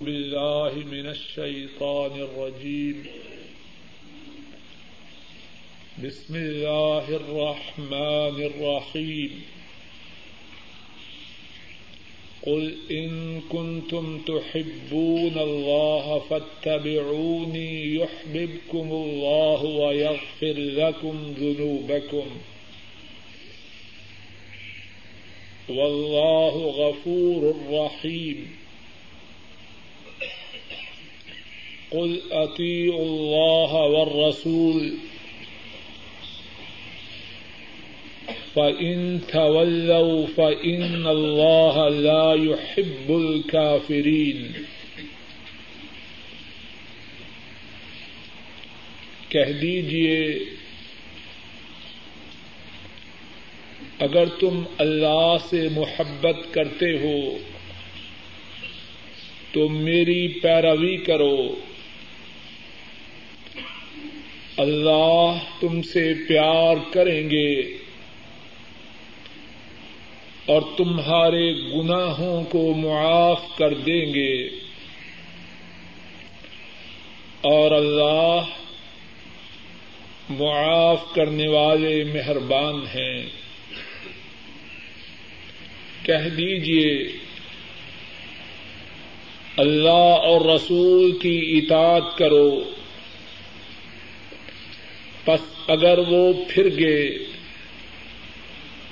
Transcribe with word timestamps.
بالله 0.00 0.74
من 0.74 1.06
الشيطان 1.06 2.20
الرجيم. 2.20 3.06
بسم 6.04 6.36
الله 6.36 7.08
الرحمن 7.08 8.42
الرحيم. 8.46 9.42
قل 12.46 12.76
إن 12.90 13.40
كنتم 13.40 14.18
تحبون 14.18 15.38
الله 15.38 16.18
فاتبعوني 16.18 17.94
يحببكم 17.94 18.88
الله 18.92 19.64
ويغفر 19.64 20.54
لكم 20.56 21.34
ذنوبكم. 21.40 22.26
والله 25.68 26.56
غفور 26.66 27.56
رحيم. 27.70 28.65
قل 31.90 32.18
اطیعوا 32.30 33.04
الله 33.04 33.72
والرسول 33.72 34.94
فإن 38.54 39.18
تولوا 39.26 40.26
فإن 40.36 41.06
الله 41.06 41.88
لا 41.88 42.34
يحب 42.34 43.12
الكافرين 43.12 44.52
کہہ 49.28 49.52
دیجیے، 49.52 50.38
اگر 53.98 54.24
تم 54.40 54.62
اللہ 54.78 55.36
سے 55.50 55.68
محبت 55.68 56.54
کرتے 56.54 56.98
ہو 56.98 57.38
تو 59.52 59.68
میری 59.68 60.28
پیروی 60.28 60.96
کرو۔ 60.96 61.54
اللہ 64.56 65.38
تم 65.60 65.82
سے 65.82 66.14
پیار 66.28 66.92
کریں 66.92 67.30
گے 67.30 67.60
اور 70.46 70.62
تمہارے 70.76 71.52
گناہوں 71.52 72.44
کو 72.44 72.74
معاف 72.74 73.42
کر 73.58 73.74
دیں 73.74 74.14
گے 74.14 74.46
اور 77.40 77.70
اللہ 77.70 78.40
معاف 80.30 81.14
کرنے 81.14 81.48
والے 81.48 82.04
مہربان 82.04 82.74
ہیں۔ 82.74 83.26
کہہ 86.02 86.28
دیجیے 86.28 87.12
اللہ 89.56 90.16
اور 90.24 90.54
رسول 90.54 91.18
کی 91.18 91.60
اطاعت 91.62 92.18
کرو۔ 92.18 92.75
پس 95.26 95.40
اگر 95.66 95.98
وہ 95.98 96.32
پھر 96.48 96.78
گئے 96.78 97.18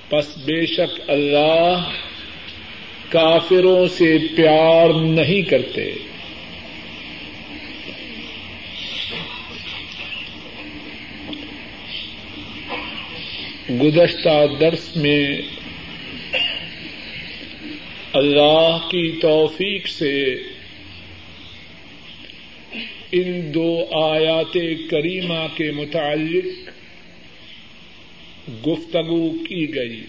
پس 0.09 0.39
بے 0.39 0.67
شک 0.67 1.11
اللہ 1.11 1.91
کافروں 3.09 3.89
سے 3.89 4.19
پیار 4.37 4.89
نہیں 5.03 5.43
کرتے۔ 5.43 5.95
گزشتہ 13.71 14.47
درس 14.61 14.97
میں 14.97 15.43
اللہ 18.13 18.79
کی 18.91 19.21
توفیق 19.21 19.89
سے 19.89 20.37
ان 23.17 23.55
دو 23.55 23.85
آیات 24.05 24.57
کریمہ 24.91 25.47
کے 25.57 25.71
متعلق 25.71 26.69
گفتگو 28.67 29.31
کی 29.31 29.75
گئی۔ 29.75 30.05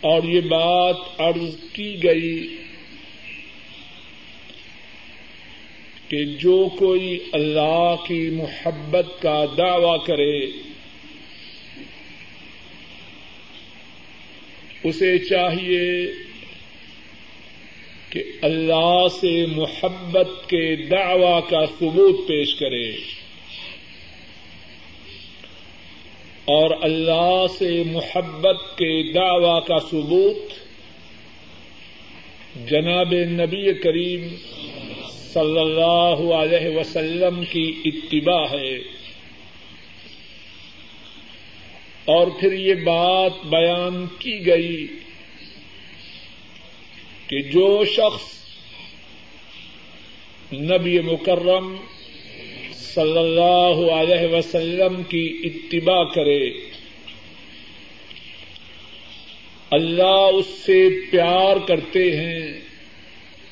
اور 0.00 0.22
یہ 0.22 0.40
بات 0.40 0.96
عرض 1.18 1.56
کی 1.72 2.02
گئی 2.02 2.56
کہ 6.08 6.24
جو 6.24 6.68
کوئی 6.78 7.18
اللہ 7.32 7.94
کی 8.08 8.30
محبت 8.30 9.22
کا 9.22 9.44
دعوی 9.58 9.98
کرے، 10.06 10.46
اسے 14.84 15.18
چاہیے 15.18 16.12
کہ 18.12 18.22
اللہ 18.42 19.06
سے 19.20 19.46
محبت 19.46 20.48
کے 20.48 20.76
دعوی 20.76 21.50
کا 21.50 21.66
ثبوت 21.66 22.28
پیش 22.28 22.54
کرے۔ 22.54 22.90
اور 26.44 26.70
اللہ 26.82 27.44
سے 27.58 27.82
محبت 27.86 28.78
کے 28.78 29.12
دعوی 29.12 29.60
کا 29.66 29.78
ثبوت 29.78 30.52
جناب 32.70 33.12
نبی 33.12 33.72
کریم 33.72 34.28
صلی 35.34 35.58
اللہ 35.58 36.34
علیہ 36.34 36.76
وسلم 36.76 37.44
کی 37.44 37.72
اتباع 37.84 38.46
ہے۔ 38.50 38.78
اور 42.04 42.26
پھر 42.40 42.52
یہ 42.52 42.74
بات 42.74 43.32
بیان 43.44 44.06
کی 44.18 44.46
گئی 44.46 44.86
کہ 47.32 47.42
جو 47.42 47.84
شخص 47.84 48.32
نبی 50.52 51.00
مکرم 51.00 51.76
صلی 52.72 53.18
اللہ 53.18 53.92
علیہ 53.92 54.34
وسلم 54.34 55.02
کی 55.02 55.40
اتباع 55.44 56.04
کرے، 56.04 56.50
اللہ 59.70 60.30
اس 60.34 60.46
سے 60.46 60.88
پیار 61.10 61.56
کرتے 61.68 62.16
ہیں 62.16 62.60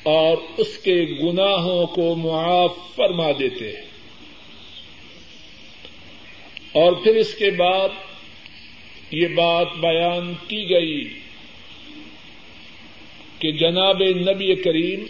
اور 0.03 0.37
اس 0.57 0.77
کے 0.77 1.05
گناہوں 1.23 1.87
کو 1.87 2.15
معاف 2.15 2.95
فرما 2.95 3.31
دیتے 3.39 3.65
ہیں۔ 3.65 3.85
اور 6.71 6.93
پھر 6.93 7.15
اس 7.15 7.33
کے 7.33 7.51
بعد 7.51 7.89
یہ 9.11 9.27
بات 9.27 9.67
بیان 9.79 10.33
کی 10.47 10.69
گئی 10.69 11.20
کہ 13.41 13.51
جناب 13.51 14.01
نبی 14.01 14.55
کریم 14.55 15.05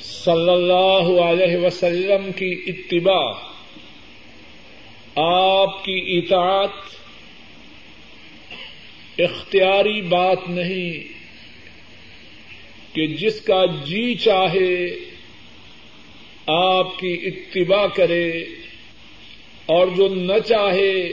صلی 0.00 0.50
اللہ 0.50 1.20
علیہ 1.22 1.56
وسلم 1.56 2.32
کی 2.32 2.62
اتباع، 2.66 3.32
آپ 5.16 5.84
کی 5.84 6.18
اطاعت 6.18 6.70
اختیاری 9.18 10.02
بات 10.02 10.38
نہیں 10.48 11.12
کہ 12.94 13.06
جس 13.06 13.40
کا 13.40 13.66
جی 13.66 14.14
چاہے 14.14 14.86
آپ 16.46 16.98
کی 16.98 17.20
اتباع 17.24 17.86
کرے 17.86 18.30
اور 19.66 19.86
جو 19.96 20.08
نہ 20.08 20.38
چاہے 20.46 21.12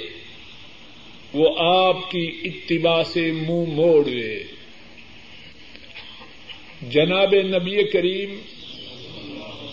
وہ 1.33 1.49
آپ 1.57 2.11
کی 2.11 2.41
اتباع 2.43 3.03
سے 3.03 3.31
منہ 3.31 3.73
موڑ 3.73 4.05
لے۔ 4.05 4.54
جناب 6.89 7.33
نبی 7.33 7.83
کریم 7.83 8.41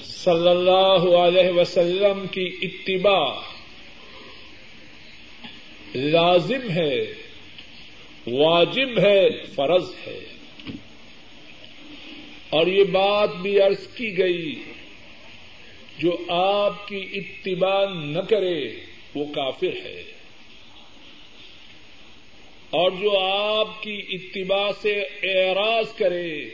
صلی 0.05 0.49
اللہ 0.49 1.17
علیہ 1.17 1.51
وسلم 1.51 2.27
کی 2.31 2.51
اتباع 2.63 3.41
لازم 5.95 6.71
ہے، 6.71 7.15
واجب 8.27 8.99
ہے، 8.99 9.45
فرض 9.55 9.85
ہے۔ 10.07 10.19
اور 12.51 12.67
یہ 12.67 12.85
بات 12.85 13.37
بھی 13.37 13.61
عرض 13.61 13.87
کی 13.87 14.19
گئی، 14.19 14.63
جو 15.99 16.17
آپ 16.29 16.89
کی 16.89 17.07
اتباع 17.15 17.85
نہ 17.95 18.21
کرے، 18.21 18.69
وہ 19.15 19.25
کافر 19.35 19.87
ہے۔ 19.87 20.03
اور 22.71 22.91
جو 22.91 23.19
آپ 23.19 23.83
کی 23.83 24.03
اتباع 24.09 24.71
سے 24.83 25.01
اعراض 25.23 25.95
کرے 25.95 26.45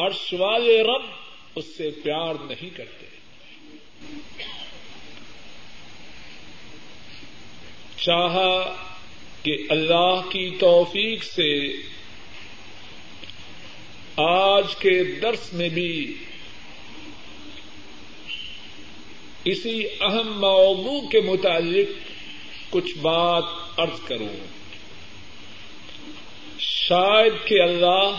عرش 0.00 0.34
والے 0.38 0.82
رب 0.82 1.02
اس 1.56 1.76
سے 1.76 1.90
پیار 1.90 2.34
نہیں 2.40 2.70
کرتے۔ 2.76 3.06
چاہا 7.96 8.76
کہ 9.42 9.56
اللہ 9.68 10.20
کی 10.30 10.56
توفیق 10.60 11.24
سے 11.24 11.72
آج 14.16 14.76
کے 14.76 15.02
درس 15.02 15.52
میں 15.52 15.68
بھی 15.68 16.16
اسی 19.44 19.84
اہم 20.00 20.40
موضوع 20.40 21.08
کے 21.08 21.20
متعلق 21.20 22.10
کچھ 22.70 22.98
بات 22.98 23.44
ارض 23.78 24.00
کروں۔ 24.04 24.36
شاید 26.58 27.32
کہ 27.44 27.62
اللہ 27.62 28.16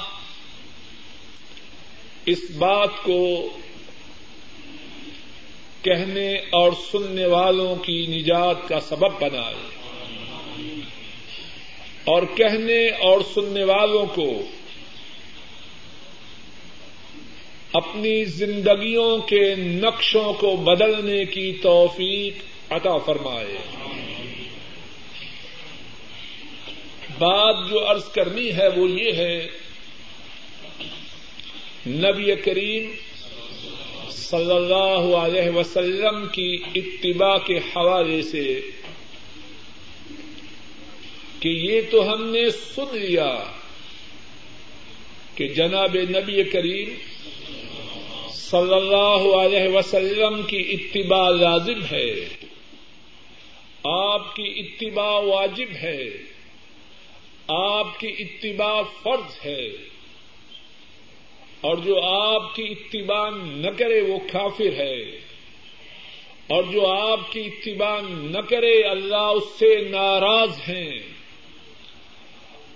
اس 2.25 2.51
بات 2.57 2.89
کو 3.03 3.49
کہنے 5.81 6.37
اور 6.37 6.71
سننے 6.91 7.25
والوں 7.25 7.75
کی 7.75 8.05
نجات 8.07 8.67
کا 8.67 8.79
سبب 8.79 9.21
بنائے 9.21 9.55
اور 12.03 12.23
کہنے 12.35 12.89
اور 12.89 13.21
سننے 13.33 13.63
والوں 13.63 14.05
کو 14.05 14.33
اپنی 17.73 18.25
زندگیوں 18.25 19.17
کے 19.17 19.55
نقشوں 19.55 20.33
کو 20.33 20.55
بدلنے 20.55 21.25
کی 21.25 21.53
توفیق 21.53 22.33
عطا 22.69 22.97
فرمائے۔ 22.97 23.57
بات 27.17 27.69
جو 27.69 27.91
عرض 27.91 28.03
کرنی 28.05 28.51
ہے 28.51 28.67
وہ 28.67 28.89
یہ 28.89 29.11
ہے 29.11 29.60
نبی 31.87 32.35
کریم 32.35 32.91
صلی 34.11 34.55
اللہ 34.55 35.15
علیہ 35.15 35.49
وسلم 35.49 36.27
کی 36.31 36.57
اتباع 36.75 37.37
کے 37.37 37.57
حوالے 37.57 38.21
سے 38.21 38.61
کہ 41.39 41.49
یہ 41.49 41.81
تو 41.91 42.13
ہم 42.13 42.29
نے 42.29 42.49
سن 42.49 42.97
لیا 42.97 43.43
کہ 45.35 45.47
جناب 45.47 45.95
نبی 45.95 46.43
کریم 46.43 46.93
صلی 48.33 48.73
اللہ 48.73 49.35
علیہ 49.35 49.75
وسلم 49.75 50.41
کی 50.43 50.77
اتباع 50.79 51.29
لازم 51.29 51.85
ہے، 51.91 52.13
آپ 53.83 54.35
کی 54.35 54.43
اتباع 54.43 55.19
واجب 55.19 55.75
ہے، 55.83 56.09
آپ 57.47 57.99
کی 57.99 58.15
اتباع 58.19 58.81
فرض 59.03 59.45
ہے۔ 59.45 59.90
اور 61.61 61.77
جو 61.77 62.01
آپ 62.03 62.55
کی 62.55 62.63
اتباع 62.63 63.29
نہ 63.43 63.69
کرے 63.77 64.01
وہ 64.01 64.19
کافر 64.31 64.79
ہے۔ 64.79 65.01
اور 66.47 66.63
جو 66.63 66.87
آپ 66.87 67.31
کی 67.31 67.39
اتباع 67.39 67.99
نہ 68.09 68.41
کرے 68.49 68.81
اللہ 68.83 69.15
اس 69.15 69.43
سے 69.59 69.89
ناراض 69.89 70.49
ہیں۔ 70.69 70.99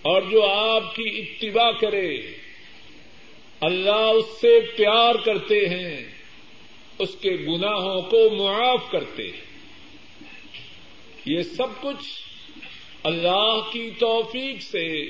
اور 0.02 0.22
جو 0.22 0.46
آپ 0.46 0.96
کی 0.96 1.22
اتباع 1.22 1.72
کرے 1.72 2.22
اللہ 3.62 3.90
اس 3.90 4.26
سے 4.42 4.60
پیار 4.78 5.16
کرتے 5.16 5.70
ہیں، 5.70 6.04
اس 7.00 7.16
کے 7.22 7.30
گناہوں 7.30 8.02
کو 8.02 8.36
معاف 8.36 8.92
کرتے 8.92 9.24
ہیں۔ 9.24 9.46
یہ 11.26 11.42
سب 11.42 11.82
کچھ 11.82 12.22
اللہ 13.04 13.60
کی 13.72 13.90
توفیق 14.00 14.62
سے 14.62 15.06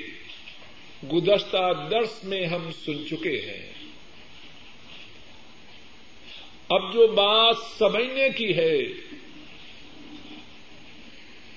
گزشتہ 1.04 1.88
درس 1.92 2.24
میں 2.24 2.46
ہم 2.46 2.72
سن 2.72 3.08
چکے 3.10 3.42
ہیں۔ 3.48 3.72
اب 6.70 6.94
جو 6.94 7.08
بات 7.08 7.56
سمجھنے 7.78 8.30
کی 8.30 8.56
ہے 8.58 8.78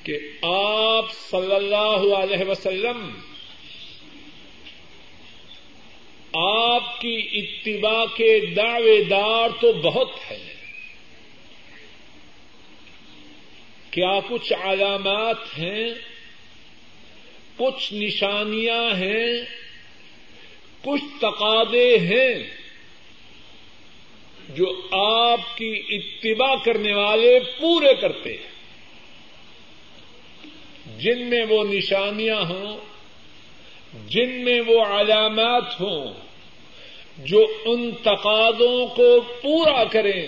کہ 0.03 0.19
آپ 0.43 1.05
صلی 1.31 1.55
اللہ 1.55 2.15
علیہ 2.15 2.45
وسلم 2.49 3.11
آپ 6.33 7.01
کی 7.01 7.29
اتباع 7.33 8.05
کے 8.17 8.47
دعوے 8.47 9.05
دار 9.05 9.49
تو 9.61 9.73
بہت 9.73 10.11
ہیں۔ 10.31 10.55
کیا 13.91 14.21
کچھ 14.29 14.53
علامات 14.53 15.59
ہیں 15.59 15.95
کچھ 17.59 17.95
نشانیاں 17.95 18.97
ہیں، 18.97 19.27
کچھ 20.83 21.05
تقاضے 21.19 21.99
ہیں 21.99 22.35
جو 24.49 24.87
آپ 24.91 25.57
کی 25.57 25.83
اتباع 25.89 26.55
کرنے 26.65 26.95
والے 26.95 27.41
پورے 27.59 27.95
کرتے 27.95 28.31
ہیں۔ 28.31 28.59
جن 30.99 31.27
میں 31.27 31.45
وہ 31.49 31.65
نشانیاں 31.65 32.41
ہوں، 32.41 32.79
جن 34.07 34.31
میں 34.45 34.61
وہ 34.61 34.85
علامات 34.85 35.81
ہوں 35.81 36.15
جو 37.19 37.47
ان 37.65 37.91
تقاضوں 37.91 38.87
کو 38.87 39.21
پورا 39.21 39.85
کریں، 39.85 40.27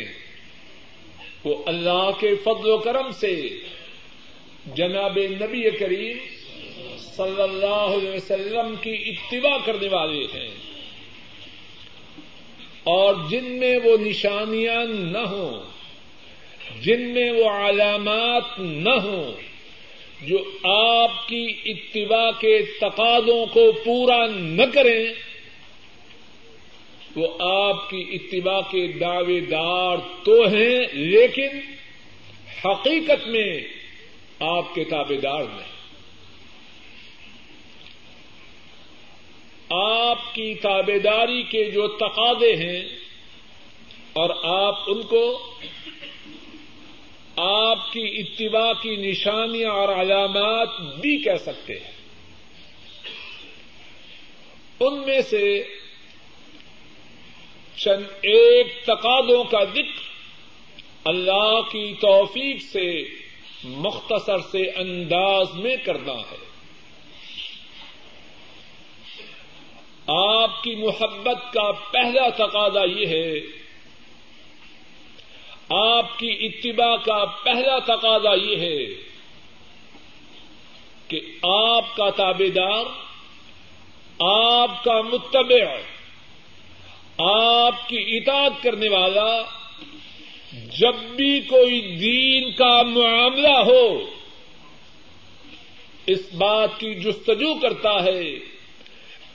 وہ 1.45 1.63
اللہ 1.67 2.11
کے 2.21 2.35
فضل 2.35 2.71
و 2.71 2.79
کرم 2.79 3.11
سے 3.11 3.59
جناب 4.67 5.19
نبی 5.19 5.71
کریم 5.71 6.19
صلی 7.21 7.43
اللہ 7.43 7.67
علیہ 7.67 8.11
وسلم 8.11 8.75
کی 8.81 9.13
اتباع 9.13 9.59
کرنے 9.65 9.89
والے 9.89 10.25
ہیں۔ 10.35 10.51
اور 12.85 13.15
جن 13.31 13.45
میں 13.45 13.79
وہ 13.85 13.97
نشانیاں 13.97 14.85
نہ 14.85 15.19
ہوں، 15.19 15.61
جن 16.83 17.01
میں 17.01 17.31
وہ 17.31 17.51
علامات 17.51 18.61
نہ 18.61 18.91
ہوں، 18.91 19.33
جو 20.23 20.37
آپ 20.69 21.29
کی 21.29 21.55
اتباع 21.65 22.31
کے 22.31 22.59
تقاضوں 22.81 23.47
کو 23.47 23.73
پورا 23.85 24.27
نہ 24.27 24.63
کریں، 24.75 25.05
وہ 27.17 27.27
آپ 27.41 27.91
کی 27.91 28.05
اتباع 28.13 28.61
کے 28.61 28.87
دعوے 28.87 29.41
دار 29.41 29.97
تو 30.25 30.43
ہیں، 30.43 30.79
لیکن 30.93 31.49
حقیقت 32.65 33.29
میں 33.29 33.61
آپ 34.41 34.75
کے 34.75 34.85
تابے 34.85 35.17
دار 35.17 35.43
نہیں۔ 35.43 35.80
آپ 39.71 40.35
کی 40.35 40.55
تابے 40.55 40.99
داری 40.99 41.43
کے 41.43 41.71
جو 41.71 41.89
تقاضے 41.89 42.57
ہیں 42.57 42.89
اور 44.13 44.31
آپ 44.43 44.79
ان 44.87 45.03
کو 45.03 45.51
آپ 47.37 47.93
کی 47.93 48.17
اتباع 48.19 48.73
کی 48.73 48.97
نشانیاں 48.97 49.71
اور 49.71 49.89
علامات 49.89 50.69
بھی 50.81 51.19
کہہ 51.19 51.37
سکتے 51.43 51.73
ہیں۔ 51.73 51.93
ان 54.81 55.01
میں 55.07 55.21
سے 55.21 55.63
چند 57.77 58.05
ایک 58.23 58.67
تقاضوں 58.83 59.45
کا 59.45 59.65
ذکر 59.65 60.11
اللہ 61.05 61.61
کی 61.71 61.95
توفیق 62.01 62.63
سے 62.63 63.05
مختصر 63.65 64.39
سے 64.39 64.71
انداز 64.71 65.55
میں 65.55 65.77
کرنا 65.77 66.13
ہے۔ 66.13 66.50
آپ 70.11 70.63
کی 70.63 70.75
محبت 70.75 71.53
کا 71.53 71.71
پہلا 71.73 72.29
تقاضا 72.29 72.85
یہ 72.85 73.07
ہے، 73.07 73.41
آپ 75.69 76.19
کی 76.19 76.31
اتباع 76.41 76.97
کا 76.97 77.25
پہلا 77.25 77.79
تقاضا 77.79 78.35
یہ 78.35 78.57
ہے 78.57 78.87
کہ 81.09 81.21
آپ 81.43 81.97
کا 81.97 82.11
تابے 82.11 82.49
دار، 82.51 82.85
آپ 84.21 84.85
کا 84.85 85.01
متبع، 85.03 85.65
آپ 87.19 87.89
کی 87.89 88.17
اطاعت 88.17 88.63
کرنے 88.63 88.89
والا 88.89 89.43
جب 90.79 90.95
بھی 91.17 91.41
کوئی 91.41 91.81
دین 91.81 92.53
کا 92.53 92.83
معاملہ 92.83 93.57
ہو، 93.59 94.11
اس 96.07 96.35
بات 96.35 96.79
کی 96.79 96.95
جستجو 96.95 97.55
کرتا 97.55 98.05
ہے۔ 98.05 98.50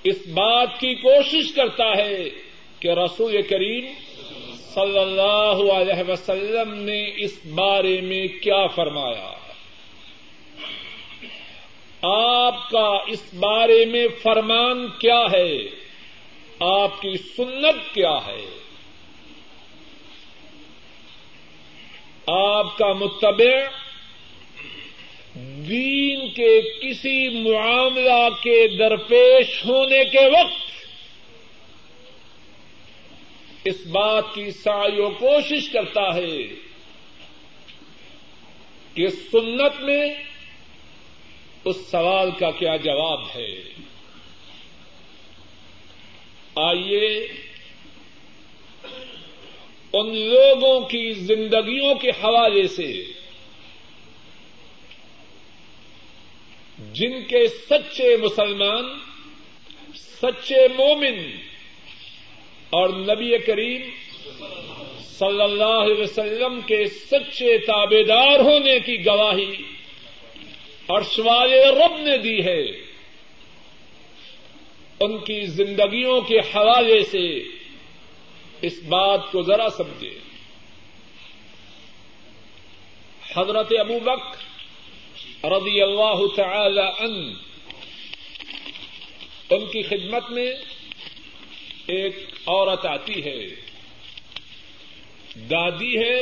اس 0.05 0.27
بات 0.27 0.79
کی 0.79 0.95
کوشش 0.95 1.53
کرتا 1.55 1.97
ہے 1.97 2.29
کہ 2.79 2.88
رسول 2.88 3.41
کریم 3.41 3.85
صلی 4.74 5.00
اللہ 5.00 5.74
علیہ 5.74 6.12
وسلم 6.12 6.74
نے 6.74 7.25
اس 7.25 7.45
بارے 7.45 8.01
میں 8.01 8.27
کیا 8.27 8.67
فرمایا۔ 8.67 9.31
آپ 12.01 12.69
کا 12.69 12.97
اس 13.07 13.33
بارے 13.33 13.85
میں 13.85 14.07
فرمان 14.24 14.88
کیا 15.00 15.24
ہے؟ 15.31 15.57
آپ 16.59 17.01
کی 17.01 17.17
سنت 17.17 17.93
کیا 17.93 18.17
ہے؟ 18.27 18.45
آپ 22.27 22.77
کا 22.77 22.93
متبع 22.93 23.84
دین 25.69 26.29
کے 26.29 26.62
کسی 26.81 27.29
معاملہ 27.29 28.29
کے 28.43 28.67
درپیش 28.67 29.65
ہونے 29.65 30.03
کے 30.05 30.27
وقت 30.27 30.65
اس 33.65 33.88
بات 33.88 34.24
کی 34.34 34.51
ساری 34.51 35.01
و 35.01 35.10
کوشش 35.10 35.69
کرتا 35.69 36.15
ہے 36.15 36.43
کہ 38.93 39.07
سنت 39.07 39.81
میں 39.81 40.13
اس 41.65 41.75
سوال 41.91 42.29
کا 42.39 42.51
کیا 42.51 42.75
جواب 42.75 43.22
ہے۔ 43.36 43.55
آئیے 46.55 47.27
ان 49.93 50.17
لوگوں 50.17 50.81
کی 50.81 51.12
زندگیوں 51.13 51.95
کے 51.95 52.10
حوالے 52.10 52.67
سے 52.67 53.03
جن 56.95 57.23
کے 57.27 57.47
سچے 57.49 58.15
مسلمان، 58.17 58.85
سچے 59.95 60.67
مومن 60.75 61.19
اور 62.69 62.89
نبی 62.89 63.37
کریم 63.37 63.89
صلی 65.09 65.41
اللہ 65.41 65.77
علیہ 65.81 65.99
وسلم 65.99 66.59
کے 66.67 66.85
سچے 66.87 67.57
تابے 67.57 68.03
دار 68.03 68.39
ہونے 68.39 68.79
کی 68.85 68.95
گواہی 69.05 69.51
اور 70.89 71.01
سوال 71.11 71.53
رب 71.77 71.97
نے 71.99 72.17
دی 72.17 72.37
ہے، 72.45 72.61
ان 74.99 75.17
کی 75.25 75.41
زندگیوں 75.51 76.19
کے 76.21 76.39
حوالے 76.53 77.03
سے 77.11 77.27
اس 78.61 78.81
بات 78.89 79.31
کو 79.31 79.41
ذرا 79.43 79.67
سمجھے 79.77 80.13
حضرت 83.35 83.73
ابو 83.79 83.99
بکر 83.99 84.43
رضی 85.49 85.81
اللہ 85.81 86.27
تعالی 86.35 87.05
ان 87.05 87.33
ان 89.49 89.65
کی 89.65 89.83
خدمت 89.83 90.31
میں 90.31 90.53
ایک 91.87 92.15
عورت 92.47 92.85
آتی 92.85 93.23
ہے۔ 93.23 93.45
دادی 95.35 95.99
ہے 95.99 96.19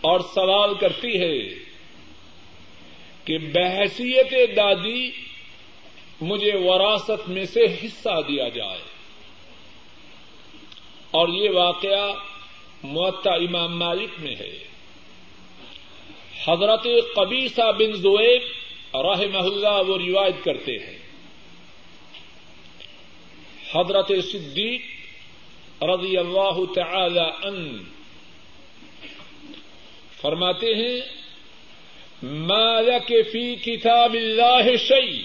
اور 0.00 0.20
سوال 0.20 0.74
کرتی 0.80 1.20
ہے 1.20 1.54
کہ 3.24 3.38
بحثیت 3.38 4.56
دادی 4.56 5.10
مجھے 6.20 6.52
وراثت 6.56 7.28
میں 7.28 7.44
سے 7.44 7.60
حصہ 7.84 8.20
دیا 8.28 8.48
جائے۔ 8.48 8.82
اور 11.10 11.28
یہ 11.28 11.50
واقعہ 11.50 12.12
معطا 12.82 13.32
امام 13.32 13.78
مالک 13.78 14.10
میں 14.18 14.34
ہے۔ 14.36 14.69
حضرت 16.46 16.86
قبیصہ 17.14 17.72
بن 17.78 17.92
زویب 17.92 18.42
راہ 18.94 19.20
محلہ 19.32 19.82
وہ 19.88 19.98
روایت 19.98 20.44
کرتے 20.44 20.72
ہیں۔ 20.72 20.98
حضرت 23.74 24.12
صدیق 24.32 24.80
رضی 25.82 26.16
اللہ 26.16 26.60
تعالی 26.74 27.46
ان 27.46 27.82
فرماتے 30.20 30.74
ہیں 30.74 31.00
مالک 32.22 33.12
فی 33.32 33.56
کتاب 33.56 34.12
اللہ 34.12 34.76
شعی 34.76 35.22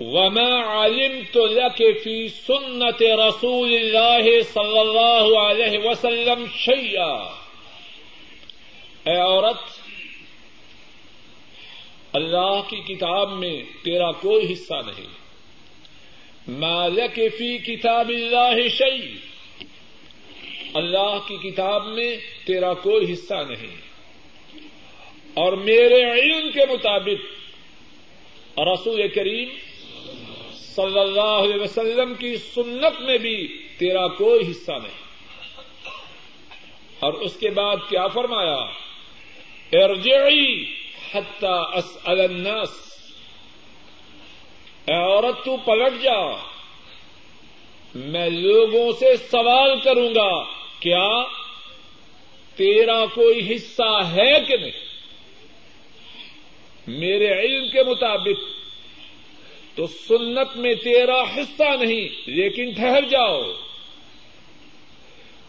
وما 0.00 0.84
علمت 0.84 1.36
لك 1.36 1.98
في 2.04 2.28
سنة 2.28 3.28
رسول 3.28 3.74
الله 3.74 4.40
صلی 4.42 4.78
اللہ 4.78 5.38
علیہ 5.38 5.78
وسلم 5.78 6.44
شيئا 6.56 7.41
اے 9.04 9.16
عورت، 9.16 9.56
اللہ 12.12 12.60
کی 12.68 12.76
کتاب 12.76 13.32
میں 13.32 13.62
تیرا 13.84 14.12
کوئی 14.12 14.52
حصہ 14.52 14.74
نہیں۔ 14.86 15.22
مالک 16.48 17.14
فی 17.38 17.58
کتاب 17.58 18.08
اللہ 18.08 18.68
شعی 18.68 19.14
اللہ 20.74 21.18
کی 21.28 21.50
کتاب 21.50 21.86
میں 21.86 22.16
تیرا 22.46 22.74
کوئی 22.74 23.12
حصہ 23.12 23.34
نہیں۔ 23.34 23.76
اور 25.34 25.52
میرے 25.52 26.12
علم 26.12 26.50
کے 26.52 26.60
مطابق 26.72 27.40
رسول 28.58 29.08
کریم 29.08 29.48
صلی 30.54 30.98
اللہ 30.98 31.20
علیہ 31.20 31.62
وسلم 31.62 32.14
کی 32.14 32.36
سنت 32.36 33.02
میں 33.02 33.18
بھی 33.18 33.66
تیرا 33.78 34.08
کوئی 34.08 34.50
حصہ 34.50 34.72
نہیں۔ 34.72 35.02
اور 36.98 37.12
اس 37.12 37.36
کے 37.40 37.50
بعد 37.50 37.76
کیا 37.88 38.06
فرمایا؟ 38.06 38.91
ارجعی 39.72 40.64
حتی 41.14 41.46
اسأل 41.74 42.20
الناس. 42.20 42.70
اے 44.84 44.94
عورت، 44.94 45.44
تو 45.44 45.56
پلٹ 45.56 46.02
جا. 46.02 46.36
میں 47.94 48.30
لوگوں 48.30 48.92
سے 48.92 49.16
سوال 49.16 49.80
کروں 49.80 50.14
گا، 50.14 50.42
کیا 50.80 51.22
تیرا 52.56 53.06
کوئی 53.06 53.54
حصہ 53.54 54.00
ہے 54.12 54.40
کہ 54.48 54.56
نہیں؟ 54.56 54.70
میرے 56.86 57.40
علم 57.40 57.68
کے 57.72 57.82
مطابق 57.82 58.44
تو 59.76 59.86
سنت 59.86 60.56
میں 60.56 60.74
تیرا 60.74 61.22
حصہ 61.22 61.76
نہیں، 61.80 62.30
لیکن 62.30 62.70
ٹھہر 62.70 63.02
جاؤ. 63.02 63.42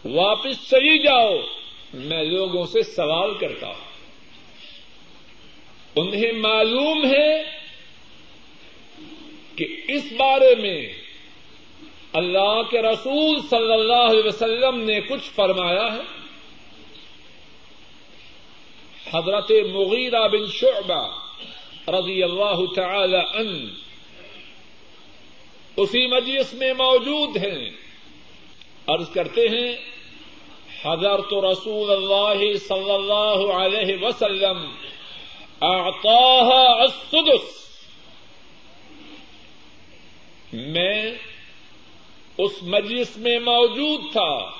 واپس 0.04 0.70
چلی 0.70 0.98
جاؤ. 0.98 1.36
میں 1.94 2.24
لوگوں 2.24 2.66
سے 2.66 2.82
سوال 2.82 3.34
کرتا 3.34 3.66
ہوں۔ 3.66 3.93
انہیں 5.96 6.32
معلوم 6.32 7.04
ہے 7.04 7.42
کہ 9.56 9.66
اس 9.88 10.12
بارے 10.12 10.54
میں 10.54 10.92
اللہ 12.12 12.62
کے 12.70 12.82
رسول 12.82 13.40
صلی 13.50 13.72
اللہ 13.72 14.10
علیہ 14.10 14.22
وسلم 14.24 14.80
نے 14.80 15.00
کچھ 15.00 15.30
فرمایا 15.34 15.94
ہے۔ 15.94 16.24
حضرت 19.14 19.50
مغیرہ 19.72 20.28
بن 20.28 20.46
شعبہ 20.52 21.18
رضی 21.88 22.22
اللہ 22.22 22.74
تعالی 22.76 23.16
عنہ 23.16 23.70
اسی 25.76 26.06
مجلس 26.06 26.54
میں 26.54 26.72
موجود 26.72 27.36
ہیں۔ 27.36 27.70
عرض 28.86 29.10
کرتے 29.10 29.48
ہیں، 29.48 29.76
حضرت 30.84 31.34
رسول 31.44 31.90
اللہ 31.90 32.56
صلی 32.56 32.90
اللہ 32.90 33.52
علیہ 33.52 33.96
وسلم 34.02 34.70
اعطاها 35.64 36.82
السدس۔ 36.82 37.64
میں 40.52 41.12
اس 42.38 42.52
مجلس 42.62 43.16
میں 43.16 43.38
موجود 43.38 44.12
تھا 44.12 44.50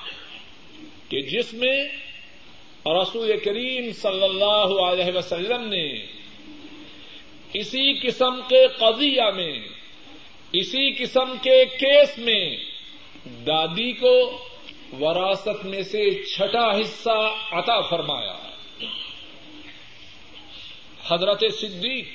کہ 1.09 1.21
جس 1.21 1.53
میں 1.53 1.83
رسول 2.85 3.39
کریم 3.39 3.91
صلی 3.91 4.23
اللہ 4.23 4.81
علیہ 4.83 5.17
وسلم 5.17 5.69
نے 5.69 5.93
اسی 7.53 7.93
قسم 7.93 8.39
کے 8.49 8.67
قضیہ 8.67 9.31
میں، 9.35 9.59
اسی 10.53 10.93
قسم 10.93 11.35
کے 11.41 11.65
کیس 11.65 12.17
میں 12.17 12.57
دادی 13.25 13.91
کو 13.91 14.47
وراثت 14.99 15.65
میں 15.65 15.81
سے 15.81 16.23
چھٹا 16.23 16.69
حصہ 16.81 17.35
عطا 17.51 17.81
فرمایا۔ 17.81 18.54
حضرت 21.07 21.43
صدیق 21.59 22.05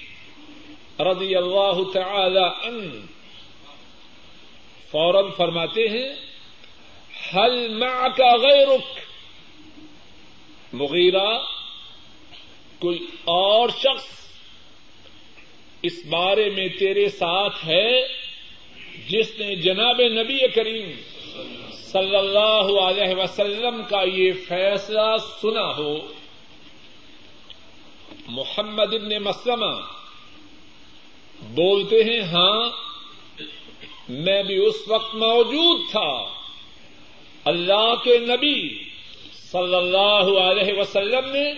رضی 1.00 1.36
اللہ 1.36 1.92
تعالی 1.94 2.44
ان 2.62 3.06
فوراً 4.90 5.24
فرماتے 5.36 5.88
ہیں 5.88 6.08
حل 7.34 7.68
مع 7.68 8.08
کا 8.08 8.36
غیرک؟ 8.36 8.98
مغیرہ، 10.72 11.38
کوئی 12.78 12.98
اور 13.24 13.68
شخص 13.68 14.06
اس 15.82 16.04
بارے 16.10 16.50
میں 16.50 16.68
تیرے 16.68 17.08
ساتھ 17.08 17.66
ہے 17.66 18.08
جس 19.08 19.32
نے 19.38 19.56
جناب 19.56 20.00
نبی 20.00 20.48
کریم 20.48 20.90
صلی 21.72 22.16
اللہ 22.16 22.80
علیہ 22.82 23.14
وسلم 23.14 23.82
کا 23.88 24.02
یہ 24.14 24.32
فیصلہ 24.48 25.16
سنا 25.42 25.76
ہو۔ 25.76 26.19
محمد 28.30 28.94
ابن 28.94 29.22
مسلمہ۔ 29.22 29.80
بولتے 31.40 31.96
ہیں 31.96 32.20
ہاں 32.20 32.70
میں 34.08 34.42
بھی 34.42 34.66
اس 34.66 34.74
وقت 34.88 35.14
موجود 35.14 35.80
تھا۔ 35.90 36.28
اللہ 37.44 37.94
کے 38.04 38.18
نبی 38.18 38.84
صلی 39.52 39.74
اللہ 39.74 40.40
علیہ 40.40 40.80
وسلم 40.80 41.30
نے 41.32 41.52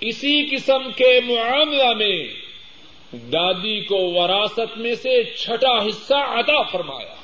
اسی 0.00 0.56
قسم 0.56 0.90
کے 0.96 1.20
معاملہ 1.24 1.92
میں 1.92 2.28
دادی 3.12 3.84
کو 3.84 3.96
وراثت 3.96 4.76
میں 4.76 4.94
سے 4.94 5.24
چھٹا 5.24 5.78
حصہ 5.78 6.14
عطا 6.14 6.62
فرمایا۔ 6.62 7.14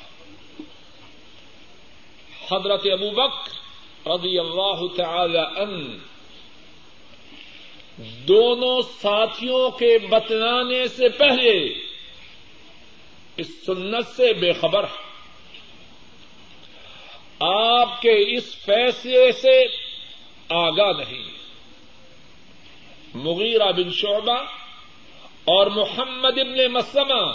حضرت 2.51 2.81
ابو 2.91 3.11
بکر 3.11 3.49
رضی 4.07 4.39
اللہ 4.39 4.95
تعالی 4.97 5.37
ان 5.37 5.97
دونوں 8.03 8.81
ساتھیوں 8.81 9.69
کے 9.69 9.97
بتلانے 10.09 10.87
سے 10.87 11.09
پہلے 11.09 11.73
اس 13.37 13.65
سنت 13.65 14.07
سے 14.15 14.33
بے 14.33 14.53
خبر 14.53 14.83
ہے۔ 14.83 15.11
آپ 17.39 18.01
کے 18.01 18.37
اس 18.37 18.55
فیصلے 18.55 19.31
سے 19.31 19.63
آگاہ 20.49 20.91
نہیں۔ 20.97 21.23
مغیرہ 23.13 23.71
بن 23.71 23.91
شعبہ 23.91 24.37
اور 25.45 25.67
محمد 25.67 26.37
ابن 26.37 26.73
مسلمہ 26.73 27.31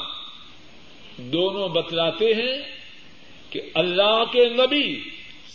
دونوں 1.17 1.69
بتلاتے 1.69 2.25
ہیں 2.25 2.77
کہ 3.51 3.61
اللہ 3.75 4.25
کے 4.33 4.45
نبی 4.49 5.01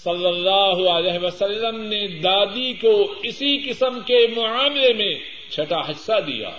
صلی 0.04 0.26
اللہ 0.26 0.90
علیہ 0.90 1.20
وسلم 1.22 1.82
نے 1.82 2.08
دادی 2.08 2.74
کو 2.74 3.16
اسی 3.24 3.70
قسم 3.70 4.00
کے 4.00 4.28
معاملے 4.36 4.94
میں 4.94 5.16
چھٹا 5.52 5.80
حصہ 5.80 6.20
دیا۔ 6.28 6.50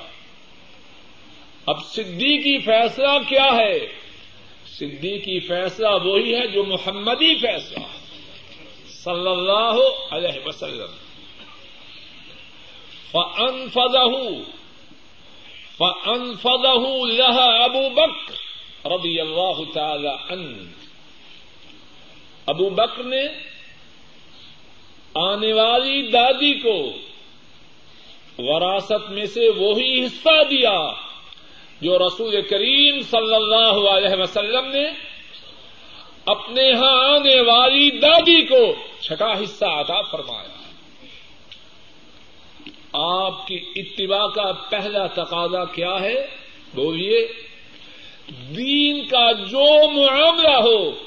اب 1.67 1.85
صدیقی 1.85 2.59
فیصلہ 2.59 3.19
کیا 3.29 3.47
ہے؟ 3.57 3.79
صدیقی 4.67 5.41
فیصلہ 5.41 5.89
وہی 6.05 6.35
ہے 6.35 6.47
جو 6.47 6.65
محمدی 6.65 7.35
فیصلہ۔ 7.35 7.85
صلی 8.89 9.29
اللہ 9.29 9.79
علیہ 10.11 10.47
وسلم۔ 10.47 10.95
فن 13.11 13.69
فضہ 13.73 14.09
فن 15.79 16.33
فضہ 16.43 17.07
لہ 17.07 17.41
ابو 17.41 17.89
بکر 17.91 18.35
رضی 18.87 19.21
اللہ 19.21 19.73
تعالی 19.75 20.09
ان 20.09 20.73
ابو 22.47 22.71
بکر 22.71 23.05
نے 23.05 23.23
آنے 25.15 25.53
والی 25.53 26.03
دادی 26.03 26.55
کو 26.55 26.93
وراثت 28.39 29.11
میں 29.11 29.27
سے 29.27 29.49
وہی 29.49 30.07
حصہ 30.07 30.45
دیا 30.51 30.93
جو 31.81 31.99
رسول 31.99 32.43
کریم 32.43 33.01
صلی 33.01 33.35
اللہ 33.35 33.91
علیہ 33.91 34.23
وسلم 34.23 34.67
نے 34.67 34.85
اپنے 36.27 36.63
یہاں 36.63 37.17
آنے 37.17 37.41
والی 37.41 37.91
دادی 37.91 38.43
کو 38.47 38.75
چھٹا 39.01 39.33
حصہ 39.33 39.65
عطا 39.65 40.03
فرمایا۔ 40.03 40.49
آپ 42.93 43.47
کی 43.47 43.61
اتباع 43.77 44.27
کا 44.27 44.53
پہلا 44.53 45.07
تقاضا 45.07 45.65
کیا 45.65 46.01
ہے؟ 46.01 46.27
بولیے، 46.75 47.29
دین 48.57 49.09
کا 49.09 49.33
جو 49.33 49.91
معاملہ 49.91 50.63
ہو 50.63 51.02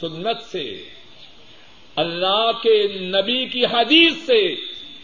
سنت 0.00 0.42
سے، 0.42 0.88
اللہ 1.96 2.50
کے 2.62 2.88
نبی 3.00 3.46
کی 3.46 3.64
حدیث 3.64 4.26
سے 4.26 4.54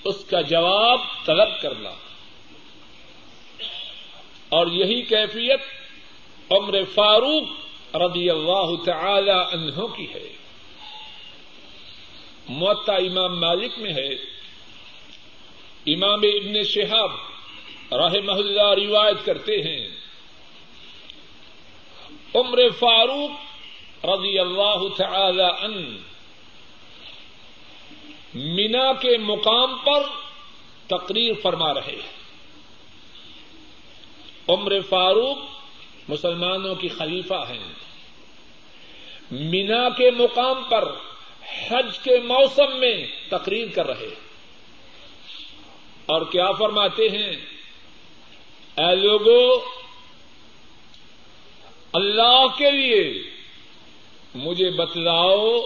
اس 0.04 0.24
کا 0.24 0.40
جواب 0.40 1.00
طلب 1.24 1.60
کرنا۔ 1.62 1.90
اور 4.48 4.66
یہی 4.66 5.02
کیفیت 5.02 5.60
عمر 6.50 6.84
فاروق 6.94 7.42
رضی 7.96 8.30
اللہ 8.30 8.84
تعالی 8.84 9.30
عنہ 9.30 9.86
کی 9.96 10.06
ہے۔ 10.14 10.32
معتا 12.48 12.92
امام 12.92 13.40
مالک 13.40 13.72
میں 13.78 13.92
ہے۔ 13.92 14.14
امام 15.86 16.20
ابن 16.22 16.62
شہاب 16.62 17.10
راہ 17.92 18.12
اللہ 18.28 18.86
روایت 18.86 19.16
کرتے 19.24 19.52
ہیں۔ 19.52 19.88
عمر 22.34 22.68
فاروق 22.78 23.30
رضی 24.04 24.38
اللہ 24.38 24.88
تعالی 24.96 25.64
عنہ، 25.64 25.96
مینا 28.34 28.92
کے 28.92 29.18
مقام 29.18 29.78
پر 29.84 30.02
تقریر 30.86 31.32
فرما 31.42 31.74
رہے 31.74 32.00
عمر 34.48 34.80
فاروق 34.88 35.38
مسلمانوں 36.08 36.74
کی 36.74 36.88
خلیفہ 36.88 37.44
ہیں۔ 37.48 37.72
مینا 39.30 39.88
کے 39.88 40.10
مقام 40.10 40.64
پر 40.68 40.94
حج 41.70 41.98
کے 41.98 42.20
موسم 42.20 42.78
میں 42.78 43.06
تقریر 43.28 43.68
کر 43.74 43.86
رہے 43.86 44.14
اور 46.06 46.22
کیا 46.22 46.52
فرماتے 46.52 47.08
ہیں؟ 47.08 47.30
اے 48.76 48.94
لوگوں 48.94 49.60
اللہ 51.92 52.46
کے 52.58 52.70
لیے 52.70 53.22
مجھے 54.34 54.70
بتلاؤ، 54.70 55.58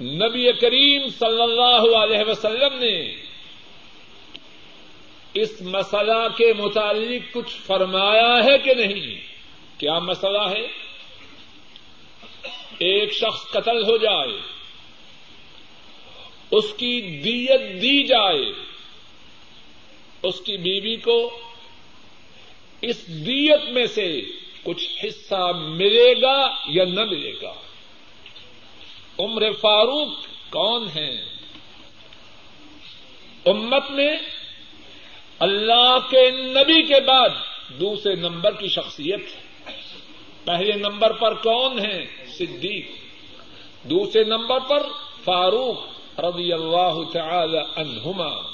نبی 0.00 0.52
کریم 0.52 1.08
صلی 1.08 1.42
اللہ 1.42 1.96
علیہ 1.96 2.24
وسلم 2.28 2.78
نے 2.78 3.14
اس 5.34 5.60
مسئلہ 5.60 6.26
کے 6.36 6.52
متعلق 6.52 7.34
کچھ 7.34 7.56
فرمایا 7.66 8.44
ہے 8.44 8.58
کہ 8.58 8.74
نہیں؟ 8.74 9.20
کیا 9.78 9.98
مسئلہ 9.98 10.48
ہے؟ 10.50 10.66
ایک 12.78 13.12
شخص 13.12 13.50
قتل 13.50 13.82
ہو 13.82 13.96
جائے، 13.96 14.38
اس 16.50 16.64
کی 16.76 17.00
دیت 17.00 17.82
دی 17.82 18.02
جائے، 18.02 18.52
اس 20.22 20.40
کی 20.40 20.56
بیوی 20.56 20.96
کو 20.96 21.40
اس 22.82 23.06
دیت 23.06 23.70
میں 23.70 23.86
سے 23.86 24.20
کچھ 24.66 25.04
حصہ 25.04 25.52
ملے 25.56 26.22
گا 26.22 26.54
یا 26.68 26.84
نہ 26.84 27.04
ملے 27.04 27.32
گا؟ 27.42 27.52
عمر 29.18 29.52
فاروق 29.52 30.08
کون 30.50 30.88
ہیں؟ 30.88 31.24
امت 33.46 33.90
میں 33.90 34.18
اللہ 35.38 35.96
کے 36.10 36.30
نبی 36.30 36.82
کے 36.82 37.00
بعد 37.00 37.28
دوسرے 37.68 38.14
نمبر 38.14 38.52
کی 38.52 38.68
شخصیت 38.68 39.20
پہلے 40.44 40.72
نمبر 40.72 41.12
پر 41.12 41.34
کون 41.34 41.78
ہے 41.78 42.06
صدیق۔ 42.26 42.86
دوسرے 43.82 44.24
نمبر 44.24 44.58
پر 44.58 44.82
فاروق 45.24 45.80
رضی 46.20 46.52
اللہ 46.52 46.94
تعالی 47.12 47.58
عنہما۔ 47.76 48.52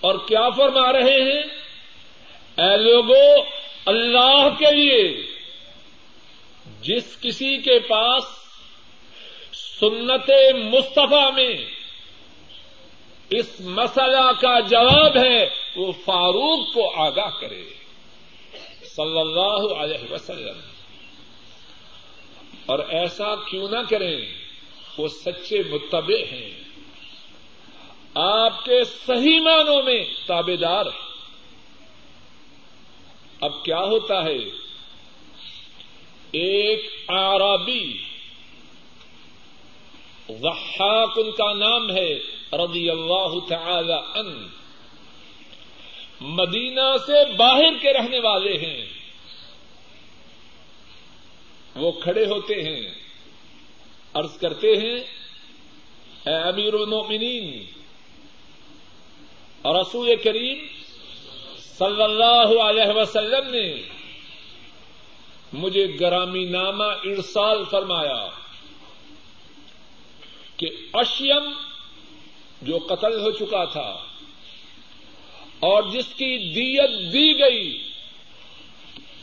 اور 0.00 0.14
کیا 0.28 0.50
فرما 0.50 0.92
رہے 0.92 1.32
ہیں؟ 1.32 1.57
اے 2.58 2.76
لوگوں 2.76 3.44
اللہ 3.86 4.48
کے 4.58 4.74
لیے 4.74 5.26
جس 6.80 7.20
کسی 7.20 7.58
کے 7.58 7.78
پاس 7.78 8.24
سنت 9.52 10.30
مصطفیٰ 10.54 11.34
میں 11.34 11.54
اس 13.30 13.60
مسئلہ 13.60 14.32
کا 14.40 14.60
جواب 14.60 15.16
ہے، 15.16 15.48
وہ 15.76 15.92
فاروق 15.92 16.74
کو 16.74 17.02
آگاہ 17.02 17.30
کرے۔ 17.40 17.64
صلی 18.96 19.20
اللہ 19.20 19.74
علیہ 19.74 20.12
وسلم۔ 20.12 20.60
اور 22.66 22.78
ایسا 22.78 23.34
کیوں 23.34 23.68
نہ 23.68 23.78
کریں، 23.90 24.20
وہ 24.98 25.08
سچے 25.08 25.62
متبع 25.70 26.32
ہیں۔ 26.32 26.50
آپ 28.14 28.64
کے 28.64 28.84
صحیح 28.84 29.40
معنوں 29.40 29.82
میں 29.82 30.04
تابے 30.26 30.56
دار 30.56 30.86
ہیں۔ 30.86 31.07
اب 33.40 33.64
کیا 33.64 33.80
ہوتا 33.80 34.24
ہے؟ 34.24 34.38
ایک 36.30 36.90
آرابی 37.08 37.98
ضحاک 40.28 41.18
ان 41.18 41.30
کا 41.30 41.52
نام 41.52 41.90
ہے 41.90 42.14
رضی 42.52 42.90
اللہ 42.90 43.38
تعالی 43.48 43.92
ان 43.92 44.46
مدینہ 46.20 46.96
سے 47.06 47.32
باہر 47.32 47.78
کے 47.80 47.92
رہنے 47.92 48.18
والے 48.18 48.56
ہیں۔ 48.56 48.86
وہ 51.76 51.92
کھڑے 51.92 52.24
ہوتے 52.24 52.54
ہیں۔ 52.54 52.90
عرض 54.14 54.38
کرتے 54.38 54.66
ہیں، 54.66 54.96
اے 56.26 56.34
امیر 56.34 56.74
المؤمنین 56.74 57.64
اور 59.62 59.80
رسول 59.80 60.16
کریم 60.16 60.77
صلی 61.78 62.02
اللہ 62.02 62.62
علیہ 62.62 62.92
وسلم 62.96 63.50
نے 63.50 63.82
مجھے 65.52 65.86
گرامی 66.00 66.44
نامہ 66.44 66.84
ارسال 66.84 67.64
فرمایا 67.70 68.28
کہ 70.56 70.70
اشیم 70.92 71.52
جو 72.62 72.78
قتل 72.78 73.20
ہو 73.20 73.30
چکا 73.30 73.64
تھا 73.64 73.88
اور 75.60 75.82
جس 75.82 76.06
کی 76.06 76.36
دیت 76.38 77.12
دی 77.12 77.38
گئی، 77.38 77.82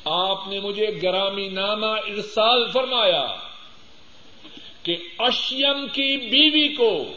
آپ 0.05 0.47
نے 0.47 0.59
مجھے 0.59 0.87
گرامی 1.03 1.47
نامہ 1.47 1.85
ارسال 1.85 2.71
فرمایا 2.71 3.25
کہ 4.83 4.97
اشیم 5.19 5.87
کی 5.87 6.17
بیوی 6.17 6.67
کو 6.67 7.13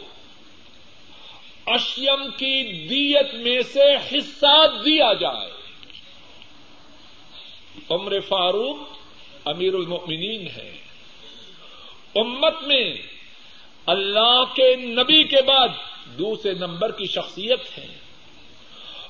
اشیم 1.69 2.31
کی 2.37 2.87
دیت 2.87 3.33
میں 3.33 3.61
سے 3.73 3.95
حصہ 4.11 4.81
دیا 4.85 5.13
جائے۔ 5.13 5.51
عمر 7.89 8.19
فاروق 8.19 8.77
امیر 9.45 9.73
المؤمنین 9.73 10.47
ہے۔ 10.47 10.77
امت 12.15 12.63
میں 12.67 12.95
اللہ 13.85 14.43
کے 14.55 14.75
نبی 14.75 15.23
کے 15.23 15.41
بعد 15.41 15.67
دوسرے 16.17 16.53
نمبر 16.53 16.91
کی 16.91 17.05
شخصیت 17.07 17.77
ہے۔ 17.77 17.87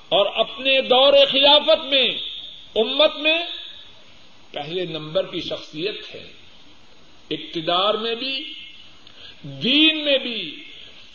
اور 0.09 0.25
اپنے 0.25 0.81
دور 0.81 1.13
خلافت 1.31 1.85
میں 1.85 2.07
امت 2.75 3.15
میں 3.15 3.39
پہلے 4.51 4.85
نمبر 4.85 5.25
کی 5.25 5.41
شخصیت 5.41 6.15
ہے۔ 6.15 6.31
اقتدار 7.29 7.93
میں 7.93 8.15
بھی، 8.15 8.53
دین 9.43 10.05
میں 10.05 10.17
بھی 10.17 10.63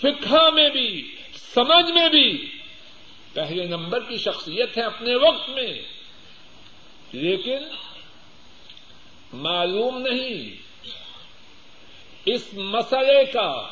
فکا 0.00 0.50
میں 0.50 0.70
بھی 0.70 1.13
سمجھ 1.54 1.90
میں 1.90 2.08
بھی 2.08 2.50
پہلے 3.32 3.66
نمبر 3.66 4.00
کی 4.00 4.16
شخصیت 4.16 4.78
ہے 4.78 4.82
اپنے 4.82 5.14
وقت 5.14 5.50
میں۔ 5.50 5.82
لیکن 7.12 7.58
معلوم 9.32 9.98
نہیں 9.98 10.56
اس 12.26 12.54
مسئلے 12.54 13.24
کا 13.24 13.68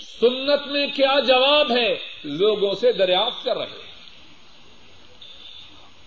سنت 0.00 0.66
میں 0.66 0.86
کیا 0.86 1.20
جواب 1.20 1.70
ہے، 1.70 1.94
لوگوں 2.24 2.74
سے 2.74 2.92
دریافت 2.92 3.44
کر 3.44 3.56
رہے 3.56 3.90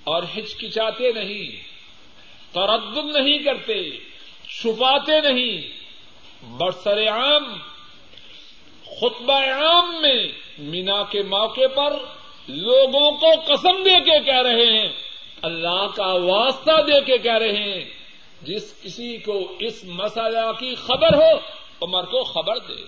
اور 0.03 0.23
ہچکچاتے 0.37 1.11
نہیں، 1.11 1.49
تردد 2.53 3.15
نہیں 3.15 3.39
کرتے، 3.39 3.91
چھپاتے 4.47 5.21
نہیں 5.21 5.79
برسر 6.45 7.07
عام 7.07 7.57
خطبہ 8.97 9.33
عام 9.33 10.01
میں 10.01 10.27
مینا 10.59 11.03
کے 11.03 11.21
موقع 11.23 11.67
پر 11.75 11.97
لوگوں 12.47 13.11
کو 13.11 13.27
قسم 13.45 13.83
دے 13.83 13.99
کے 14.05 14.19
کہہ 14.25 14.41
رہے 14.41 14.65
ہیں، 14.65 14.89
اللہ 15.41 15.85
کا 15.95 16.13
واسطہ 16.13 16.81
دے 16.81 17.01
کے 17.01 17.17
کہہ 17.17 17.37
رہے 17.37 17.63
ہیں، 17.63 17.85
جس 18.41 18.73
کسی 18.83 19.17
کو 19.17 19.55
اس 19.59 19.83
مسئلہ 19.83 20.51
کی 20.59 20.75
خبر 20.75 21.13
ہو، 21.13 21.37
عمر 21.81 22.03
کو 22.03 22.23
خبر 22.23 22.57
دے۔ 22.57 22.81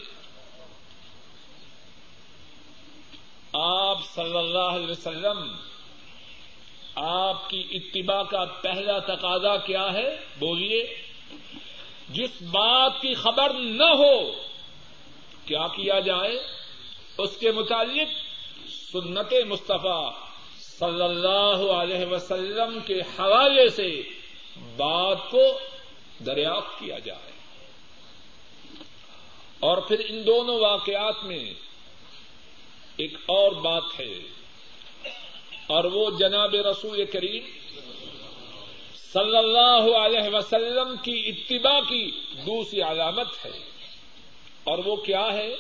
آپ 3.53 3.97
صلی 4.15 4.37
اللہ 4.37 4.75
علیہ 4.75 4.91
وسلم، 4.91 5.51
آپ 6.95 7.49
کی 7.49 7.63
اتباع 7.71 8.23
کا 8.23 8.45
پہلا 8.45 8.99
تقاضا 8.99 9.57
کیا 9.57 9.93
ہے؟ 9.93 10.17
بولیے، 10.39 10.95
جس 12.09 12.41
بات 12.41 13.01
کی 13.01 13.13
خبر 13.13 13.53
نہ 13.53 13.91
ہو 13.95 14.31
کیا 15.51 15.67
کیا 15.67 15.99
جائے؟ 15.99 16.35
اس 17.17 17.37
کے 17.39 17.51
متعلق 17.51 18.09
سنت 18.91 19.33
مصطفیٰ 19.47 20.11
صلی 20.59 21.03
اللہ 21.03 21.71
علیہ 21.71 22.05
وسلم 22.05 22.79
کے 22.87 22.99
حوالے 22.99 23.69
سے 23.69 24.01
بات 24.77 25.31
کو 25.31 25.59
دریافت 26.25 26.79
کیا 26.79 26.99
جائے۔ 26.99 27.31
اور 29.59 29.77
پھر 29.77 30.05
ان 30.09 30.25
دونوں 30.25 30.59
واقعات 30.59 31.23
میں 31.23 31.53
ایک 32.97 33.13
اور 33.25 33.51
بات 33.51 33.99
ہے، 33.99 34.13
اور 35.67 35.83
وہ 35.83 36.09
جناب 36.19 36.55
رسول 36.55 37.05
کریم 37.05 37.43
صلی 39.13 39.37
اللہ 39.37 39.97
علیہ 39.97 40.35
وسلم 40.35 40.95
کی 41.03 41.17
اتباع 41.27 41.79
کی 41.79 42.05
دوسری 42.45 42.81
علامت 42.81 43.45
ہے۔ 43.45 43.70
اور 44.63 44.77
وہ 44.77 44.95
کیا 44.95 45.33
ہے 45.33 45.55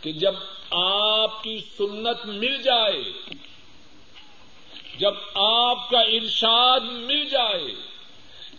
کہ 0.00 0.12
جب 0.12 0.34
آپ 0.70 1.42
کی 1.42 1.58
سنت 1.78 2.26
مل 2.26 2.62
جائے، 2.62 3.02
جب 4.98 5.14
آپ 5.34 5.90
کا 5.90 6.00
ارشاد 6.00 6.80
مل 6.80 7.28
جائے، 7.28 7.74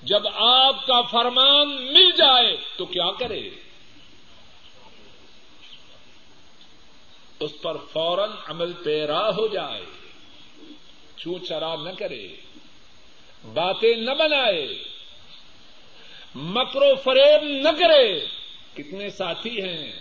جب 0.03 0.27
آپ 0.33 0.87
کا 0.87 1.01
فرمان 1.01 1.93
مل 1.93 2.11
جائے، 2.11 2.57
تو 2.77 2.85
کیا 2.85 3.11
کرے؟ 3.19 3.49
اس 7.39 7.51
پر 7.61 7.77
فوراً 7.93 8.31
عمل 8.47 8.73
پیرا 8.73 9.29
ہو 9.29 9.47
جائے 9.47 9.83
چو 11.15 11.37
چرا 11.39 11.75
نہ 11.75 11.89
کرے، 11.97 12.27
باتیں 13.53 13.95
نہ 13.95 14.11
بنائے 14.11 14.67
مکرو 16.35 16.95
فریب 16.95 17.43
نہ 17.43 17.69
کرے 17.79 18.25
کتنے 18.75 19.09
ساتھی 19.09 19.63
ہیں؟ 19.63 19.91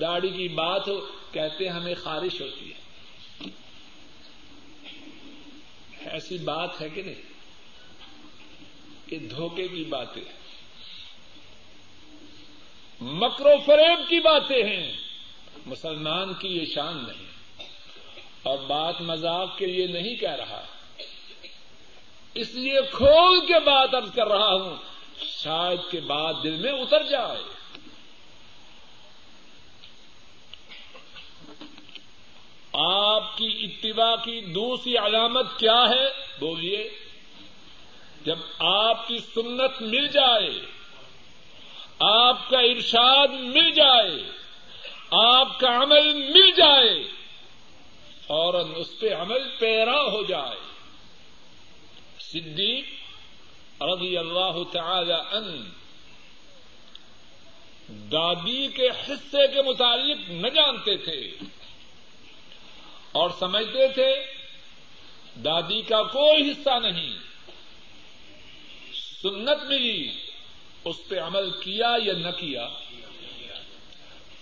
داڑھی 0.00 0.28
کی 0.28 0.48
بات 0.48 0.88
ہو 0.88 1.06
کہتے 1.32 1.68
ہمیں 1.68 1.94
خارش 2.02 2.40
ہوتی 2.40 2.72
ہے۔ 2.72 2.78
ایسی 6.10 6.38
بات 6.38 6.80
ہے 6.80 6.88
کہ 6.88 7.02
نہیں؟ 7.02 7.22
کہ 9.08 9.18
دھوکے 9.18 9.68
کی 9.68 9.84
باتیں 9.84 10.22
مکرو 13.00 13.50
فریب 13.66 14.08
کی 14.08 14.20
باتیں 14.20 14.64
ہیں۔ 14.64 14.92
مسلمان 15.66 16.34
کی 16.34 16.48
یہ 16.48 16.64
شان 16.74 17.04
نہیں۔ 17.08 17.26
اور 18.42 18.58
بات 18.58 19.00
مذاق 19.00 19.58
کے 19.58 19.66
لیے 19.66 19.86
نہیں 19.86 20.16
کہہ 20.16 20.34
رہا۔ 20.34 20.64
اس 22.34 22.54
لیے 22.54 22.80
کھول 22.92 23.46
کے 23.46 23.60
بات 23.60 23.94
اب 23.94 24.14
کر 24.14 24.26
رہا 24.26 24.54
ہوں۔ 24.54 24.76
شاید 25.22 25.90
کے 25.90 26.00
بعد 26.00 26.34
دل 26.42 26.56
میں 26.56 26.72
اتر 26.72 27.02
جائے۔ 27.02 27.57
آپ 32.78 33.38
کی 33.38 33.48
اتباع 33.62 34.16
کی 34.16 34.40
دوسری 34.40 34.96
علامت 34.96 35.46
کیا 35.58 35.84
ہے؟ 35.90 36.06
بولیے، 36.40 36.90
جب 38.24 38.38
آپ 38.58 39.08
کی 39.08 39.18
سنت 39.18 39.82
مل 39.82 40.08
جائے، 40.08 40.50
آپ 42.00 42.50
کا 42.50 42.58
ارشاد 42.58 43.28
مل 43.28 43.70
جائے، 43.70 44.30
آپ 45.10 45.60
کا 45.60 45.82
عمل 45.82 46.14
مل 46.14 46.50
جائے، 46.50 47.04
فوراً 48.26 48.66
اس 48.76 48.98
پہ 48.98 49.14
عمل 49.14 49.48
پیرا 49.58 50.00
ہو 50.02 50.22
جائے۔ 50.22 50.58
صدیق 52.20 52.84
رضی 53.82 54.18
اللہ 54.18 54.62
تعالی 54.72 55.12
ان 55.12 55.70
دادی 57.88 58.68
کے 58.68 58.88
حصے 58.88 59.46
کے 59.54 59.62
متعلق 59.62 60.30
نہ 60.30 60.48
جانتے 60.48 60.96
تھے۔ 60.96 61.30
اور 63.18 63.30
سمجھتے 63.38 63.88
تھے، 63.88 64.14
دادی 65.44 65.82
کا 65.82 66.02
کوئی 66.02 66.50
حصہ 66.50 66.78
نہیں۔ 66.78 67.16
سنت 69.22 69.64
ملی، 69.64 70.08
اس 70.84 70.96
پہ 71.08 71.20
عمل 71.20 71.50
کیا 71.50 71.94
یا 72.04 72.12
نہ 72.12 72.28
کیا۔ 72.28 72.68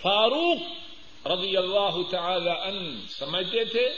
فاروق 0.00 0.58
رضی 1.26 1.56
اللہ 1.56 2.10
تعالی 2.10 2.50
ان 2.50 3.00
سمجھتے 3.08 3.64
تھے، 3.64 3.88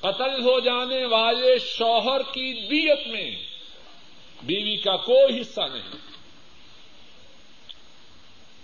قتل 0.00 0.42
ہو 0.42 0.60
جانے 0.60 1.04
والے 1.04 1.58
شوہر 1.58 2.22
کی 2.22 2.52
دیت 2.52 3.06
میں 3.06 3.36
بیوی 4.42 4.76
کا 4.76 4.96
کوئی 4.96 5.40
حصہ 5.40 5.60
نہیں۔ 5.60 5.90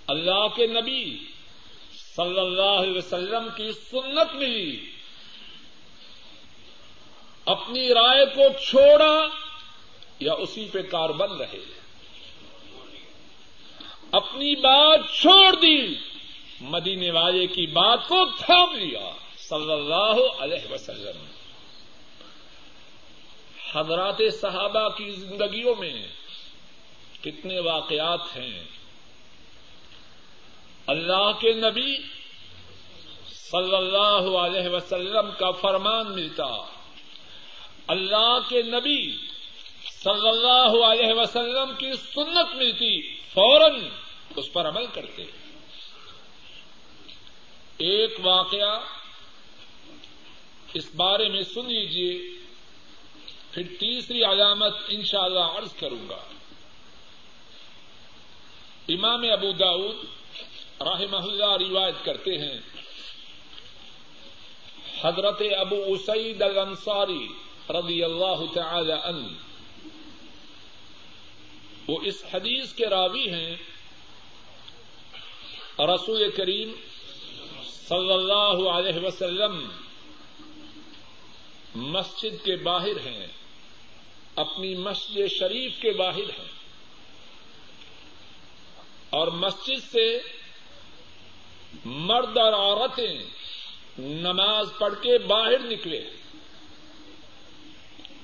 اللہ 0.07 0.49
کے 0.57 0.67
نبی 0.67 1.19
صلی 2.21 2.41
اللہ 2.41 2.63
علیہ 2.63 2.99
وسلم 2.99 3.49
کی 3.57 3.73
سنت 3.73 4.35
ملی 4.35 4.91
اپنی 7.45 7.95
رائے 7.95 8.27
کو 8.27 8.43
چھوڑا 8.65 9.29
یا 10.21 10.33
اسی 10.33 10.69
پہ 10.73 10.83
کار 10.83 11.11
بند 11.11 11.41
رہے 11.41 11.59
اپنی 14.11 14.57
بات 14.57 15.01
چھوڑ 15.13 15.55
دی، 15.55 15.95
مدینے 16.61 17.11
والے 17.11 17.47
کی 17.47 17.67
بات 17.67 18.09
کو 18.09 18.25
تھام 18.39 18.75
لیا۔ 18.75 19.11
صلی 19.37 19.73
اللہ 19.73 20.43
علیہ 20.43 20.73
وسلم۔ 20.73 21.25
حضرات 23.73 24.21
صحابہ 24.41 24.89
کی 24.89 25.11
زندگیوں 25.11 25.75
میں 25.79 26.07
کتنے 27.23 27.61
واقعات 27.61 28.37
ہیں۔ 28.37 28.65
اللہ 30.91 31.31
کے 31.41 31.53
نبی 31.53 31.97
صلی 33.31 33.77
اللہ 33.77 34.39
علیہ 34.39 34.69
وسلم 34.69 35.31
کا 35.39 35.51
فرمان 35.51 36.13
ملتا۔ 36.13 36.67
اللہ 37.87 38.39
کے 38.49 38.63
نبی 38.63 39.17
صلی 40.05 40.29
اللہ 40.29 40.85
علیہ 40.85 41.15
وسلم 41.15 41.73
کی 41.79 41.93
سنت 41.97 42.57
ملتی، 42.57 43.15
فوراً 43.17 43.89
اس 44.37 44.53
پر 44.53 44.69
عمل 44.69 44.87
کرتے۔ 44.95 45.25
ایک 47.79 48.11
واقعہ 48.23 48.81
اس 50.75 50.95
بارے 50.95 51.29
میں 51.29 51.43
سن 51.43 51.67
لیجیے 51.67 52.41
پھر 53.53 53.63
تیسری 53.81 54.25
علامت 54.25 54.77
انشاءاللہ 54.89 55.41
اللہ 55.41 55.59
عرض 55.59 55.73
کروں 55.73 56.09
گا۔ 56.09 56.21
امام 58.89 59.23
ابو 59.33 59.53
داود 59.53 59.97
رحمہ 60.81 61.17
اللہ 61.17 61.69
روایت 61.69 62.05
کرتے 62.05 62.39
ہیں۔ 62.39 62.61
حضرت 65.03 65.43
ابو 65.59 65.85
اسعید 65.87 66.43
الانصاری 66.43 67.29
رضی 67.71 68.05
اللہ 68.05 68.55
تعالی 68.55 68.93
عنہ۔ 68.93 69.27
وہ 71.87 71.99
اس 72.03 72.25
حدیث 72.35 72.73
کے 72.73 72.87
راوی 72.87 73.31
ہیں۔ 73.31 73.57
رسول 75.79 76.31
کریم 76.37 76.73
صلی 77.89 78.13
اللہ 78.13 78.69
علیہ 78.71 79.07
وسلم 79.07 79.69
مسجد 81.75 82.45
کے 82.45 82.57
باہر 82.57 83.07
ہیں۔ 83.07 83.27
اپنی 84.37 84.75
مسجد 84.75 85.29
شریف 85.39 85.73
کے 85.81 85.91
باہر 85.91 86.41
ہیں۔ 86.41 86.49
اور 89.11 89.29
مسجد 89.29 89.93
سے 89.93 90.19
مرد 91.85 92.37
اور 92.37 92.53
عورتیں 92.53 93.19
نماز 93.99 94.69
پڑھ 94.79 94.95
کے 95.03 95.19
باہر 95.19 95.59
نکلے۔ 95.59 96.11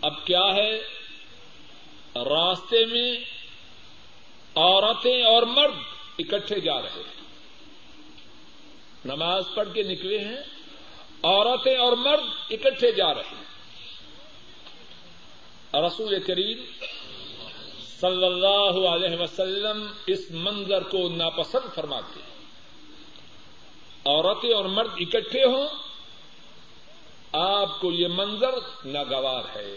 اب 0.00 0.26
کیا 0.26 0.54
ہے؟ 0.54 0.82
راستے 2.16 2.84
میں 2.84 3.12
عورتیں 4.54 5.22
اور 5.22 5.42
مرد 5.42 5.74
اکٹھے 6.18 6.60
جا 6.60 6.82
رہے 6.82 6.90
ہیں۔ 6.90 7.16
نماز 9.04 9.44
پڑھ 9.54 9.68
کے 9.74 9.82
نکلے 9.82 10.18
ہیں، 10.18 10.36
عورتیں 11.22 11.76
اور 11.76 11.92
مرد 11.92 12.24
اکٹھے 12.50 12.92
جا 12.92 13.14
رہے 13.14 13.22
ہیں۔ 13.22 13.46
رسول 15.86 16.22
کریم 16.22 16.58
صلی 18.00 18.26
اللہ 18.26 18.88
علیہ 18.88 19.16
وسلم 19.18 19.86
اس 20.06 20.30
منظر 20.30 20.82
کو 20.82 21.08
ناپسند 21.08 21.74
فرماتے 21.74 22.20
ہیں۔ 22.20 22.35
عورتیں 24.06 24.54
اور 24.54 24.64
مرد 24.64 24.90
اکٹھے 24.96 25.44
ہوں، 25.44 25.68
آپ 27.32 27.80
کو 27.80 27.92
یہ 27.92 28.08
منظر 28.08 28.54
ناگوار 28.84 29.56
ہے۔ 29.56 29.76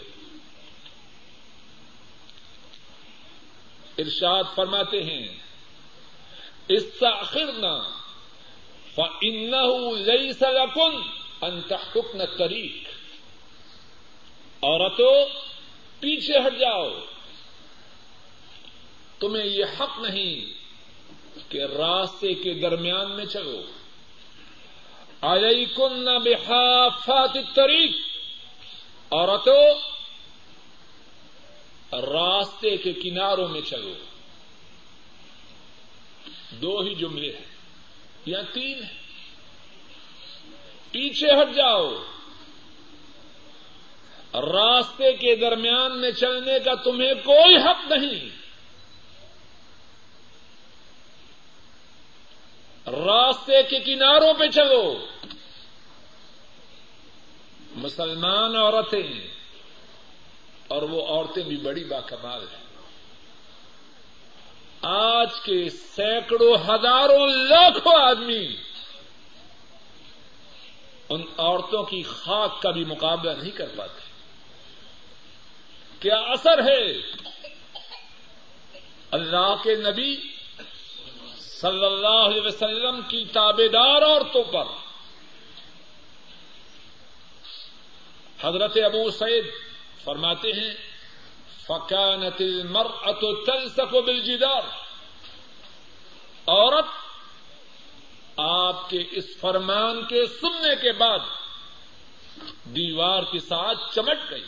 ارشاد 3.98 4.44
فرماتے 4.54 5.02
ہیں 5.02 5.28
اس 6.68 6.82
ساخرنا 7.00 7.82
فن 8.94 9.50
لئی 10.04 10.32
سلکن 10.32 11.02
انتحکن 11.42 12.18
طریق 12.38 12.88
عورتوں، 14.62 15.26
پیچھے 16.00 16.38
ہٹ 16.38 16.60
جاؤ۔ 16.60 16.88
تمہیں 19.18 19.44
یہ 19.44 19.64
حق 19.80 19.98
نہیں 19.98 20.52
کہ 21.50 21.58
راستے 21.58 22.34
کے 22.34 22.54
درمیان 22.54 23.16
میں 23.16 23.24
چلو۔ 23.24 23.62
علیکن 25.22 26.04
بحافات 26.24 27.36
الطریق. 27.36 27.96
عورتوں 29.12 29.64
راستے 31.92 32.76
کے 32.76 32.92
کناروں 32.92 33.48
میں 33.48 33.60
چلو. 33.60 33.92
دو 36.50 36.80
ہی 36.80 36.94
جملے 36.94 37.32
ہیں، 37.32 37.46
یا 38.26 38.42
تین 38.42 38.82
ہیں. 38.82 38.98
پیچھے 40.90 41.32
ہٹ 41.32 41.56
جاؤ. 41.56 41.90
راستے 44.34 45.12
کے 45.12 45.36
درمیان 45.36 46.00
میں 46.00 46.10
چلنے 46.10 46.58
کا 46.64 46.74
تمہیں 46.74 47.14
کوئی 47.24 47.56
حق 47.56 47.92
نہیں. 47.92 48.28
راستے 52.92 53.62
کے 53.62 53.80
کناروں 53.80 54.34
پہ 54.34 54.48
چلو۔ 54.48 55.06
مسلمان 57.76 58.56
عورتیں 58.56 59.28
اور 60.68 60.82
وہ 60.82 61.06
عورتیں 61.06 61.42
بھی 61.42 61.56
بڑی 61.56 61.84
باکمال 61.84 62.40
ہیں۔ 62.42 62.64
آج 64.82 65.40
کے 65.40 65.68
سینکڑوں 65.70 66.54
ہزاروں 66.54 67.26
لاکھوں 67.26 68.02
آدمی 68.02 68.56
ان 71.08 71.22
عورتوں 71.38 71.82
کی 71.82 72.02
خاک 72.02 72.62
کا 72.62 72.70
بھی 72.70 72.84
مقابلہ 72.84 73.30
نہیں 73.30 73.50
کر 73.50 73.68
پاتے۔ 73.76 74.00
کیا 76.00 76.16
اثر 76.16 76.62
ہے؟ 76.68 76.92
اللہ 79.10 79.54
کے 79.62 79.74
نبی 79.74 80.39
صلی 81.60 81.84
اللہ 81.84 82.06
علیہ 82.06 82.40
وسلم 82.40 83.00
کی 83.08 83.24
تابے 83.32 83.68
دار 83.68 84.02
عورتوں 84.02 84.44
پر۔ 84.44 84.64
حضرت 88.40 88.78
ابو 88.84 89.10
سعید 89.10 89.44
فرماتے 90.04 90.48
ہیں 90.48 90.74
فکانت 91.66 92.40
المرأة 92.40 93.30
تلصق 93.46 93.94
بالجدار۔ 93.94 94.62
عورت 96.46 96.84
آپ 98.36 98.90
کے 98.90 99.04
اس 99.10 99.24
فرمان 99.40 100.04
کے 100.04 100.26
سننے 100.26 100.76
کے 100.82 100.92
بعد 100.92 101.18
دیوار 102.64 103.22
کے 103.22 103.40
ساتھ 103.40 103.94
چمٹ 103.94 104.30
گئی۔ 104.30 104.44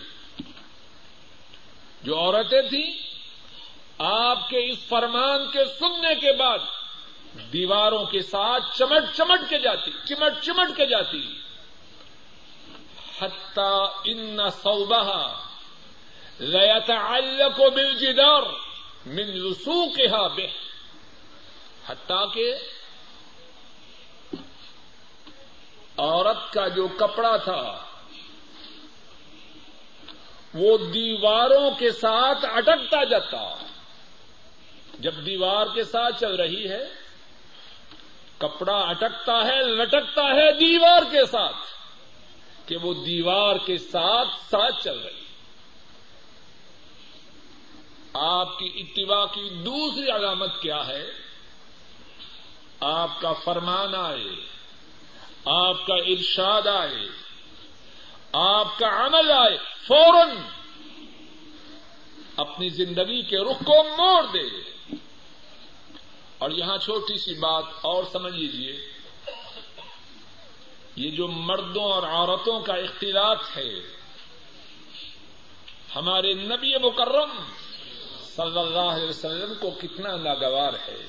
جو 2.03 2.19
عورتیں 2.19 2.63
تھیں، 2.63 2.93
آپ 3.99 4.49
کے 4.49 4.71
اس 4.71 4.79
فرمان 4.89 5.51
کے 5.51 5.65
سننے 5.79 6.15
کے 6.21 6.33
بعد 6.33 6.59
دیواروں 7.35 8.05
کے 8.05 8.23
ساتھ 8.23 8.79
چمٹ 8.79 9.17
چمٹ 9.17 9.51
کے 9.51 9.59
جاتی، 9.59 9.91
چمٹ 10.05 10.33
چمٹ 10.43 10.77
کے 10.77 10.87
جاتی۔ 10.87 11.41
حتی 13.23 13.85
ان 14.05 14.39
صوبہ 14.51 15.35
لیتعلق 16.41 17.61
بالجدار 17.61 18.43
من 19.07 19.25
لسوقها 19.25 20.27
به 20.29 20.47
حتیٰ 21.89 22.35
کہ 22.35 22.55
عورت 25.97 26.53
کا 26.53 26.69
جو 26.69 26.89
کپڑا 26.89 27.37
تھا، 27.37 27.85
وہ 30.55 30.79
دیواروں 30.79 31.71
کے 31.71 31.91
ساتھ 31.91 32.45
اٹکتا 32.45 33.05
جاتا۔ 33.05 33.55
جب 34.99 35.15
دیوار 35.27 35.67
کے 35.75 35.85
ساتھ 35.85 36.21
چل 36.21 36.35
رہی 36.35 36.69
ہے 36.69 37.02
کپڑا 38.43 38.79
اٹکتا 38.79 39.47
ہے، 39.47 39.63
لٹکتا 39.63 40.23
ہے 40.23 40.53
دیوار 40.53 41.03
کے 41.11 41.27
ساتھ، 41.27 41.57
کہ 42.69 42.77
وہ 42.77 42.95
دیوار 42.95 43.57
کے 43.67 43.79
ساتھ 43.79 44.29
ساتھ 44.51 44.85
چل 44.85 44.99
رہی 44.99 45.23
آپ 48.15 48.59
کی 48.59 48.73
اتباع 48.77 49.27
کی 49.27 49.49
دوسری 49.51 50.11
علامت 50.11 50.61
کیا 50.61 50.87
ہے؟ 50.87 51.11
آپ 52.81 53.21
کا 53.21 53.33
فرمان 53.33 53.95
آئے، 53.95 54.25
آپ 55.45 55.87
کا 55.87 55.95
ارشاد 55.95 56.67
آئے، 56.67 57.09
آپ 58.33 58.79
کا 58.79 59.07
عمل 59.07 59.31
آئے، 59.31 59.57
فوراً 59.87 60.37
اپنی 62.37 62.69
زندگی 62.69 63.23
کے 63.23 63.39
رخ 63.39 63.65
کو 63.65 63.85
موڑ 63.85 64.23
دے۔ 64.25 64.72
اور 66.43 66.51
یہاں 66.51 66.79
چھوٹی 66.79 67.19
سی 67.19 67.35
بات 67.35 67.65
اور 67.81 68.05
سمجھ 68.13 68.35
لیجیے 68.35 68.89
یہ 70.97 71.11
جو 71.11 71.29
مردوں 71.29 71.85
اور 71.85 72.03
عورتوں 72.03 72.61
کا 72.61 72.75
اختلاط 72.75 73.39
ہے، 73.57 73.71
ہمارے 75.97 76.35
نبی 76.35 76.79
مکرم 76.79 77.31
صلی 78.37 78.59
اللہ 78.59 78.91
علیہ 78.95 79.09
وسلم 79.09 79.53
کو 79.61 79.71
کتنا 79.71 80.17
ناگوار 80.17 80.73
ہے۔ 80.89 81.07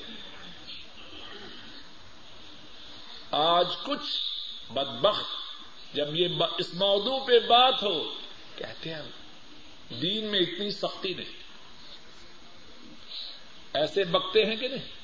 آج 3.30 3.66
کچھ 3.82 4.16
بدبخت 4.72 5.26
جب 5.94 6.16
یہ 6.16 6.28
اس 6.58 6.74
موضوع 6.74 7.18
پہ 7.26 7.38
بات 7.38 7.82
ہو، 7.82 8.14
کہتے 8.56 8.94
ہیں، 8.94 9.02
دین 10.00 10.30
میں 10.30 10.40
اتنی 10.40 10.70
سختی 10.70 11.14
نہیں۔ 11.14 11.42
ایسے 13.72 14.04
بکتے 14.04 14.44
ہیں 14.44 14.56
کہ 14.56 14.68
نہیں؟ 14.68 15.03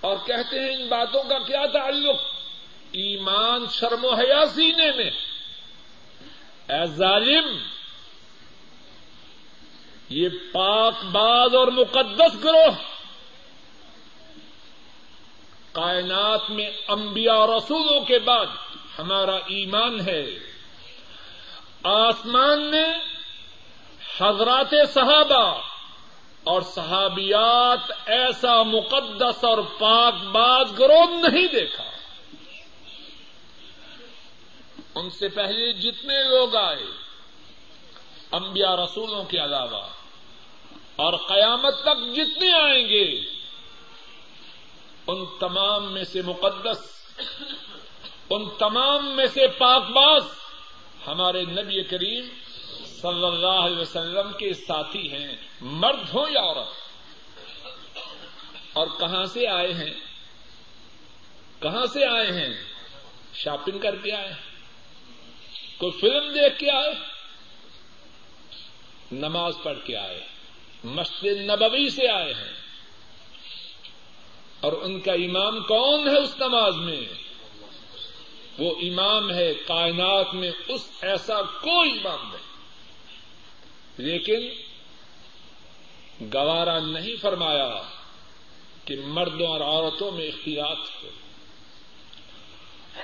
اور 0.00 0.16
کہتے 0.26 0.60
ہیں 0.60 0.76
ان 0.76 0.88
باتوں 0.88 1.22
کا 1.22 1.38
کیا 1.38 1.66
تعلق؟ 1.72 2.16
ایمان 2.92 3.64
شرم 3.72 4.04
و 4.04 4.14
حیا 4.14 4.46
سینے 4.46 4.92
میں۔ 4.92 5.10
اے 6.68 6.86
ظالم، 6.86 7.58
یہ 10.08 10.28
پاک 10.52 11.04
باز 11.04 11.54
اور 11.54 11.68
مقدس 11.68 12.44
گروہ 12.44 12.70
کائنات 15.72 16.50
میں 16.50 16.70
انبیاء 16.88 17.56
رسولوں 17.56 18.00
کے 18.00 18.18
بعد 18.18 18.46
ہمارا 18.98 19.36
ایمان 19.36 20.08
ہے۔ 20.08 20.26
آسمان 21.84 22.70
نے 22.70 22.84
حضرات 24.20 24.74
صحابہ 24.94 25.60
اور 26.50 26.62
صحابیات 26.62 27.90
ایسا 28.06 28.62
مقدس 28.62 29.44
اور 29.44 29.58
پاک 29.78 30.22
باز 30.32 30.78
گروہ 30.78 31.06
نہیں 31.22 31.46
دیکھا۔ 31.52 31.84
ان 34.94 35.10
سے 35.10 35.28
پہلے 35.28 35.72
جتنے 35.72 36.22
لوگ 36.22 36.56
آئے، 36.56 36.84
انبیاء 38.32 38.74
رسولوں 38.76 39.24
کے 39.24 39.38
علاوہ، 39.38 39.82
اور 40.96 41.12
قیامت 41.28 41.82
تک 41.82 41.98
جتنے 42.16 42.52
آئیں 42.52 42.88
گے، 42.88 43.04
ان 45.06 45.24
تمام 45.40 45.92
میں 45.92 46.04
سے 46.04 46.22
مقدس، 46.22 46.80
ان 48.30 48.48
تمام 48.58 49.06
میں 49.16 49.26
سے 49.26 49.46
پاک 49.58 49.90
باز 49.90 50.24
ہمارے 51.06 51.42
نبی 51.42 51.82
کریم 51.82 52.28
صلی 53.02 53.26
اللہ 53.26 53.46
علیہ 53.46 53.78
وسلم 53.78 54.32
کے 54.32 54.54
ساتھی 54.54 55.12
ہیں، 55.12 55.36
مرد 55.60 56.14
ہو 56.14 56.28
یا 56.28 56.40
عورت؟ 56.40 56.68
اور 58.72 58.86
کہاں 58.98 59.24
سے 59.24 59.46
آئے 59.48 59.74
ہیں؟ 59.74 59.94
کہاں 61.60 61.86
سے 61.86 62.04
آئے 62.04 62.26
ہیں؟ 62.26 62.62
شاپنگ 63.34 63.78
کر 63.78 63.96
کے 63.96 64.12
آئے؟ 64.12 64.32
کوئی 65.78 65.92
فلم 66.00 66.32
دیکھ 66.32 66.58
کے 66.58 66.70
آئے؟ 66.70 66.94
نماز 69.12 69.54
پڑھ 69.62 69.78
کے 69.84 69.96
آئے؟ 69.96 70.20
مسجد 70.84 71.40
نبوی 71.40 71.90
سے 71.90 72.08
آئے 72.08 72.32
ہیں؟ 72.32 72.52
اور 74.60 74.72
ان 74.72 75.00
کا 75.00 75.12
امام 75.12 75.62
کون 75.62 76.08
ہے 76.08 76.18
اس 76.18 76.34
نماز 76.40 76.76
میں؟ 76.76 77.00
وہ 78.58 78.74
امام 78.82 79.30
ہے، 79.32 79.54
کائنات 79.54 80.34
میں 80.34 80.50
اس 80.68 80.90
ایسا 81.00 81.42
کوئی 81.42 81.90
امام 81.90 82.28
نہیں۔ 82.32 82.39
لیکن 84.00 84.48
گوارا 86.34 86.78
نہیں 86.78 87.16
فرمایا 87.16 87.82
کہ 88.84 88.96
مردوں 89.04 89.46
اور 89.46 89.60
عورتوں 89.60 90.10
میں 90.10 90.28
اختیارات 90.28 91.04
ہو 91.04 91.08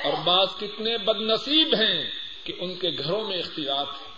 اور 0.04 0.12
بعض 0.24 0.46
کتنے 0.60 0.98
بد 0.98 1.20
نصیب 1.20 1.74
ہیں 1.74 2.10
کہ 2.44 2.52
ان 2.58 2.74
کے 2.74 2.90
گھروں 2.98 3.28
میں 3.28 3.38
اختیارات 3.38 3.86
ہیں 3.88 4.16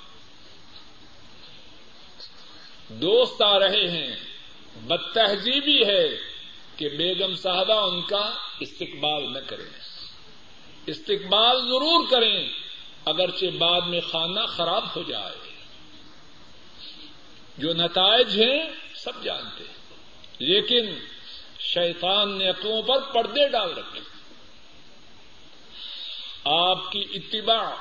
دوست 2.88 3.42
آ 3.42 3.58
رہے 3.58 3.90
ہیں 3.90 4.16
بد 4.76 5.14
تہذیبی 5.14 5.86
ہے 5.86 6.08
کہ 6.76 6.88
بیگم 6.88 7.34
صاحبہ 7.34 7.92
ان 7.92 8.02
کا 8.02 8.30
استقبال 8.60 9.32
نہ 9.32 9.38
کریں۔ 9.38 9.80
استقبال 10.86 11.60
ضرور 11.60 12.06
کریں، 12.10 12.48
اگرچہ 13.04 13.46
بعد 13.58 13.80
میں 13.80 14.00
کھانا 14.10 14.46
خراب 14.46 14.84
ہو 14.96 15.02
جائے۔ 15.02 15.47
جو 17.58 17.74
نتائج 17.74 18.42
ہیں، 18.42 18.70
سب 18.96 19.24
جانتے 19.24 19.64
ہیں۔ 19.64 19.74
لیکن 20.38 20.98
شیطان 21.58 22.38
نے 22.38 22.48
عقلوں 22.48 22.82
پر 22.82 23.00
پردے 23.12 23.48
ڈال 23.48 23.72
رکھے۔ 23.78 24.00
آپ 26.44 26.92
کی 26.92 27.04
اتباع، 27.14 27.74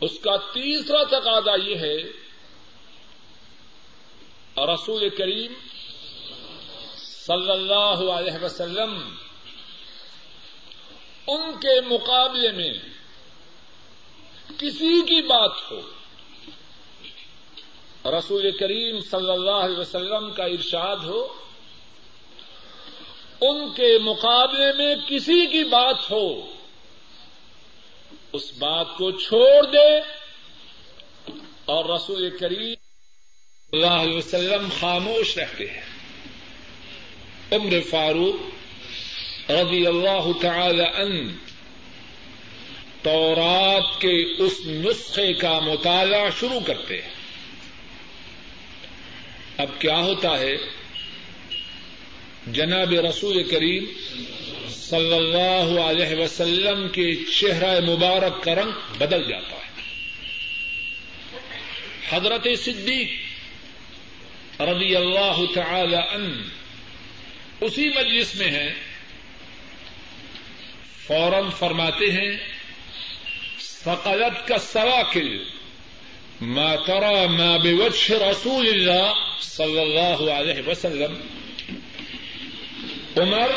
اس 0.00 0.18
کا 0.20 0.36
تیسرا 0.36 1.04
تقاضا 1.04 1.54
یہ 1.64 1.76
ہے، 1.76 2.02
رسول 4.74 5.08
کریم 5.08 5.52
صلی 6.96 7.50
اللہ 7.50 8.12
علیہ 8.12 8.44
وسلم 8.44 9.14
ان 11.26 11.60
کے 11.60 11.80
مقابلے 11.80 12.52
میں 12.52 12.72
کسی 14.58 15.02
کی 15.02 15.22
بات 15.22 15.70
ہو 15.70 15.97
رسول 18.10 18.50
کریم 18.50 19.00
صلی 19.00 19.30
اللہ 19.30 19.50
علیہ 19.50 19.78
وسلم 19.78 20.30
کا 20.30 20.44
ارشاد 20.44 20.96
ہو، 20.96 21.28
ان 23.40 23.72
کے 23.76 23.98
مقابلے 23.98 24.72
میں 24.72 24.94
کسی 25.08 25.46
کی 25.46 25.64
بات 25.64 26.10
ہو، 26.10 26.46
اس 28.32 28.52
بات 28.58 28.86
کو 28.96 29.10
چھوڑ 29.10 29.66
دے 29.72 29.98
اور 31.64 31.84
رسول 31.84 32.36
کریم 32.40 32.74
صلی 33.70 33.82
اللہ 33.82 34.00
علیہ 34.00 34.16
وسلم 34.16 34.68
خاموش 34.80 35.38
رہتے 35.38 35.70
ہیں۔ 35.70 35.84
عمر 37.52 37.80
فاروق 37.90 38.36
رضی 39.50 39.86
اللہ 39.86 40.42
تعالی 40.42 40.84
ان 40.96 41.36
تورات 43.02 44.00
کے 44.00 44.42
اس 44.44 44.60
نسخے 44.66 45.32
کا 45.32 45.58
مطالعہ 45.58 46.28
شروع 46.40 46.60
کرتے 46.66 47.02
ہیں۔ 47.02 47.17
اب 49.58 49.68
کیا 49.78 49.96
ہوتا 49.96 50.38
ہے؟ 50.38 50.56
جناب 52.46 52.92
رسول 52.92 53.42
کریم 53.42 53.84
صلی 54.68 55.14
اللہ 55.14 55.80
علیہ 55.80 56.16
وسلم 56.16 56.88
کے 56.88 57.24
چہرہ 57.40 57.80
مبارک 57.80 58.44
کا 58.44 58.54
رنگ 58.54 58.70
بدل 58.98 59.28
جاتا 59.28 59.56
ہے۔ 59.56 59.82
حضرت 62.10 62.46
صدیق 62.64 63.10
رضی 64.60 64.96
اللہ 64.96 65.40
تعالی 65.54 65.96
ان 65.96 66.48
اسی 67.60 67.88
مجلس 67.88 68.34
میں 68.34 68.50
ہیں۔ 68.50 68.74
فوراً 71.06 71.50
فرماتے 71.50 72.12
ہیں 72.12 72.36
فقلت 73.60 74.48
کا 74.48 74.58
سواکل 74.58 75.38
ما 76.40 76.76
ترى 76.76 77.26
ما 77.26 77.56
بوجه 77.56 78.18
رسول 78.30 78.68
اللہ 78.68 79.12
صلی 79.40 79.80
اللہ 79.80 80.30
علیہ 80.32 80.68
وسلم. 80.68 81.14
عمر، 83.16 83.50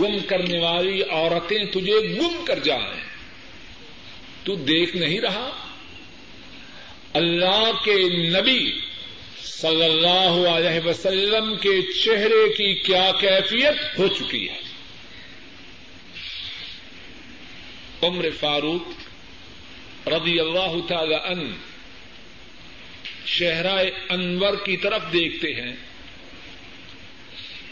گم 0.00 0.18
کرنے 0.28 0.58
والی 0.58 1.02
عورتیں 1.02 1.64
تجھے 1.64 2.16
گم 2.20 2.44
کر 2.44 2.58
جائیں 2.58 3.00
تو 4.44 4.54
دیکھ 4.54 4.96
نہیں 4.96 5.20
رہا؟ 5.20 5.50
اللہ 7.14 7.70
کے 7.84 8.08
نبی 8.08 8.80
صلی 9.44 9.84
اللہ 9.84 10.48
علیہ 10.48 10.88
وسلم 10.88 11.56
کے 11.56 11.92
چہرے 12.04 12.48
کی 12.48 12.74
کیا 12.74 13.10
کیفیت 13.20 13.98
ہو 13.98 14.08
چکی 14.08 14.48
ہے؟ 14.48 14.60
عمر 18.02 18.28
فاروق 18.40 19.05
رضی 20.06 20.40
اللہ 20.40 20.86
تعالی 20.88 21.14
ان 21.14 21.56
شہرا 23.26 23.76
انور 24.08 24.54
کی 24.64 24.76
طرف 24.76 25.02
دیکھتے 25.12 25.54
ہیں۔ 25.54 25.76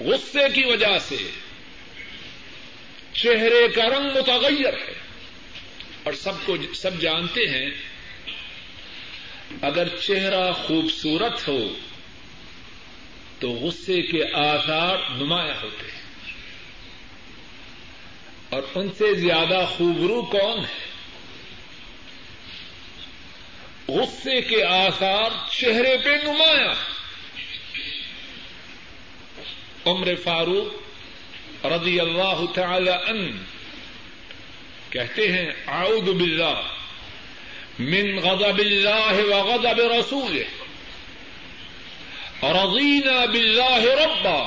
غصے 0.00 0.48
کی 0.54 0.64
وجہ 0.64 0.98
سے 0.98 1.16
چہرے 3.12 3.68
کا 3.68 3.84
رنگ 3.84 4.06
متغیر 4.06 4.74
ہے 4.74 4.94
اور 6.02 6.12
سب 6.12 6.32
کو 6.44 6.56
سب 6.74 7.00
جانتے 7.00 7.40
ہیں۔ 7.40 7.70
اگر 9.62 9.88
چہرہ 9.96 10.52
خوبصورت 10.52 11.48
ہو 11.48 11.74
تو 13.40 13.50
غصے 13.50 14.02
کے 14.02 14.22
آثار 14.34 14.96
نمایاں 15.16 15.62
ہوتے 15.62 15.90
ہیں۔ 15.90 16.02
اور 18.48 18.62
ان 18.74 18.88
سے 18.98 19.14
زیادہ 19.14 19.64
خوبرو 19.68 20.22
کون 20.22 20.58
ہے؟ 20.58 20.83
غصے 23.88 24.40
کے 24.40 24.64
آثار 24.64 25.30
چہرے 25.50 25.96
پہ 26.04 26.10
نمایاں۔ 26.26 26.74
عمر 29.86 30.14
فاروق 30.24 31.66
رضی 31.66 32.00
اللہ 32.00 32.40
تعالی 32.54 32.90
ان 32.90 33.44
کہتے 34.90 35.32
ہیں، 35.32 35.50
اعوذ 35.66 36.08
باللہ 36.08 36.60
من 37.78 38.18
غضب 38.18 38.58
اللہ 38.58 39.16
و 39.28 39.42
غضب 39.42 39.80
رسوله 39.80 40.42
رضینا 42.42 43.24
باللہ 43.24 43.84
ربا 44.00 44.40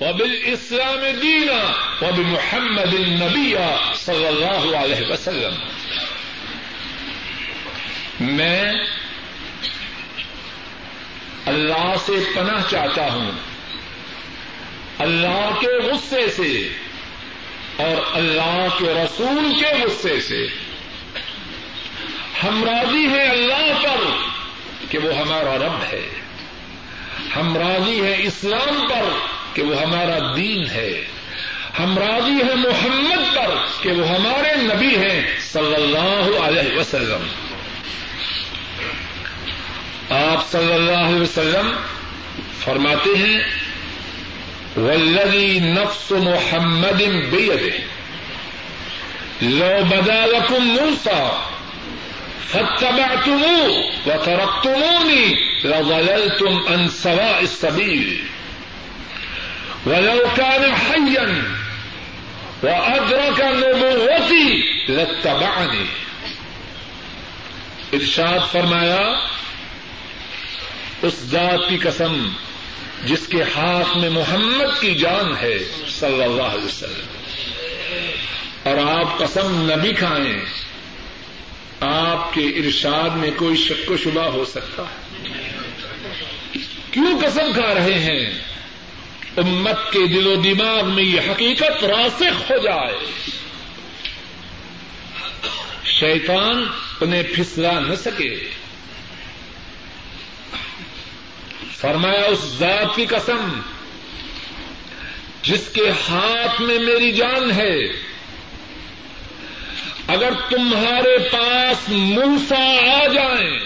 وبالاسلام 0.00 1.02
دینا 1.22 1.60
وبمحمد 2.02 2.94
النبی 2.94 3.54
صلی 3.94 4.26
اللہ 4.26 4.76
علیہ 4.76 5.10
وسلم. 5.10 5.54
میں 8.22 8.72
اللہ 11.46 11.94
سے 12.06 12.12
پناہ 12.34 12.62
چاہتا 12.70 13.12
ہوں۔ 13.12 13.30
اللہ 14.98 15.50
کے 15.60 15.66
غصے 15.66 16.30
سے 16.30 16.68
اور 17.76 18.16
اللہ 18.16 18.66
کے 18.78 18.84
رسول 18.84 19.52
کے 19.60 19.84
غصے 19.84 20.20
سے۔ 20.20 20.46
ہم 22.44 22.64
راضی 22.64 23.06
ہیں 23.06 23.30
اللہ 23.30 23.82
پر 23.82 24.16
کہ 24.90 24.98
وہ 24.98 25.14
ہمارا 25.14 25.56
رب 25.56 25.82
ہے۔ 25.92 26.08
ہم 27.36 27.56
راضی 27.56 28.00
ہیں 28.00 28.16
اسلام 28.18 28.88
پر 28.88 29.08
کہ 29.54 29.62
وہ 29.62 29.82
ہمارا 29.82 30.18
دین 30.36 30.66
ہے۔ 30.70 31.04
ہم 31.78 31.98
راضی 31.98 32.30
ہیں 32.30 32.54
محمد 32.54 33.36
پر 33.36 33.54
کہ 33.82 33.92
وہ 33.92 34.08
ہمارے 34.08 34.56
نبی 34.56 34.96
ہیں 34.96 35.40
صلی 35.40 35.74
اللہ 35.74 36.38
علیہ 36.38 36.78
وسلم۔ 36.78 37.51
آپ 40.12 40.50
صلی 40.50 40.72
اللہ 40.72 40.96
علیہ 40.96 41.20
وسلم 41.20 41.72
فرماتے 42.64 43.10
ہیں 43.16 43.40
ولدی 44.76 45.58
نفس 45.60 46.10
محمد 46.10 47.02
بیده 47.30 47.76
لو 49.42 49.84
بدا 49.88 50.26
لكم 50.26 50.64
موسى، 50.64 51.28
فاتبعتموه 52.52 53.70
وتركتموني 54.06 55.34
لضللتم 55.64 56.72
عن 56.72 56.88
سواء 56.88 57.40
السبيل۔ 57.40 58.20
ولو 59.86 60.24
كان 60.36 60.74
حيا 60.74 61.28
وأدرك 62.62 63.40
نبوتي 63.40 64.62
لاتبعني۔ 64.88 65.84
ارشاد 67.92 68.52
فرمایا 68.52 69.12
اس 71.02 71.14
ذات 71.14 71.68
کی 71.68 71.76
قسم 71.76 72.28
جس 73.04 73.26
کے 73.26 73.42
ہاتھ 73.42 73.98
میں 73.98 74.10
محمد 74.10 74.80
کی 74.80 74.94
جان 74.94 75.36
ہے، 75.36 75.58
صلی 75.88 76.22
اللہ 76.22 76.42
علیہ 76.42 76.64
وسلم۔ 76.64 77.06
اور 78.62 78.76
آپ 78.76 79.18
قسم 79.18 79.72
نبی 79.72 79.92
کھائیں، 79.92 80.44
آپ 81.80 82.34
کے 82.34 82.40
ارشاد 82.40 83.10
میں 83.10 83.30
کوئی 83.36 83.56
شک 83.56 83.90
و 83.90 83.96
شبہ 83.96 84.22
ہو 84.22 84.44
سکتا 84.44 84.82
ہے۔ 84.82 85.22
کیوں 86.90 87.20
قسم 87.20 87.52
کھا 87.52 87.74
رہے 87.74 87.98
ہیں؟ 87.98 88.42
امت 89.36 89.92
کے 89.92 90.06
دل 90.06 90.26
و 90.26 90.34
دماغ 90.34 90.94
میں 90.94 91.04
یہ 91.04 91.20
حقیقت 91.30 91.84
راسخ 91.84 92.50
ہو 92.50 92.56
جائے۔ 92.56 92.98
شیطان 95.84 96.64
انہیں 97.00 97.22
پھسلا 97.22 97.80
نہ 97.80 97.94
سکے۔ 97.94 98.61
فرمایا 101.82 102.24
اس 102.24 102.38
ذات 102.58 102.96
کی 102.96 103.06
قسم 103.06 103.60
جس 105.42 105.68
کے 105.72 105.90
ہاتھ 105.90 106.60
میں 106.60 106.78
میری 106.78 107.12
جان 107.12 107.50
ہے، 107.50 107.78
اگر 110.06 110.32
تمہارے 110.50 111.18
پاس 111.18 111.88
موسا 111.88 112.78
آ 113.00 113.06
جائیں 113.06 113.58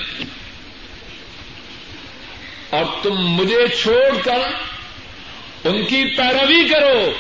اور 2.71 2.85
تم 3.03 3.15
مجھے 3.15 3.69
چھوڑ 3.83 4.19
کر 4.25 4.39
ان 5.65 5.85
کی 5.85 6.17
پیروی 6.17 6.69
کرو، 6.69 7.13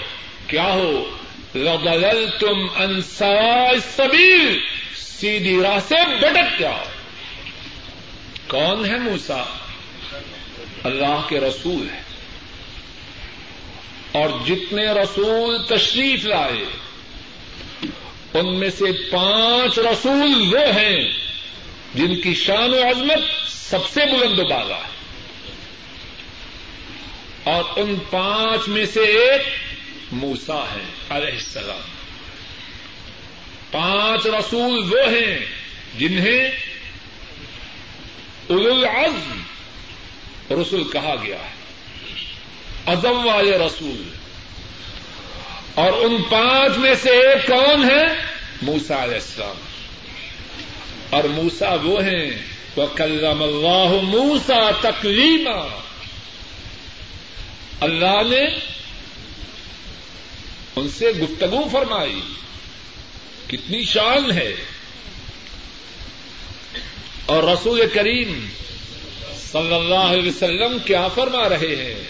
کیا 0.47 0.72
ہو؟ 0.72 1.16
لغلل 1.55 2.26
تم 2.40 2.82
انسا 2.82 3.34
سبیر 3.97 4.59
سیدھی 4.97 5.62
راہ 5.62 5.78
سے 5.88 5.94
بٹک 6.20 6.61
جاؤ۔ 6.61 6.82
کون 8.49 8.84
ہے 8.84 8.99
موسا 8.99 9.42
اللہ 10.87 11.26
کے 11.28 11.41
رسول 11.41 11.89
ہے 11.95 12.03
اور 14.12 14.30
جتنے 14.47 14.87
رسول 14.87 15.64
تشریف 15.68 16.24
لائے، 16.24 16.64
ان 18.34 18.59
میں 18.59 18.70
سے 18.70 19.11
پانچ 19.11 19.78
رسول 19.78 20.55
وہ 20.55 20.59
ہیں 20.59 21.09
جن 21.95 22.20
کی 22.20 22.34
شان 22.34 22.74
و 22.74 22.82
عظمت 22.91 23.51
سب 23.51 23.89
سے 23.89 24.01
بلند 24.12 24.39
بالا 24.39 24.76
ہے۔ 24.76 24.97
اور 27.45 27.64
ان 27.76 27.95
پانچ 28.11 28.68
میں 28.68 28.87
سے 28.87 29.01
ایک 29.01 29.43
موسا 30.12 30.64
ہے، 30.74 30.84
علیہ 31.11 31.32
السلام۔ 31.32 31.80
پانچ 33.70 34.26
رسول 34.26 34.93
وہ 34.93 35.11
ہیں 35.11 35.39
جنہیں 35.99 36.51
العزم 38.49 39.43
رسول 40.51 40.84
کہا 40.92 41.14
گیا 41.22 41.36
ہے۔ 41.36 41.57
ازم 42.86 43.26
والے 43.26 43.59
رسول۔ 43.59 44.03
اور 45.74 45.92
ان 45.92 46.22
پانچ 46.22 46.78
میں 46.78 46.94
سے 47.03 47.11
ایک 47.11 47.47
کون 47.47 47.90
ہے؟ 47.90 48.26
موسا 48.62 49.03
علیہ 49.03 49.14
السلام۔ 49.14 49.57
اور 51.11 51.24
موسا 51.24 51.74
وہ 51.74 52.03
ہیں۔ 52.03 52.30
وہ 52.76 52.86
کلام 52.86 53.42
اللہ 53.42 54.03
موسا 54.03 54.70
تکلیما 54.80 55.82
اللہ 57.80 58.22
نے 58.30 58.44
ان 60.76 60.88
سے 60.88 61.11
گفتگو 61.11 61.68
فرمائی۔ 61.72 62.20
کتنی 63.47 63.84
شان 63.84 64.32
ہے۔ 64.32 64.55
اور 67.26 67.42
رسول 67.42 67.82
کریم 67.94 68.49
صلی 69.53 69.74
اللہ 69.74 69.94
علیہ 69.94 70.30
وسلم 70.30 70.78
کیا 70.84 71.09
فرما 71.09 71.49
رہے 71.49 71.76
ہیں؟ 71.76 72.05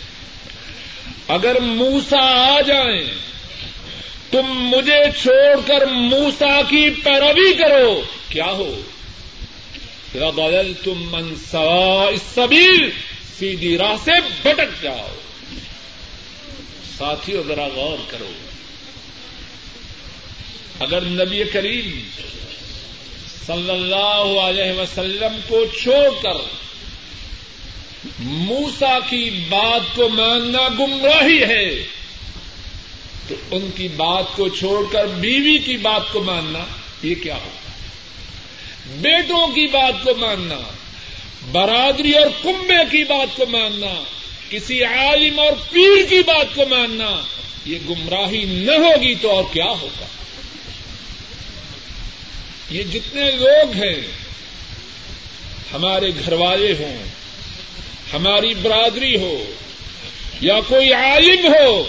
اگر 1.29 1.61
موسا 1.61 2.55
آ 2.57 2.61
جائیں، 2.61 3.05
تم 4.31 4.43
مجھے 4.47 5.01
چھوڑ 5.23 5.61
کر 5.67 5.87
موسا 5.87 6.63
کی 6.63 6.91
پیروی 6.91 7.53
کرو، 7.53 8.03
کیا 8.29 8.47
ہو؟ 8.47 8.81
بدل 10.15 10.73
تم 10.85 11.09
منسا 11.11 12.11
سبیر 12.35 12.89
سیدھی 13.39 13.79
راہ 13.79 13.95
سے 14.05 14.11
بٹک 14.43 14.83
جاؤ۔ 14.83 15.09
ساتھیوں 16.99 17.43
ذرا 17.49 17.67
غور 17.75 17.99
کرو۔ 18.11 18.33
اگر 20.81 21.01
نبی 21.01 21.45
کریم 21.53 22.09
صلی 23.47 23.71
اللہ 23.71 24.41
علیہ 24.41 24.81
وسلم 24.81 25.41
کو 25.49 25.65
چھوڑ 25.83 26.23
کر 26.23 26.57
موسا 28.19 28.99
کی 29.09 29.31
بات 29.49 29.95
کو 29.95 30.09
ماننا 30.09 30.69
گمراہی 30.79 31.43
ہے 31.43 31.83
تو 33.29 33.35
ان 33.51 33.71
کی 33.77 33.89
بات 33.89 34.37
کو 34.37 34.49
چھوڑ 34.49 34.93
کر 34.93 35.07
بیوی 35.07 35.59
کی 35.59 35.77
بات 35.77 36.13
کو 36.13 36.23
ماننا، 36.23 36.65
یہ 37.03 37.15
کیا 37.23 37.35
ہوگا 37.35 37.73
بیٹوں 39.01 39.47
کی 39.47 39.67
بات 39.67 40.05
کو 40.05 40.15
ماننا، 40.15 40.59
برادری 41.53 42.13
اور 42.13 42.27
کنبے 42.43 42.83
کی 42.91 43.05
بات 43.05 43.37
کو 43.37 43.47
ماننا، 43.47 44.03
کسی 44.51 44.85
عالم 44.85 45.39
اور 45.39 45.53
پیر 45.71 46.05
کی 46.09 46.23
بات 46.23 46.55
کو 46.55 46.67
ماننا، 46.71 47.23
یہ 47.65 47.79
گمراہی 47.91 48.45
نہ 48.45 48.73
ہوگی 48.73 49.15
تو 49.15 49.31
اور 49.31 49.45
کیا 49.53 49.71
ہوگا؟ 49.83 50.07
یہ 52.71 52.83
جتنے 52.83 53.31
لوگ 53.31 53.75
ہیں، 53.83 54.01
ہمارے 55.73 56.11
گھر 56.25 56.33
والے 56.33 56.73
ہوں 56.79 57.16
ہماری 58.13 58.53
برادری 58.55 59.15
ہو 59.17 59.37
یا 60.41 60.59
کوئی 60.69 60.93
عالم 60.93 61.47
ہو، 61.47 61.83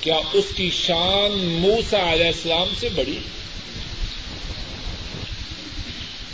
کیا 0.00 0.18
اس 0.32 0.44
کی 0.56 0.68
شان 0.76 1.38
موسا 1.60 2.00
علیہ 2.12 2.26
السلام 2.26 2.68
سے 2.80 2.88
بڑی؟ 2.94 3.18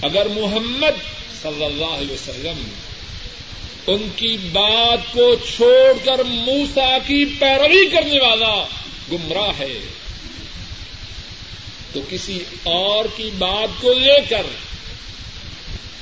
اگر 0.02 0.26
محمد 0.34 1.00
صلی 1.42 1.64
اللہ 1.64 1.94
علیہ 1.94 2.12
وسلم 2.12 2.62
ان 3.86 4.08
کی 4.16 4.36
بات 4.52 5.12
کو 5.12 5.34
چھوڑ 5.46 5.92
کر 6.04 6.22
موسا 6.24 6.96
کی 7.06 7.24
پیروی 7.38 7.84
کرنے 7.88 8.18
والا 8.20 8.54
گمراہ 9.12 9.52
ہے، 9.58 9.78
تو 11.92 12.00
کسی 12.08 12.38
اور 12.70 13.04
کی 13.16 13.28
بات 13.38 13.80
کو 13.80 13.92
لے 13.94 14.18
کر 14.28 14.46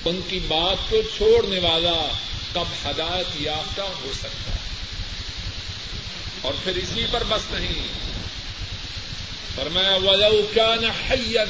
ان 0.04 0.20
کی 0.28 0.38
بات 0.48 0.90
کو 0.90 1.00
چھوڑنے 1.16 1.58
والا 1.58 1.98
کب 2.56 2.90
ہدایت 2.90 3.40
یافتہ 3.40 3.80
ہو 3.80 4.10
سکتا 4.18 4.52
ہے۔ 4.52 4.58
اور 6.40 6.52
پھر 6.64 6.76
اسی 6.76 7.06
پر 7.10 7.22
بس 7.28 7.40
نہیں۔ 7.50 7.82
پر 9.54 9.68
میں 9.68 9.98
ولو 9.98 10.50
كان 10.54 10.84
حيا 10.84 11.44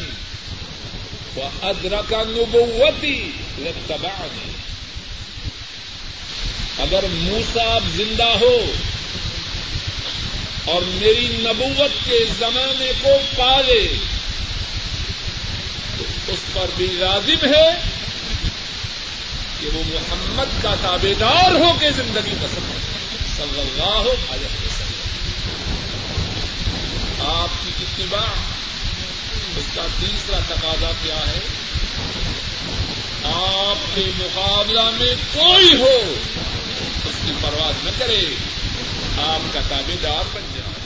وادرك 1.36 2.12
نبوتي 2.12 3.30
لاتبعني۔ 3.58 4.50
اگر 6.78 7.04
موسا 7.10 7.78
زندہ 7.96 8.28
ہو 8.40 8.72
اور 10.64 10.82
میری 10.82 11.26
نبوت 11.30 12.04
کے 12.04 12.24
زمانے 12.38 12.92
کو 13.02 13.10
پالے، 13.36 13.88
تو 15.98 16.04
اس 16.26 16.38
پر 16.52 16.66
بھی 16.76 16.86
لازم 16.86 17.54
ہے۔ 17.54 17.96
کہ 19.60 19.68
وہ 19.74 19.82
محمد 19.86 20.62
کا 20.62 20.74
تابے 20.82 21.14
دار 21.14 21.50
ہو 21.50 21.72
کے 21.80 21.90
زندگی 21.90 22.34
پسند 22.40 22.72
صلی 23.36 23.60
اللہ 23.60 24.34
علیہ 24.34 24.66
وسلم۔ 24.66 24.86
آپ 27.26 27.48
کی 27.64 27.84
اتباع 27.84 28.32
اس 29.56 29.64
کا 29.74 29.86
تیسرا 30.00 30.38
تقاضا 30.48 30.90
کیا 31.02 31.26
ہے؟ 31.26 31.38
آپ 33.32 33.94
کے 33.94 34.10
مقابلہ 34.18 34.90
میں 34.98 35.14
کوئی 35.32 35.80
ہو، 35.80 36.14
اس 37.04 37.16
کی 37.26 37.32
پرواہ 37.40 37.72
نہ 37.84 37.90
کرے۔ 37.98 38.24
آپ 39.18 39.54
کا 39.54 39.60
تابے 39.68 39.96
دار 40.02 40.24
بن 40.32 40.42
جائے۔ 40.54 40.76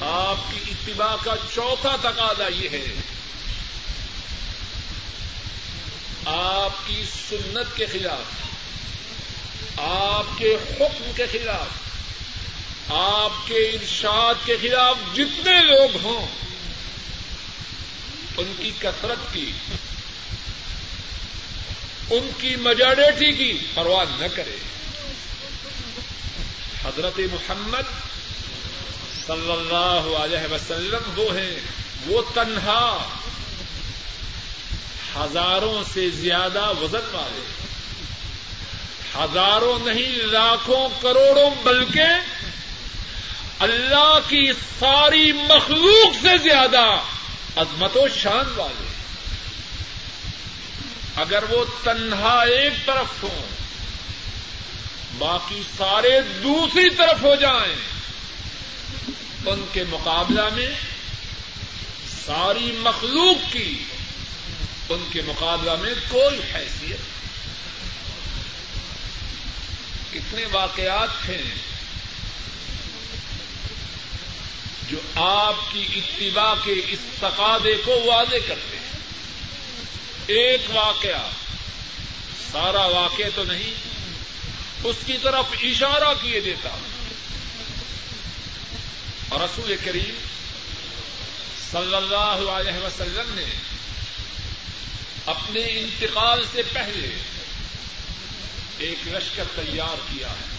آپ 0.00 0.36
کی 0.50 0.70
اتباع 0.70 1.16
کا 1.24 1.34
چوتھا 1.54 1.96
تقاضا 2.00 2.48
یہ 2.54 2.68
ہے 2.72 3.17
آپ 6.24 6.86
کی 6.86 7.04
سنت 7.28 7.76
کے 7.76 7.86
خلاف، 7.86 8.22
آپ 9.76 10.38
کے 10.38 10.54
حکم 10.54 11.10
کے 11.16 11.26
خلاف، 11.32 12.90
آپ 12.90 13.46
کے 13.46 13.54
ارشاد 13.54 14.34
کے 14.44 14.56
خلاف 14.62 14.96
جتنے 15.14 15.60
لوگ 15.60 15.96
ہوں، 16.02 16.26
ان 18.36 18.52
کی 18.58 18.70
کثرت 18.78 19.34
کی، 19.34 19.52
ان 22.10 22.30
کی 22.38 22.56
میجارٹی 22.56 23.32
کی 23.32 23.66
پرواہ 23.74 24.04
نہ 24.18 24.26
کرے۔ 24.36 24.56
حضرت 26.84 27.20
محمد 27.32 28.08
صلی 29.26 29.52
اللہ 29.52 30.16
علیہ 30.16 30.52
وسلم 30.52 31.20
وہ 31.20 31.38
ہیں، 31.38 31.60
وہ 32.06 32.22
تنہا 32.34 33.08
ہزاروں 35.20 35.84
سے 35.92 36.10
زیادہ 36.10 36.72
وزن 36.80 37.08
والے۔ 37.12 37.50
ہزاروں 39.14 39.86
نہیں، 39.86 40.26
لاکھوں، 40.26 40.88
کروڑوں، 41.02 41.50
بلکہ 41.62 42.04
اللہ 43.58 44.18
کی 44.28 44.52
ساری 44.80 45.32
مخلوق 45.32 46.22
سے 46.22 46.38
زیادہ 46.38 47.00
عظمت 47.56 47.96
و 47.96 48.08
شان 48.20 48.44
والے۔ 48.56 48.88
اگر 51.16 51.44
وہ 51.48 51.64
تنہا 51.84 52.42
ایک 52.42 52.86
طرف 52.86 53.22
ہوں، 53.22 53.48
باقی 55.18 55.62
سارے 55.78 56.20
دوسری 56.20 56.90
طرف 56.90 57.22
ہو 57.22 57.34
جائیں، 57.34 57.76
ان 59.46 59.64
کے 59.72 59.84
مقابلہ 59.90 60.48
میں 60.52 60.70
ساری 62.26 62.76
مخلوق 62.78 63.52
کی 63.52 63.84
ان 64.88 65.08
کے 65.12 65.22
مقابلہ 65.22 65.76
میں 65.80 65.94
کوئی 66.08 66.40
حیثیت 66.54 67.00
کتنے 70.12 70.44
واقعات 70.52 71.28
ہیں 71.28 71.54
جو 74.90 74.98
آپ 75.14 75.54
کی 75.72 75.86
اتباع 75.96 76.54
کے 76.64 76.72
اس 76.88 76.98
تقاضے 77.18 77.76
کو 77.84 78.02
واضح 78.06 78.36
کرتے 78.48 78.76
ہیں۔ 78.76 78.98
ایک 80.26 80.60
واقعہ، 80.68 81.30
سارا 82.52 82.84
واقع 82.84 83.22
تو 83.34 83.44
نہیں، 83.44 83.74
اس 84.84 84.96
کی 85.06 85.16
طرف 85.22 85.44
اشارہ 85.62 86.14
کیے 86.22 86.40
دیتا 86.40 86.68
اور 89.28 89.40
رسول 89.40 89.76
کریم 89.84 90.26
صلی 91.72 91.94
اللہ 91.94 92.50
علیہ 92.50 92.78
وسلم 92.84 93.34
نے 93.34 93.77
اپنے 95.28 95.60
انتقال 95.60 96.44
سے 96.52 96.62
پہلے 96.72 97.22
ایک 98.78 99.08
لشکر 99.08 99.44
تیار 99.54 100.00
کیا 100.12 100.30
ہے 100.30 100.58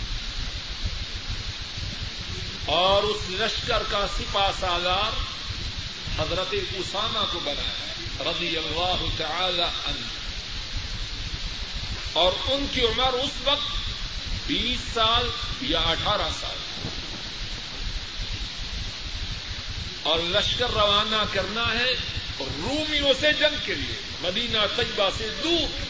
اور 2.66 3.04
اس 3.04 3.22
لشکر 3.30 3.84
کا 3.90 4.06
سپا 4.18 4.52
سالار 4.60 5.18
حضرت 6.22 6.56
اسامہ 6.74 7.34
کو 7.34 7.40
بنایا 7.40 8.32
رضی 8.32 8.58
اللہ 8.58 9.06
تعالی 9.18 9.62
عنہ۔ 9.62 10.06
اور 12.14 12.32
ان 12.46 12.66
کی 12.72 12.82
عمر 12.82 13.14
اس 13.14 13.32
وقت 13.44 13.78
بیس 14.48 14.94
سال 14.94 15.30
یا 15.62 15.80
اٹھارہ 15.80 16.30
سال۔ 16.42 16.88
اور 20.04 20.20
لشکر 20.20 20.70
روانہ 20.70 21.24
کرنا 21.34 21.64
ہے 21.80 22.20
رومیوں 22.40 23.14
سے 23.20 23.34
جنگ 23.34 23.56
کے 23.66 23.76
لیے، 23.76 23.96
مدینہ 24.22 24.58
طیبہ 24.76 25.10
سے 25.18 25.28
دور۔ 25.44 25.86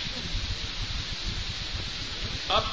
اب 2.49 2.63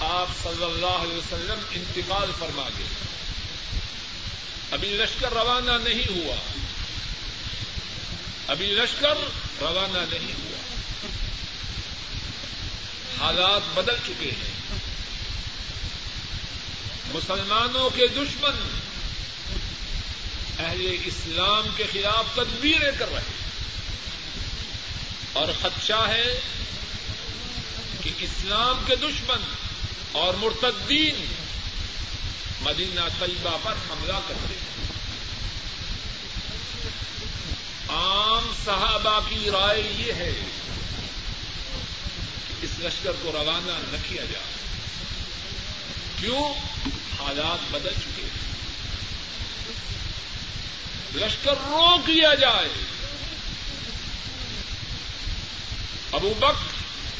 آپ 0.00 0.28
صلی 0.42 0.64
اللہ 0.64 0.86
علیہ 0.86 1.16
وسلم 1.16 1.58
انتقال 1.70 2.30
فرما 2.38 2.68
گئے۔ 2.78 2.86
ابھی 4.70 4.88
لشکر 4.88 5.32
روانہ 5.32 5.88
نہیں 5.88 6.12
ہوا۔ 6.12 6.36
ابھی 8.46 8.66
لشکر 8.66 9.14
روانہ 9.60 10.14
نہیں 10.14 10.32
ہوا۔ 10.32 10.76
حالات 13.24 13.74
بدل 13.74 13.96
چکے 14.06 14.30
ہیں۔ 14.30 14.54
مسلمانوں 17.14 17.90
کے 17.90 18.06
دشمن 18.06 18.80
اہل 20.58 20.96
اسلام 21.04 21.68
کے 21.76 21.84
خلاف 21.92 22.24
تدبیریں 22.34 22.92
کر 22.98 23.08
رہے 23.08 23.20
ہیں۔ 23.20 23.44
اور 25.32 25.48
خدشہ 25.62 26.06
ہے 26.08 26.40
کہ 28.02 28.10
اسلام 28.18 28.82
کے 28.86 28.96
دشمن 28.96 29.54
اور 30.12 30.34
مرتدین 30.34 31.34
مدینہ 32.60 33.00
طیبہ 33.18 33.56
پر 33.62 33.72
حملہ 33.90 34.20
کرتے 34.28 34.54
ہیں۔ 34.54 34.84
عام 37.88 38.52
صحابہ 38.64 39.20
کی 39.28 39.50
رائے 39.50 39.92
یہ 39.96 40.12
ہے 40.12 40.32
کہ 42.48 42.66
اس 42.66 42.70
لشکر 42.78 43.12
کو 43.22 43.32
روانہ 43.32 43.96
نہ 43.96 43.96
کیا 44.08 44.24
جائے۔ 44.24 44.54
کیوں؟ 46.20 46.48
حالات 47.20 47.72
بدل 47.72 47.90
چکے 47.90 48.22
ہیں۔ 48.22 48.63
لشکر 51.14 51.50
روک 51.50 52.10
لیا 52.10 52.34
جائے۔ 52.34 52.68
ابو 56.12 56.34
بک 56.38 56.54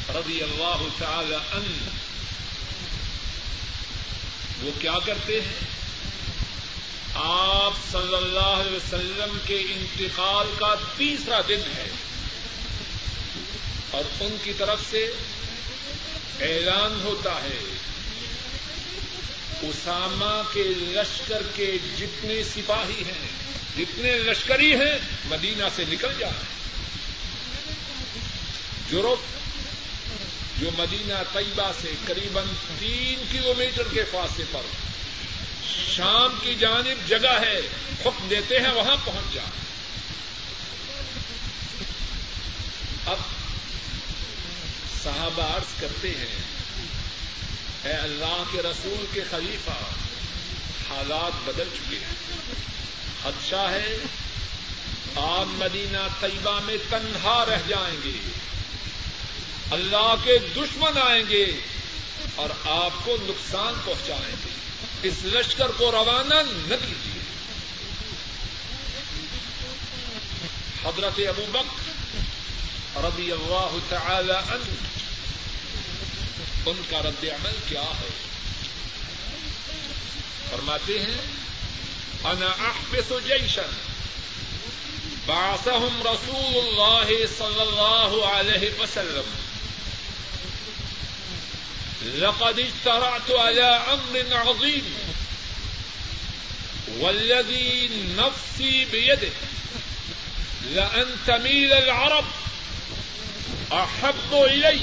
رضی 0.09 0.41
اللہ 0.41 0.87
تعالی 0.97 1.35
عنہ، 1.35 1.89
وہ 4.65 4.71
کیا 4.79 4.93
کرتے 5.05 5.41
ہیں؟ 5.41 5.75
آپ 7.15 7.73
صلی 7.91 8.15
اللہ 8.15 8.39
علیہ 8.39 8.75
وسلم 8.75 9.37
کے 9.45 9.55
انتقال 9.55 10.47
کا 10.59 10.75
تیسرا 10.97 11.41
دن 11.47 11.61
ہے۔ 11.75 11.89
اور 13.91 14.03
ان 14.19 14.35
کی 14.43 14.53
طرف 14.57 14.79
سے 14.89 15.11
اعلان 16.39 17.01
ہوتا 17.03 17.31
ہے 17.31 17.77
اسامہ 19.69 20.41
کے 20.53 20.63
لشکر 20.63 21.41
کے 21.55 21.71
جتنے 21.97 22.41
سپاہی 22.43 23.03
ہیں، 23.05 23.27
جتنے 23.77 24.17
لشکری 24.17 24.73
ہیں، 24.73 24.97
مدینہ 25.25 25.67
سے 25.75 25.83
نکل 25.89 26.13
جائیں 26.19 26.43
یورپ، 28.89 29.33
جو 30.59 30.69
مدینہ 30.77 31.21
طیبہ 31.33 31.71
سے 31.81 31.93
قریب 32.05 32.39
تین 32.79 33.23
کلو 33.31 33.53
میٹر 33.57 33.87
کے 33.93 34.03
فاصلے 34.11 34.45
پر 34.51 34.73
شام 35.87 36.37
کی 36.41 36.53
جانب 36.59 37.07
جگہ 37.07 37.39
ہے 37.41 37.59
حکم 38.05 38.27
دیتے 38.29 38.59
ہیں، 38.59 38.73
وہاں 38.73 38.95
پہنچ 39.05 39.33
جا 39.33 39.43
اب 43.05 43.17
صحابہ 45.03 45.43
عرض 45.55 45.79
کرتے 45.79 46.09
ہیں 46.09 46.54
اے 47.85 47.93
اللہ 47.93 48.43
کے 48.51 48.61
رسول 48.61 49.05
کے 49.13 49.21
خلیفہ، 49.31 49.71
حالات 50.89 51.49
بدل 51.49 51.69
چکے 51.73 51.95
ہیں۔ 51.95 52.15
خدشہ 53.23 53.67
ہے، 53.71 53.97
آپ 55.15 55.45
مدینہ 55.47 55.97
طیبہ 56.19 56.59
میں 56.65 56.77
تنہا 56.89 57.45
رہ 57.45 57.61
جائیں 57.67 57.97
گے۔ 58.03 58.17
اللہ 59.71 60.15
کے 60.23 60.37
دشمن 60.55 60.97
آئیں 60.97 61.23
گے 61.29 61.45
اور 62.35 62.49
آپ 62.69 63.05
کو 63.05 63.17
نقصان 63.21 63.73
پہنچائیں 63.85 64.35
گے۔ 64.45 64.49
اس 65.07 65.13
لشکر 65.23 65.67
کو 65.77 65.91
روانہ 65.91 66.33
نہ 66.67 66.75
کیجیے۔ 66.87 67.21
حضرت 70.83 71.19
ابو 71.27 71.45
بک 71.51 71.89
رضی 72.97 73.31
اللہ 73.31 73.77
تعالی 73.89 74.31
عنہ 74.31 74.94
ان 76.65 76.81
کا 76.89 77.01
رد 77.01 77.23
عمل 77.23 77.57
کیا 77.69 77.87
ہے؟ 77.99 78.09
فرماتے 80.49 80.99
ہیں، 80.99 81.17
انا 82.23 82.49
احبس 82.67 83.11
جیشن 83.25 83.71
بعثهم 85.25 86.01
رسول 86.07 86.57
اللہ 86.57 87.09
صلی 87.37 87.61
اللہ 87.61 88.25
علیہ 88.25 88.69
وسلم. 88.79 89.29
لقد 92.03 92.59
اجترعت 92.59 93.31
على 93.31 93.69
امر 93.93 94.33
عظيم 94.33 94.93
والذي 96.97 97.89
نفسي 98.17 98.85
بيده 98.85 99.31
لأن 100.61 101.15
تميل 101.25 101.73
العرب 101.73 102.25
أحب 103.71 104.35
إلي 104.43 104.79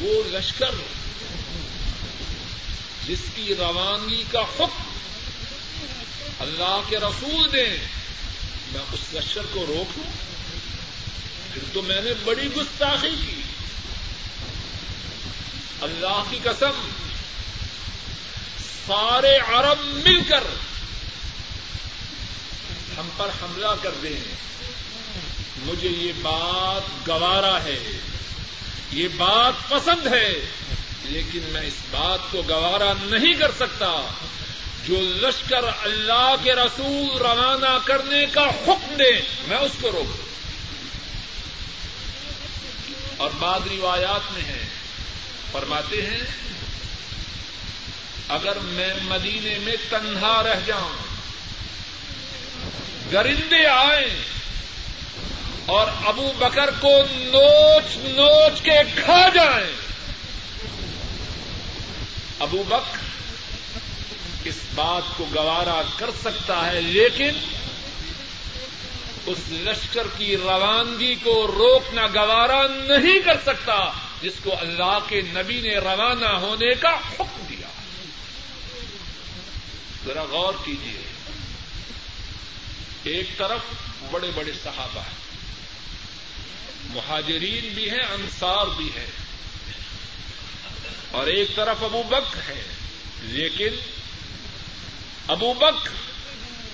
وہ 0.00 0.22
لشکر 0.26 0.70
جس 3.08 3.18
کی 3.34 3.54
روانگی 3.54 4.24
کا 4.30 4.40
حکم 4.40 4.82
اللہ 6.38 6.80
کے 6.88 6.96
رسول 6.96 7.56
نے 7.56 7.76
میں 8.72 8.82
اس 8.92 9.14
لشکر 9.14 9.42
کو 9.52 9.64
روک 9.68 9.98
لوں 9.98 10.12
پھر 11.54 11.62
تو 11.72 11.82
میں 11.82 12.00
نے 12.02 12.10
بڑی 12.24 12.48
گستاخی 12.56 13.14
کی۔ 13.26 13.40
اللہ 15.80 16.22
کی 16.30 16.38
قسم 16.42 16.88
سارے 18.86 19.36
عرب 19.36 19.78
مل 19.80 20.22
کر 20.28 20.44
ہم 22.98 23.08
پر 23.16 23.28
حملہ 23.42 23.66
کر 23.82 23.90
دیں۔ 24.02 24.34
مجھے 25.56 25.88
یہ 25.88 26.12
بات 26.22 27.08
گوارا 27.08 27.64
ہے۔ 27.64 27.98
یہ 28.90 29.08
بات 29.16 29.52
پسند 29.68 30.06
ہے۔ 30.06 30.32
لیکن 31.02 31.40
میں 31.52 31.60
اس 31.60 31.74
بات 31.90 32.18
کو 32.30 32.42
گوارا 32.48 32.92
نہیں 33.02 33.34
کر 33.34 33.50
سکتا۔ 33.50 34.06
جو 34.86 34.96
لشکر 35.00 35.62
اللہ 35.82 36.34
کے 36.42 36.52
رسول 36.52 37.18
روانہ 37.18 37.78
کرنے 37.84 38.26
کا 38.32 38.42
حکم 38.42 38.94
دے، 38.98 39.20
میں 39.48 39.58
اس 39.58 39.72
کو 39.80 39.92
روک 39.92 40.20
اور 43.16 43.30
بعد 43.38 43.60
روایات 43.70 44.32
میں 44.32 44.42
ہے، 44.42 44.66
فرماتے 45.52 46.02
ہیں 46.02 46.43
اگر 48.28 48.58
میں 48.58 48.94
مدینے 49.02 49.58
میں 49.58 49.76
تنہا 49.90 50.42
رہ 50.42 50.60
جاؤں، 50.66 50.92
گرندے 53.12 53.66
آئیں 53.66 54.14
اور 55.66 55.86
ابو 56.04 56.32
بکر 56.38 56.70
کو 56.80 56.92
نوچ 57.10 57.96
نوچ 57.96 58.60
کے 58.60 58.78
کھا 58.94 59.28
جائیں۔ 59.34 59.72
ابو 62.40 62.62
بکر 62.68 63.02
اس 64.44 64.56
بات 64.74 65.16
کو 65.16 65.24
گوارا 65.34 65.82
کر 65.96 66.10
سکتا 66.24 66.66
ہے، 66.66 66.80
لیکن 66.80 67.30
اس 69.26 69.38
لشکر 69.50 70.06
کی 70.16 70.36
روانگی 70.36 71.14
کو 71.14 71.46
روکنا 71.46 72.06
گوارا 72.06 72.62
نہیں 72.66 73.18
کر 73.18 73.36
سکتا، 73.46 73.92
جس 74.22 74.32
کو 74.42 74.54
اللہ 74.60 74.98
کے 75.08 75.20
نبی 75.20 75.60
نے 75.60 75.74
روانہ 75.74 76.26
ہونے 76.26 76.74
کا 76.74 76.90
حکم 76.90 77.44
دیا۔ 77.48 77.53
ذرا 80.04 80.22
غور 80.22 80.54
کیجیے 80.64 81.02
ایک 83.04 83.38
طرف 83.38 83.60
بڑے 84.10 84.30
بڑے 84.34 84.52
صحابہ 84.62 85.00
ہیں۔ 85.00 85.24
مہاجرین 86.94 87.74
بھی 87.74 87.90
ہیں، 87.90 87.98
انصار 87.98 88.66
بھی 88.76 88.90
ہیں۔ 88.96 89.06
اور 91.10 91.26
ایک 91.26 91.48
طرف 91.54 91.76
ابو 91.80 92.02
بک 92.02 92.36
ہے 92.48 92.62
لیکن 93.22 93.68
ابو 95.28 95.54
بک 95.54 95.88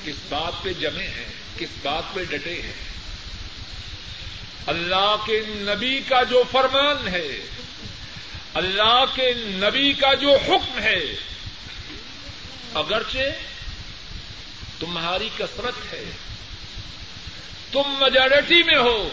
کس 0.05 0.15
بات 0.29 0.63
پہ 0.63 0.73
جمے 0.73 1.07
ہیں، 1.07 1.33
کس 1.59 1.69
بات 1.83 2.15
پہ 2.15 2.25
ڈٹے 2.25 2.63
ہیں؟ 2.63 2.91
اللہ 4.67 5.17
کے 5.27 5.43
نبی 5.47 6.01
کا 6.09 6.23
جو 6.23 6.43
فرمان 6.53 7.09
ہے، 7.09 7.41
اللہ 8.55 9.05
کے 9.15 9.35
نبی 9.37 9.93
کا 9.93 10.15
جو 10.15 10.37
حکم 10.37 10.79
ہے 10.79 11.01
اگرچہ 12.75 13.19
تمہاری 14.79 15.29
کثرت 15.39 15.93
ہے، 15.93 16.05
تم 17.73 17.83
میجورٹی 18.01 18.63
میں 18.63 18.79
ہو 18.79 19.09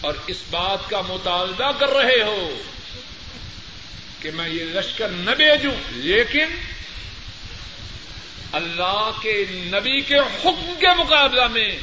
اور 0.00 0.14
اس 0.26 0.36
بات 0.50 0.90
کا 0.90 1.00
مطالبہ 1.00 1.72
کر 1.78 1.88
رہے 1.88 2.22
ہو 2.22 2.62
کہ 4.22 4.30
میں 4.30 4.48
یہ 4.48 4.64
لشکر 4.64 5.08
نہ 5.08 5.30
بھیجوں۔ 5.30 5.72
لیکن 5.90 6.46
اللہ 8.52 9.10
کے 9.22 9.44
نبی 9.50 10.00
کے 10.00 10.18
حکم 10.18 10.72
کے 10.80 10.94
مقابلہ 10.98 11.46
میں 11.48 11.78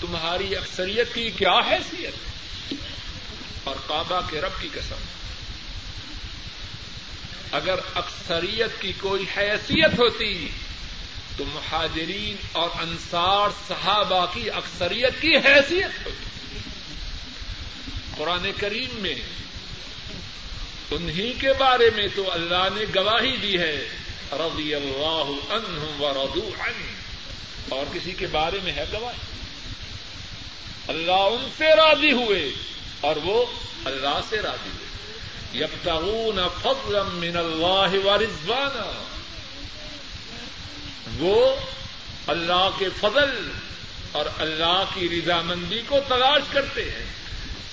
تمہاری 0.00 0.56
اکثریت 0.56 1.14
کی 1.14 1.30
کیا 1.30 1.52
حیثیت؟ 1.52 2.14
اور 3.64 3.76
کعبہ 3.86 4.20
کے 4.30 4.40
رب 4.40 4.60
کی 4.60 4.68
قسم۔ 4.74 5.17
اگر 7.52 7.74
اکثریت 7.94 8.80
کی 8.80 8.92
کوئی 9.00 9.24
حیثیت 9.36 9.98
ہوتی 9.98 10.48
تو 11.36 11.44
مہاجرین 11.54 12.36
اور 12.52 12.70
انصار 12.82 13.48
صحابہ 13.68 14.26
کی 14.34 14.50
اکثریت 14.50 15.20
کی 15.20 15.36
حیثیت 15.36 16.06
ہوتی۔ 16.06 16.58
قرآن 18.16 18.50
کریم 18.58 18.88
میں 18.92 19.14
انہیں 20.90 21.40
کے 21.40 21.52
بارے 21.52 21.90
میں 21.96 22.06
تو 22.14 22.32
اللہ 22.32 22.68
نے 22.74 22.84
گواہی 22.94 23.36
دی 23.36 23.58
ہے 23.58 23.88
رضی 24.32 24.74
اللہ 24.74 25.30
عنہم 25.50 26.02
ورضو 26.02 26.50
عنہ۔ 26.58 26.84
اور 27.68 27.84
کسی 27.94 28.12
کے 28.12 28.26
بارے 28.26 28.58
میں 28.62 28.72
ہے 28.72 28.84
گواہی۔ 28.92 29.18
اللہ 30.88 31.12
ان 31.12 31.48
سے 31.58 31.76
راضی 31.76 32.12
ہوئے 32.12 32.50
اور 33.00 33.16
وہ 33.16 33.46
اللہ 33.84 34.20
سے 34.28 34.36
راضی 34.36 34.70
ہوئے۔ 34.70 34.87
یبتغون 35.54 36.38
فضلا 36.62 37.02
من 37.02 37.36
اللہ 37.36 37.94
ورضوانا 38.04 38.90
وہ 41.18 41.56
اللہ 42.26 42.68
کے 42.78 42.88
فضل 43.00 43.50
اور 44.12 44.26
اللہ 44.38 44.84
کی 44.94 45.08
رضامندی 45.08 45.80
کو 45.88 45.98
تلاش 46.08 46.42
کرتے 46.50 46.84
ہیں. 46.90 47.04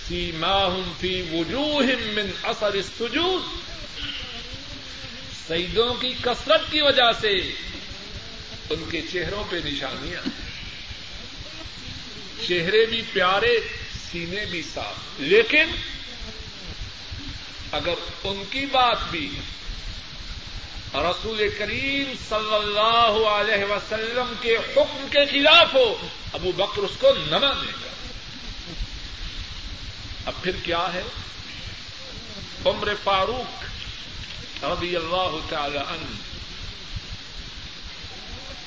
سیماہم 0.08 0.92
فی 1.00 1.22
وجوہم 1.32 2.08
من 2.16 2.32
اثر 2.44 2.74
السجود. 2.74 3.42
سیدوں 5.48 5.94
کی 5.94 6.14
کثرت 6.22 6.72
کی 6.72 6.82
وجہ 6.82 7.12
سے 7.22 7.34
ان 8.70 8.84
کے 8.92 9.02
چہروں 9.12 9.44
پہ 9.50 9.56
نشانیاں 9.66 10.22
چہرے 12.48 12.86
بھی 12.86 13.02
پیارے، 13.14 13.60
سینے 14.12 14.46
بھی 14.46 14.62
صاف. 14.74 15.20
لیکن 15.20 15.72
اگر 17.76 17.94
ان 18.24 18.44
کی 18.50 18.66
بات 18.66 18.98
بھی 19.12 19.40
رسول 20.94 21.50
کریم 21.58 22.14
صلی 22.30 22.56
اللہ 22.56 23.28
علیہ 23.30 23.64
وسلم 23.64 24.34
کے 24.42 24.56
حکم 24.56 25.08
کے 25.12 25.26
خلاف 25.26 25.74
ہو، 25.74 26.08
ابو 26.34 26.52
بکر 26.52 26.78
اس 26.78 26.98
کو 27.00 27.10
نہ 27.30 27.38
مانے 27.38 27.72
گا۔ 27.72 27.90
اب 30.26 30.34
پھر 30.42 30.52
کیا 30.64 30.88
ہے؟ 30.94 31.02
عمر 32.66 32.94
فاروق 33.04 33.64
رضی 34.64 34.96
اللہ 34.96 35.38
تعالی 35.50 35.78
عنہ 35.78 36.14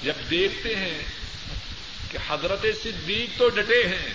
جب 0.02 0.30
دیکھتے 0.30 0.76
ہیں 0.76 1.02
کہ 2.10 2.18
حضرت 2.28 2.66
صدیق 2.82 3.38
تو 3.38 3.48
ڈٹے 3.48 3.86
ہیں، 3.88 4.12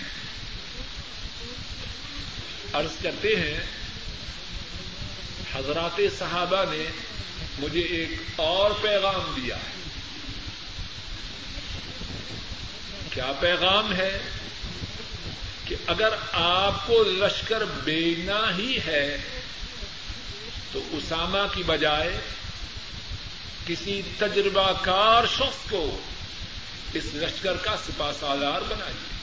عرض 2.72 3.02
کرتے 3.02 3.28
ہیں 3.28 3.83
حضرات 5.54 6.00
صحابہ 6.18 6.64
نے 6.70 6.84
مجھے 7.58 7.80
ایک 7.80 8.10
اور 8.36 8.70
پیغام 8.80 9.32
دیا 9.36 9.56
ہے۔ 9.56 9.74
کیا 13.10 13.32
پیغام 13.40 13.94
ہے؟ 13.94 14.18
کہ 15.64 15.76
اگر 15.86 16.08
آپ 16.32 16.86
کو 16.86 17.04
لشکر 17.04 17.64
بینا 17.84 18.56
ہی 18.58 18.78
ہے، 18.86 19.16
تو 20.72 20.82
اسامہ 20.90 21.54
کی 21.54 21.62
بجائے 21.62 22.20
کسی 23.66 24.02
تجربہ 24.18 24.72
کار 24.82 25.24
شخص 25.26 25.70
کو 25.70 26.00
اس 26.94 27.04
لشکر 27.14 27.56
کا 27.56 27.76
سپا 27.86 28.12
سالار 28.20 28.60
بنائیے۔ 28.68 29.14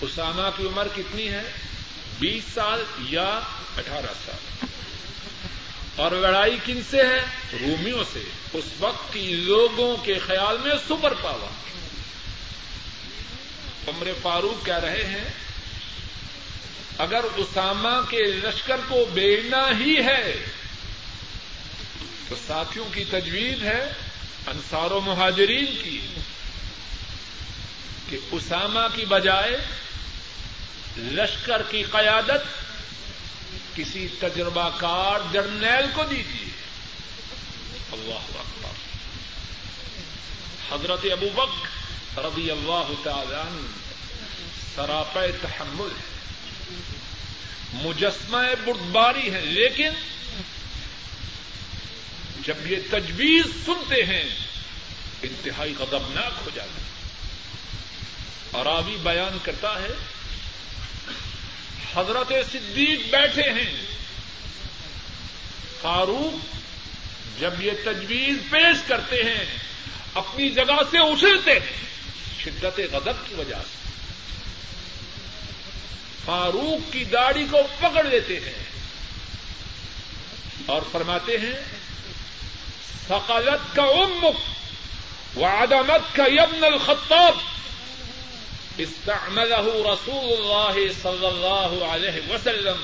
اسامہ 0.00 0.50
کی 0.56 0.66
عمر 0.66 0.86
کتنی 0.96 1.28
ہے؟ 1.28 1.42
بیس 2.18 2.42
سال 2.54 2.82
یا 2.98 3.40
اٹھارہ 3.76 4.12
سال؟ 4.26 4.66
اور 5.96 6.12
لڑائی 6.12 6.56
کن 6.64 6.80
سے 6.90 7.02
ہے؟ 7.02 7.24
رومیوں 7.52 8.04
سے۔ 8.12 8.22
اس 8.52 8.64
وقت 8.78 9.12
کی 9.12 9.34
لوگوں 9.34 9.96
کے 9.96 10.18
خیال 10.18 10.56
میں 10.58 10.76
سپر 10.88 11.14
پاور۔ 11.14 11.66
عمر 13.88 14.06
فاروق 14.22 14.66
کہہ 14.66 14.78
رہے 14.78 15.06
ہیں، 15.06 15.24
اگر 16.98 17.20
اسامہ 17.36 18.10
کے 18.10 18.22
لشکر 18.22 18.76
کو 18.88 19.04
بیڑنا 19.14 19.68
ہی 19.78 19.96
ہے، 19.96 20.44
تو 22.28 22.34
ساتھیوں 22.46 22.84
کی 22.92 23.04
تجویز 23.04 23.62
ہے 23.62 23.92
انصار 24.46 24.90
و 24.90 25.00
مہاجرین 25.00 25.66
کی، 25.66 26.06
کہ 28.10 28.18
اسامہ 28.32 28.96
کی 28.96 29.04
بجائے 29.04 29.56
لشکر 30.98 31.62
کی 31.70 31.82
قیادت 31.82 32.65
کسی 33.76 34.08
تجربہ 34.18 34.68
کار 34.78 35.32
جرنیل 35.32 35.86
کو 35.94 36.04
دیجیے۔ 36.10 36.50
اللہ 37.92 38.38
اکبر۔ 38.38 38.72
حضرت 40.74 41.12
ابو 41.12 41.26
بک 41.34 41.66
رضی 42.18 42.50
اللہ 42.50 42.92
تعالی 43.02 43.66
سراپ 44.74 45.18
تحمل 45.42 45.88
ہے 45.90 46.16
مجسمہ 47.72 48.38
بردباری 48.64 49.34
ہے 49.34 49.40
لیکن 49.40 49.90
جب 52.44 52.66
یہ 52.66 52.76
تجویز 52.90 53.44
سنتے 53.66 54.04
ہیں، 54.04 54.24
انتہائی 55.22 55.74
قدمناک 55.78 56.32
ہو 56.44 56.50
جاتا 56.54 56.80
ہے 56.80 57.08
اور 58.50 58.66
آبی 58.66 58.96
بیان 59.02 59.38
کرتا 59.42 59.82
ہے 59.82 60.15
حضرت 61.96 62.32
صدیق 62.52 63.00
بیٹھے 63.10 63.42
ہیں۔ 63.42 63.86
فاروق 65.80 66.56
جب 67.40 67.62
یہ 67.62 67.70
تجویز 67.84 68.36
پیش 68.50 68.76
کرتے 68.86 69.16
ہیں، 69.16 69.44
اپنی 70.14 70.50
جگہ 70.50 70.82
سے 70.90 70.98
اچھلتے 70.98 71.52
ہیں، 71.52 71.76
شدت 72.44 72.80
غضب 72.92 73.28
کی 73.28 73.34
وجہ 73.34 73.54
سے۔ 73.54 73.90
فاروق 76.24 76.92
کی 76.92 77.04
داڑھی 77.04 77.46
کو 77.50 77.58
پکڑ 77.80 78.04
لیتے 78.04 78.40
ہیں 78.40 78.64
اور 80.66 80.82
فرماتے 80.92 81.38
ہیں، 81.38 81.64
ثقلت 83.08 83.76
کا 83.76 83.82
امک، 83.82 84.36
وعدمت 85.38 86.16
کا 86.16 86.24
یبن 86.26 86.64
الخطاب۔ 86.64 87.55
استعمله 88.78 89.92
رسول 89.92 90.32
الله 90.38 90.92
صلى 91.02 91.28
الله 91.28 91.88
عليه 91.90 92.20
وسلم. 92.28 92.76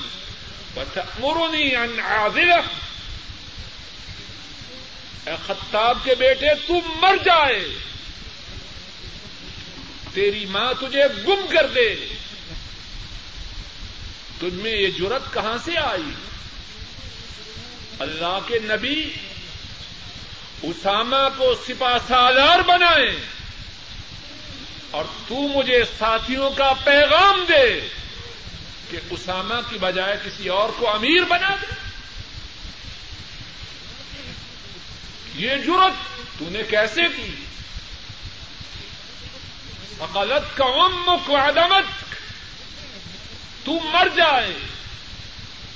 وتأمرني 0.76 1.74
عن 1.74 2.00
عاذله 2.00 2.60
اے 5.24 5.34
خطاب 5.46 5.98
کے 6.04 6.14
بیٹے، 6.14 6.46
تم 6.66 6.78
مر 6.86 7.16
جائے. 7.24 7.68
تیری 10.14 10.46
ماں 10.46 10.72
تجھے 10.80 11.04
گم 11.28 11.46
کر 11.50 11.66
دے. 11.66 11.94
تجھ 14.38 14.54
میں 14.54 14.72
یہ 14.72 14.88
جرت 14.88 15.34
کہاں 15.34 15.58
سے 15.64 15.76
آئی؟ 15.76 16.10
اللہ 17.98 18.38
کے 18.46 18.58
نبی 18.62 19.12
اسامہ 20.62 21.28
کو 21.36 21.54
سپا 21.68 21.98
سالار 22.08 22.58
بنائے. 22.58 23.16
اور 24.92 25.04
تو 25.28 25.34
مجھے 25.34 25.84
ساتھیوں 25.98 26.50
کا 26.50 26.72
پیغام 26.84 27.44
دے 27.48 27.88
کہ 28.90 28.98
اسامہ 29.10 29.70
کی 29.70 29.78
بجائے 29.78 30.16
کسی 30.24 30.48
اور 30.48 30.68
کو 30.76 30.94
امیر 30.94 31.22
بنا 31.24 31.56
دے۔ 31.62 31.66
یہ 35.34 35.56
جرت 35.56 36.18
تو 36.38 36.44
نے 36.48 36.62
کیسے 36.70 37.00
کی؟ 37.16 37.34
عقلت 40.00 40.56
کا 40.56 40.64
امک 40.64 41.30
و 41.30 41.36
عدمت۔ 41.36 42.14
تو 43.64 43.72
مر 43.72 44.08
جائے۔ 44.16 44.54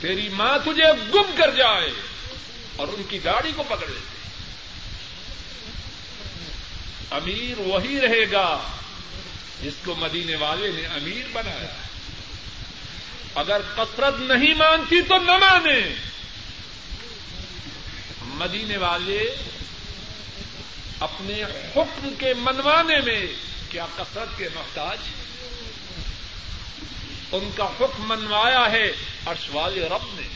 تیری 0.01 0.29
ماں 0.29 0.59
تجھے 0.59 0.93
گم 1.15 1.31
کر 1.39 1.51
جائے 1.51 1.93
اور 2.77 2.89
ان 2.89 3.03
کی 3.09 3.19
داڑھی 3.19 3.53
کو 3.57 3.63
پکڑ 3.63 3.87
لیتے 3.87 4.17
امیر 7.11 7.61
وہی 7.61 8.01
رہے 8.01 8.33
گا۔ 8.33 8.63
جس 9.63 9.73
کو 9.85 9.95
مدینے 9.95 10.37
والے 10.37 10.73
نے 10.73 10.87
امیر 10.87 11.23
بنایا۔ 11.33 11.75
اگر 13.35 13.61
کثرت 13.77 14.21
نہیں 14.21 14.55
مانتی 14.55 15.03
تو 15.03 15.19
نہ 15.19 15.31
مانے۔ 15.31 15.95
مدینے 18.23 18.77
والے 18.77 19.37
اپنے 21.01 21.43
حکم 21.77 22.15
کے 22.19 22.35
منوانے 22.35 23.01
میں 23.01 23.27
کیا 23.71 23.87
کثرت 23.97 24.39
کے 24.39 24.49
محتاج 24.55 24.99
ان 27.33 27.51
کا 27.57 27.65
حکم 27.65 28.09
منوایا 28.09 28.73
ہے 28.73 28.93
ارش 29.27 29.51
والے 29.53 29.81
رب 29.81 30.21
نے۔ 30.21 30.29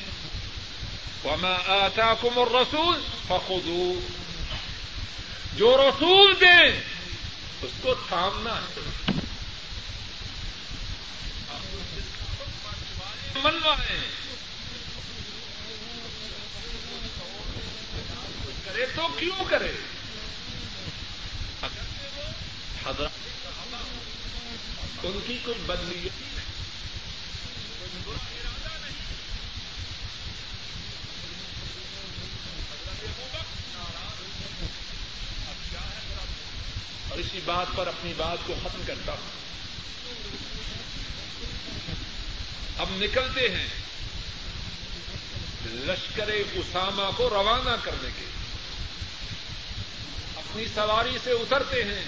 وما 1.25 1.57
آتاكم 1.67 2.39
الرسول 2.41 2.97
فخذوه۔ 3.29 3.93
جو 5.57 5.77
رسول 5.77 6.35
دیں، 6.41 6.81
اس 7.63 7.71
کو 7.83 7.95
تھامنا 7.95 8.55
ہے۔ 8.55 9.10
منوائے 13.35 13.99
کرے 18.65 18.87
تو 18.97 19.09
کیوں 19.19 19.45
کرے؟ 19.49 19.73
حضرت 22.87 23.11
ان 25.03 25.19
کی 25.27 25.39
کوئی 25.45 25.59
بدلی 25.67 26.09
اور 37.09 37.19
اسی 37.19 37.41
بات 37.45 37.77
پر 37.77 37.87
اپنی 37.87 38.13
بات 38.17 38.39
کو 38.47 38.55
ختم 38.63 38.83
کرتا 38.87 39.13
ہوں۔ 39.13 39.50
ہم 42.81 43.03
نکلتے 43.03 43.49
ہیں 43.49 43.67
لشکر 45.67 46.29
اسامہ 46.53 47.11
کو 47.17 47.31
روانہ 47.31 47.77
کرنے 47.83 48.09
کے 48.19 48.25
اپنی 50.37 50.65
سواری 50.75 51.19
سے 51.25 51.31
اترتے 51.31 51.85
ہیں۔ 51.85 52.05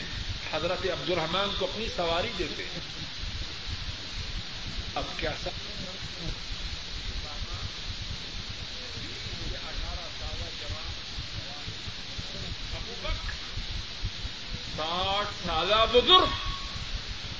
حضرت 0.52 0.86
عبد 0.92 1.10
الرحمان 1.10 1.48
کو 1.58 1.66
اپنی 1.72 1.86
سواری 1.96 2.32
دیتے 2.38 2.64
ہیں۔ 2.64 2.80
اب 4.94 5.04
کیا 5.16 5.32
سب 5.44 5.50
ساٹھ 14.76 15.46
سالہ 15.46 15.84
بزرگ 15.92 16.26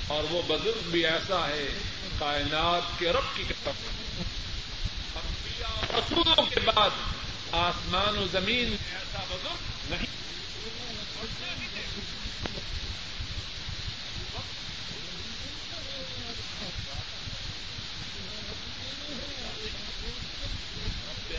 اور 0.07 0.23
وہ 0.29 0.41
بزرگ 0.47 0.79
بھی 0.85 1.05
ایسا 1.05 1.47
ہے۔ 1.47 1.92
کائنات 2.19 2.99
کے 2.99 3.09
رب 3.09 3.37
کی 3.37 3.43
قسم۔ 3.47 3.71
رسولوں 5.97 6.45
کے 6.45 6.59
بعد 6.59 6.89
آسمان 7.51 8.17
و 8.17 8.25
زمین 8.31 8.69
میں 8.69 8.77
ایسا 8.91 9.19
بزرگ 9.29 9.55
نہیں۔ 9.89 10.05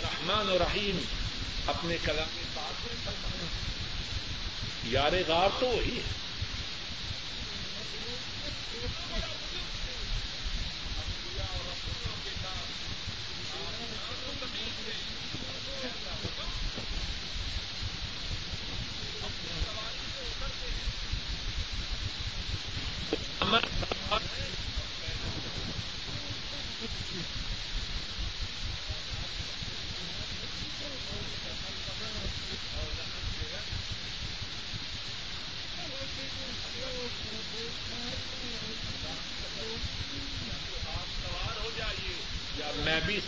رحمان 0.03 0.49
و 0.49 0.59
رحیم 0.59 0.99
اپنے 1.67 1.97
کلام 2.05 2.29
میں 2.35 2.45
بات 2.55 2.89
یار 4.85 5.13
غار 5.29 5.49
تو 5.61 5.67
وہی 5.67 5.97
ہے۔ 5.97 6.24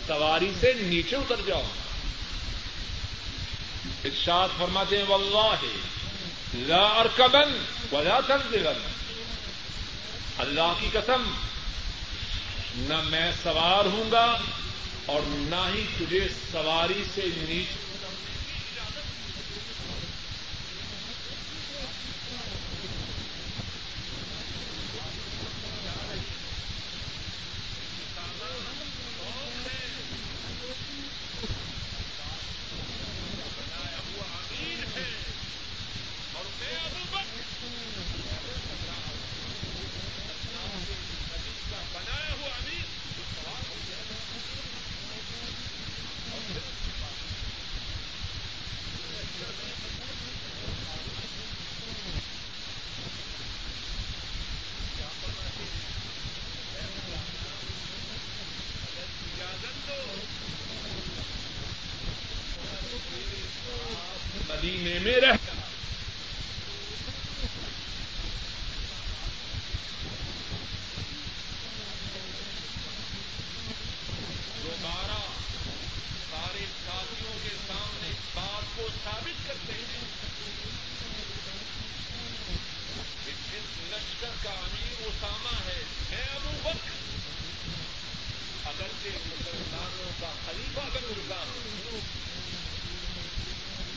سواری 0.07 0.50
سے 0.61 0.72
نیچے 0.76 1.16
اتر 1.16 1.40
جاؤ 1.46 1.62
ارشاد 4.04 4.48
فرماتے 4.59 4.96
ہیں، 4.96 5.04
واللہ، 5.04 5.64
لا 6.66 6.82
ارکبن 7.00 7.57
ولا 7.92 8.18
تنزلن 8.26 8.78
اللہ 10.38 10.72
کی 10.80 10.88
قسم، 10.92 11.22
نہ 12.88 13.00
میں 13.09 13.30
سوار 13.42 13.84
ہوں 13.84 14.11
گا 14.12 14.26
اور 15.07 15.20
نہ 15.26 15.64
ہی 15.74 15.84
تجھے 15.98 16.26
سواری 16.52 17.02
سے 17.14 17.26
نیچے 17.36 17.86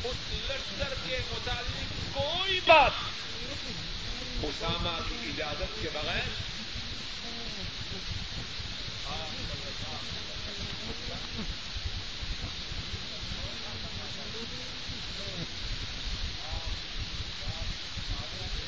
اس 0.04 0.34
لشکر 0.34 0.94
کے 1.08 1.18
متعلق 1.32 2.14
کوئی 2.14 2.60
بات 2.66 2.92
اسامہ 4.44 4.98
کی 5.10 5.16
اجازت 5.30 5.82
کے 5.82 5.90
بغیر 5.94 6.28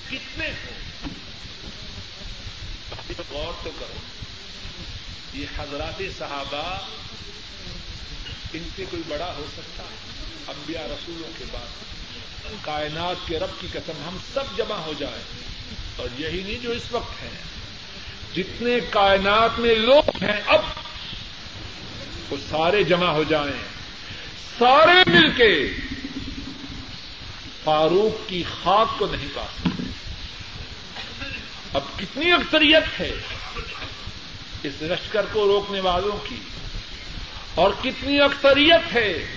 کتنے 0.10 0.50
غور 3.30 3.54
تو 3.64 3.70
کرو۔ 3.80 4.00
یہ 5.34 5.46
حضرات 5.58 6.02
صحابہ 6.18 6.64
ان 8.54 8.70
سے 8.76 8.86
کوئی 8.90 9.04
بڑا 9.08 9.34
ہو 9.38 9.46
سکتا 9.56 9.84
ہے؟ 9.84 10.21
انبیاء 10.48 10.84
رسولوں 10.84 11.32
کے 11.38 11.46
بعد۔ 11.52 11.68
کائنات 12.62 13.28
کے 13.28 13.40
رب 13.40 13.62
کی 13.62 13.68
قسم 13.74 14.04
ہم 14.08 14.18
سب 14.34 14.58
جمع 14.58 14.76
ہو 14.76 14.94
جائیں۔ 15.00 15.24
اور 15.96 16.08
یہی 16.20 16.44
نہیں 16.44 16.64
جو 16.64 16.72
اس 16.72 16.82
وقت 16.92 17.24
ہیں۔ 17.24 17.30
جتنے 18.36 18.80
کائنات 18.90 19.60
میں 19.60 19.76
لوگ 19.76 20.24
ہیں 20.24 20.42
اب، 20.46 20.62
وہ 22.30 22.38
سارے 22.50 22.84
جمع 22.84 23.08
ہو 23.08 23.24
جائیں۔ 23.24 23.62
سارے 24.60 25.10
مل 25.10 25.30
کے 25.38 25.72
فاروق 27.64 28.30
کی 28.30 28.44
خاک 28.64 29.00
کو 29.00 29.08
نہیں 29.12 29.28
پا 29.34 29.46
سکتے۔ 29.60 29.84
اب 31.74 31.82
کتنی 31.96 32.32
اکثریت 32.32 33.00
ہے 33.00 33.12
اس 34.64 34.82
لشکر 34.82 35.26
کو 35.32 35.46
روکنے 35.46 35.80
والوں 35.80 36.30
کی۔ 36.30 36.36
اور 37.56 37.72
کتنی 37.84 38.22
اکثریت 38.22 38.96
ہے 38.96 39.36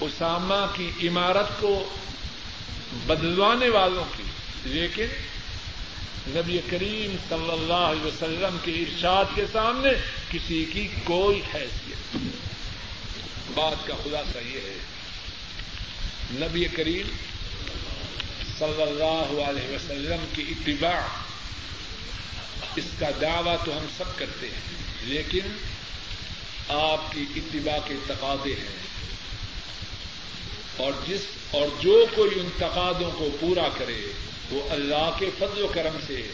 اسامہ 0.00 0.76
کی 0.76 1.08
عمارت 1.08 1.60
کو 1.60 1.88
بدلوانے 3.06 3.68
والوں 3.68 4.04
کی 4.16 4.22
لیکن 4.62 5.06
نبی 6.28 6.58
کریم 6.70 7.16
صلی 7.28 7.50
اللہ 7.50 7.72
علیہ 7.72 8.04
وسلم 8.04 8.56
کے 8.62 8.72
ارشاد 8.72 9.24
کے 9.34 9.44
سامنے 9.52 9.90
کسی 10.30 10.64
کی 10.72 10.88
کوئی 11.04 11.40
حیثیت 11.54 12.16
بات 13.54 13.86
کا 13.86 13.94
خلاصہ 14.04 14.38
یہ 14.38 14.60
ہے، 14.60 14.78
نبی 16.32 16.64
کریم 16.64 17.06
صلی 18.58 18.82
اللہ 18.82 19.42
علیہ 19.42 19.74
وسلم 19.74 20.24
کی 20.34 20.44
اتباع، 20.48 21.00
اس 22.76 22.84
کا 22.98 23.10
دعوی 23.20 23.56
تو 23.64 23.78
ہم 23.78 23.86
سب 23.96 24.18
کرتے 24.18 24.46
ہیں، 24.46 24.60
لیکن 25.02 25.56
آپ 26.68 27.12
کی 27.12 27.24
اتباع 27.36 27.78
کے 27.88 27.94
تقاضے 28.06 28.52
ہیں۔ 28.52 28.76
اور 30.76 30.92
جس 31.08 31.20
اور 31.50 31.66
جو 31.80 32.06
کوئی 32.14 32.40
ان 32.40 32.48
تقاضوں 32.56 33.10
کو 33.10 33.28
پورا 33.40 33.68
کرے، 33.78 34.06
وہ 34.50 34.70
اللہ 34.70 35.10
کے 35.18 35.30
فضل 35.38 35.62
و 35.62 35.68
کرم 35.74 35.96
سے 36.06 36.28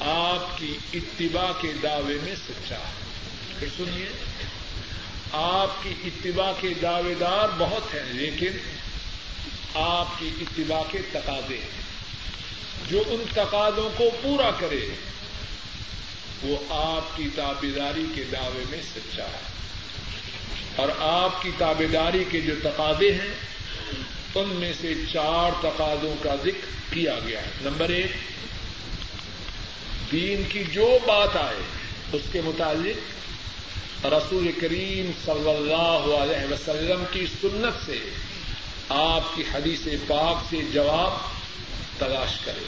آپ 0.00 0.58
کی 0.58 0.78
اتباع 0.94 1.52
کے 1.60 1.72
دعوے 1.82 2.14
میں 2.22 2.34
سچا 2.48 2.78
ہے۔ 2.78 2.92
پھر 3.58 3.68
سنیے، 3.76 4.08
آپ 5.32 5.82
کی 5.82 5.94
اتباع 6.04 6.52
کے 6.60 6.68
دعوے 6.82 7.14
دار 7.14 7.48
بہت 7.58 7.94
ہیں، 7.94 8.12
لیکن 8.12 8.58
آپ 9.74 10.08
کی 10.18 10.30
اتباع 10.40 10.82
کے 10.90 10.98
تقاضے 11.12 11.58
ہیں۔ 11.58 11.88
جو 12.88 13.02
ان 13.06 13.24
تقاضوں 13.30 13.90
کو 13.96 14.04
پورا 14.22 14.50
کرے، 14.58 14.88
وہ 16.42 16.56
آپ 16.68 17.16
کی 17.16 17.28
تابیداری 17.34 18.04
کے 18.14 18.24
دعوے 18.24 18.64
میں 18.70 18.82
سچا 18.94 19.24
ہے۔ 19.24 19.58
اور 20.76 20.88
آپ 20.98 21.42
کی 21.42 21.50
تابیداری 21.58 22.24
کے 22.30 22.40
جو 22.40 22.54
تقاضے 22.62 23.12
ہیں، 23.12 23.34
ان 24.34 24.48
میں 24.48 24.72
سے 24.80 24.94
چار 25.12 25.50
تقاضوں 25.62 26.14
کا 26.22 26.34
ذکر 26.44 26.94
کیا 26.94 27.18
گیا 27.26 27.40
ہے۔ 27.40 27.50
نمبر 27.62 27.88
ایک، 27.88 28.12
دین 30.12 30.42
کی 30.48 30.64
جو 30.72 30.98
بات 31.06 31.36
آئے، 31.36 31.62
اس 32.12 32.22
کے 32.32 32.40
متعلق 32.44 34.06
رسول 34.06 34.50
کریم 34.60 35.10
صلی 35.24 35.50
اللہ 35.50 36.16
علیہ 36.16 36.52
وسلم 36.52 37.04
کی 37.12 37.26
سنت 37.40 37.86
سے 37.86 37.98
آپ 38.88 39.36
کی 39.36 39.42
حدیث 39.54 39.80
پاک 40.06 40.50
سے 40.50 40.56
جواب 40.72 41.10
تلاش 41.98 42.38
کرے 42.44 42.64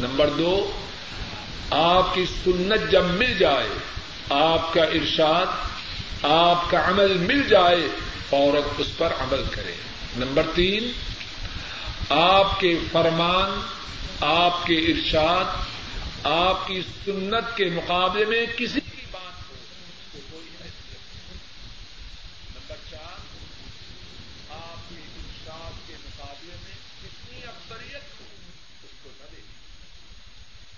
نمبر 0.00 0.30
دو، 0.30 0.70
آپ 1.70 2.14
کی 2.14 2.24
سنت 2.44 2.90
جب 2.90 3.04
مل 3.04 3.38
جائے، 3.38 3.68
آپ 4.30 4.72
کا 4.72 4.82
ارشاد 4.82 5.46
آپ 6.22 6.70
کا 6.70 6.80
عمل 6.88 7.16
مل 7.18 7.42
جائے 7.48 7.86
عورت 8.32 8.80
اس 8.80 8.90
پر 8.96 9.12
عمل 9.18 9.42
کرے 9.50 9.74
نمبر 10.16 10.46
تین، 10.54 10.90
آپ 12.08 12.58
کے 12.60 12.74
فرمان، 12.92 13.60
آپ 14.20 14.66
کے 14.66 14.74
ارشاد، 14.90 16.26
آپ 16.26 16.66
کی 16.66 16.80
سنت 17.04 17.56
کے 17.56 17.68
مقابلے 17.74 18.24
میں 18.24 18.44
کسی 18.56 18.80
کی 18.80 19.06
بات 19.10 19.50
ہو 19.50 19.56
کوئی 20.30 20.46
حیثیت 20.62 21.32
نمبر 22.54 22.76
چار، 22.90 23.18
آپ 24.50 24.88
کے 24.88 24.96
ارشاد 24.96 25.86
کے 25.86 25.94
مقابلے 26.04 26.56
میں 26.64 26.76
کتنی 27.02 27.42
اکثریت 27.46 28.20
ہو 28.20 28.26
اس 28.82 28.94
کو 29.02 29.10
نہ 29.18 29.26
دے 29.32 29.40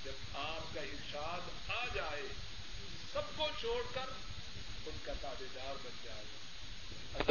جب 0.05 0.39
آپ 0.45 0.75
کا 0.75 0.81
ارشاد 0.81 1.71
آ 1.71 1.85
جائے، 1.95 2.27
سب 3.13 3.37
کو 3.37 3.47
چھوڑ 3.61 3.81
کا 5.05 5.13
تابے 5.21 5.45
دار 5.55 5.75
بن 5.85 5.91
جائے۔ 6.05 6.23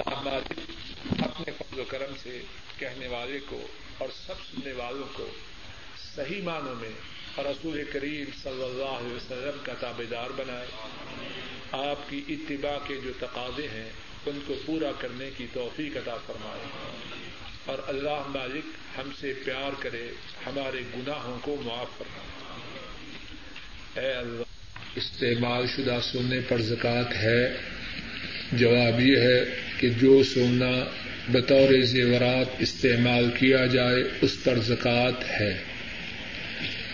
اللہ 0.05 1.23
اپنے 1.25 1.51
فضل 1.51 1.79
و 1.79 1.83
کرم 1.87 2.13
سے 2.23 2.41
کہنے 2.77 3.07
والے 3.07 3.39
کو 3.45 3.67
اور 3.97 4.07
سب 4.27 4.33
سننے 4.51 4.73
والوں 4.73 5.07
کو 5.13 5.29
صحیح 6.15 6.41
معنوں 6.43 6.75
میں 6.75 6.89
اور 7.35 7.45
رسول 7.45 7.83
کریم 7.93 8.25
صلی 8.43 8.63
اللہ 8.63 8.85
علیہ 8.85 9.15
وسلم 9.15 9.63
کا 9.63 9.73
تابے 9.79 10.05
دار 10.05 10.29
بنائے۔ 10.29 10.67
آپ 11.71 12.09
کی 12.09 12.23
اتباع 12.29 12.77
کے 12.87 12.95
جو 12.95 13.11
تقاضے 13.19 13.67
ہیں، 13.67 13.89
ان 14.25 14.39
کو 14.47 14.53
پورا 14.65 14.91
کرنے 14.99 15.29
کی 15.37 15.47
توفیق 15.53 15.97
عطا 15.97 16.17
فرمائے۔ 16.27 16.61
اور 17.65 17.77
اللہ 17.87 18.23
مالک 18.27 18.65
ہم 18.97 19.09
سے 19.19 19.33
پیار 19.45 19.71
کرے، 19.79 20.11
ہمارے 20.45 20.79
گناہوں 20.79 21.39
کو 21.41 21.55
معاف 21.65 21.87
فرمائے۔ 21.97 22.27
اے 23.95 24.13
اللہ۔ 24.13 24.50
استعمال 24.95 25.65
شدہ 25.67 25.99
سونے 26.03 26.39
پر 26.47 26.61
زکوٰۃ 26.61 27.13
ہے۔ 27.23 27.53
جواب 28.51 28.99
یہ 28.99 29.17
ہے 29.17 29.43
کہ 29.77 29.89
جو 29.89 30.23
سونا 30.23 30.83
بطور 31.27 31.81
زیورات 31.81 32.45
استعمال 32.59 33.29
کیا 33.39 33.65
جائے، 33.65 34.03
اس 34.21 34.43
پر 34.43 34.59
زکوٰۃ 34.59 35.23
ہے۔ 35.39 35.57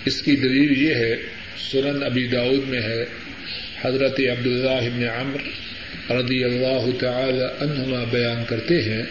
اس 0.05 0.21
کی 0.21 0.35
دلیل 0.35 0.81
یہ 0.81 0.95
ہے، 0.95 1.15
سنن 1.71 2.03
ابی 2.03 2.27
داود 2.27 2.67
میں 2.67 2.81
ہے، 2.81 3.05
حضرت 3.81 4.19
عبداللہ 4.19 4.69
ابن 4.69 5.03
عمر 5.03 5.41
رضی 6.11 6.43
اللہ 6.43 6.99
تعالی 6.99 7.43
عنہما 7.59 8.03
بیان 8.03 8.43
کرتے 8.49 8.81
ہیں، 8.81 9.03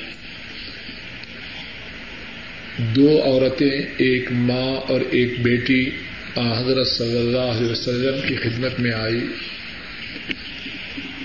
دو 2.78 3.22
عورتیں، 3.22 3.80
ایک 3.96 4.32
ماں 4.32 4.90
اور 4.90 5.00
ایک 5.10 5.42
بیٹی 5.42 5.90
حضرت 6.38 6.86
صلی 6.86 7.18
اللہ 7.18 7.38
علیہ 7.38 7.70
وسلم 7.70 8.28
کی 8.28 8.36
خدمت 8.36 8.80
میں 8.80 8.92
آئی۔ 8.92 9.20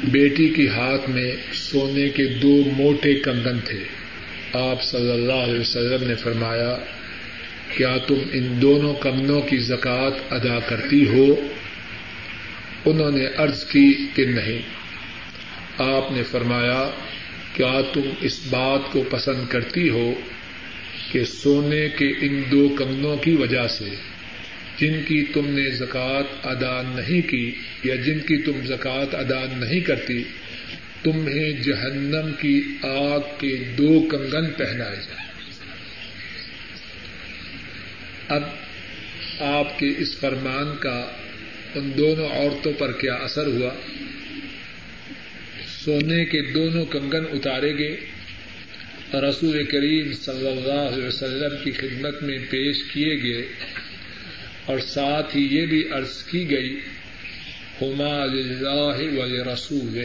بیٹی 0.04 0.48
کی 0.48 0.68
ہاتھ 0.68 1.10
میں 1.10 1.36
سونے 1.54 2.10
کے 2.10 2.26
دو 2.26 2.64
موٹے 2.78 3.16
کنگن 3.16 3.60
تھے۔ 3.60 3.84
آپ 4.54 4.84
صلی 4.84 5.12
اللہ 5.12 5.34
علیہ 5.34 5.60
وسلم 5.60 6.08
نے 6.08 6.16
فرمایا، 6.16 6.78
کیا 7.78 7.98
تم 8.08 8.16
ان 8.32 8.62
دونوں 8.62 8.94
کمنوں 8.94 9.42
کی 9.42 9.58
زکوٰۃ 9.58 10.12
ادا 10.30 10.60
کرتی 10.60 11.08
ہو؟ 11.08 11.36
انہوں 12.86 13.12
نے 13.12 13.26
عرض 13.38 13.64
کی 13.64 13.94
کہ 14.16 14.26
نہیں۔ 14.26 14.62
آپ 15.78 16.12
نے 16.12 16.24
فرمایا، 16.24 16.90
کیا 17.56 17.82
تم 17.94 18.02
اس 18.22 18.40
بات 18.50 18.92
کو 18.92 19.04
پسند 19.10 19.48
کرتی 19.50 19.90
ہو 19.90 20.14
کہ 21.12 21.24
سونے 21.24 21.90
کے 21.90 22.06
ان 22.06 22.44
دو 22.52 22.70
کمنوں 22.70 23.18
کی 23.18 23.32
وجہ 23.32 23.68
سے 23.68 23.90
جن 24.82 25.02
کی 25.08 25.26
تم 25.34 25.48
نے 25.48 25.70
زکوٰۃ 25.70 26.24
ادا 26.44 26.82
نہیں 26.82 27.30
کی 27.30 27.56
یا 27.84 27.96
جن 27.96 28.20
کی 28.20 28.38
تم 28.38 28.66
زکوٰۃ 28.66 29.16
ادا 29.16 29.46
نہیں 29.58 29.80
کرتی، 29.80 30.24
تمہیں 31.04 31.52
جہنم 31.52 32.32
کی 32.42 32.62
آگ 32.82 33.20
کے 33.40 33.58
دو 33.78 34.08
کنگن 34.12 34.52
پہنائے 34.58 34.96
جائیں۔ 34.96 35.32
اب 38.28 38.44
آپ 39.40 39.80
کے 39.80 39.90
اس 39.98 40.18
فرمان 40.20 40.78
کا 40.80 41.12
ان 41.76 41.92
دونوں 41.98 42.28
عورتوں 42.30 42.74
پر 42.74 42.92
کیا 42.92 43.14
اثر 43.14 43.48
ہوا؟ 43.48 43.74
سونے 45.86 46.26
کے 46.26 46.42
دونوں 46.42 46.86
کنگن 46.86 47.24
اتارے 47.32 47.78
گئے۔ 47.78 47.98
رسول 49.14 49.64
کریم 49.64 50.14
صلی 50.14 50.48
اللہ 50.48 50.96
علیہ 50.96 51.08
وسلم 51.08 51.64
کی 51.64 51.72
خدمت 51.72 52.24
میں 52.24 52.38
پیش 52.50 52.78
کیے 52.94 53.24
گئے۔ 53.24 53.48
اور 54.66 54.80
ساتھ 54.80 55.38
ہی 55.38 55.48
یہ 55.52 55.66
بھی 55.66 55.84
عرض 55.92 56.24
کی 56.24 56.50
گئی، 56.50 56.80
ہما 57.82 58.24
اللہ 58.24 59.20
و 59.20 59.54
رسول 59.54 60.04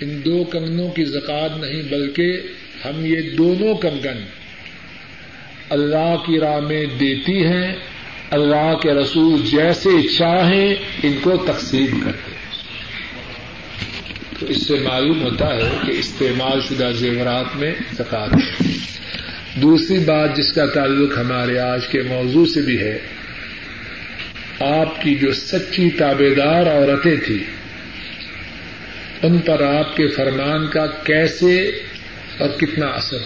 ان 0.00 0.20
دو 0.24 0.44
کنگنوں 0.44 0.90
کی 0.90 1.04
زکات 1.04 1.50
نہیں، 1.56 1.82
بلکہ 1.82 2.40
ہم 2.84 3.04
یہ 3.04 3.20
دونوں 3.38 3.74
کنگن 3.74 4.24
اللہ 5.70 6.16
کی 6.26 6.40
راہ 6.40 6.60
میں 6.60 6.86
دیتی 6.86 7.44
ہیں، 7.44 7.76
اللہ 8.30 8.74
کے 8.82 8.90
رسول 8.90 9.40
جیسے 9.46 9.90
چاہیں 10.18 10.74
ان 11.02 11.18
کو 11.22 11.36
تقسیم 11.36 12.00
کرتے 12.00 12.30
ہیں۔ 12.30 12.38
تو 14.40 14.46
اس 14.46 14.66
سے 14.66 14.74
معلوم 14.74 15.22
ہوتا 15.22 15.54
ہے 15.54 15.76
کہ 15.86 15.90
استعمال 15.90 16.60
شدہ 16.60 16.90
زیورات 16.94 17.56
میں 17.56 17.74
زکات 17.92 18.30
ہے۔ 18.32 18.66
دوسری 19.62 19.98
بات 19.98 20.36
جس 20.36 20.52
کا 20.52 20.66
تعلق 20.66 21.18
ہمارے 21.18 21.58
آج 21.58 21.88
کے 21.88 22.02
موضوع 22.02 22.46
سے 22.46 22.60
بھی 22.60 22.78
ہے، 22.80 22.98
آپ 24.60 25.02
کی 25.02 25.14
جو 25.14 25.32
سچی 25.32 25.90
تابے 25.90 26.34
دار 26.34 26.66
عورتیں 26.66 27.16
تھیں، 27.26 27.44
ان 29.22 29.38
پر 29.38 29.62
آپ 29.62 29.96
کے 29.96 30.08
فرمان 30.08 30.66
کا 30.66 30.86
کیسے 30.86 31.68
اور 32.38 32.48
کتنا 32.58 32.86
اثر؟ 32.86 33.18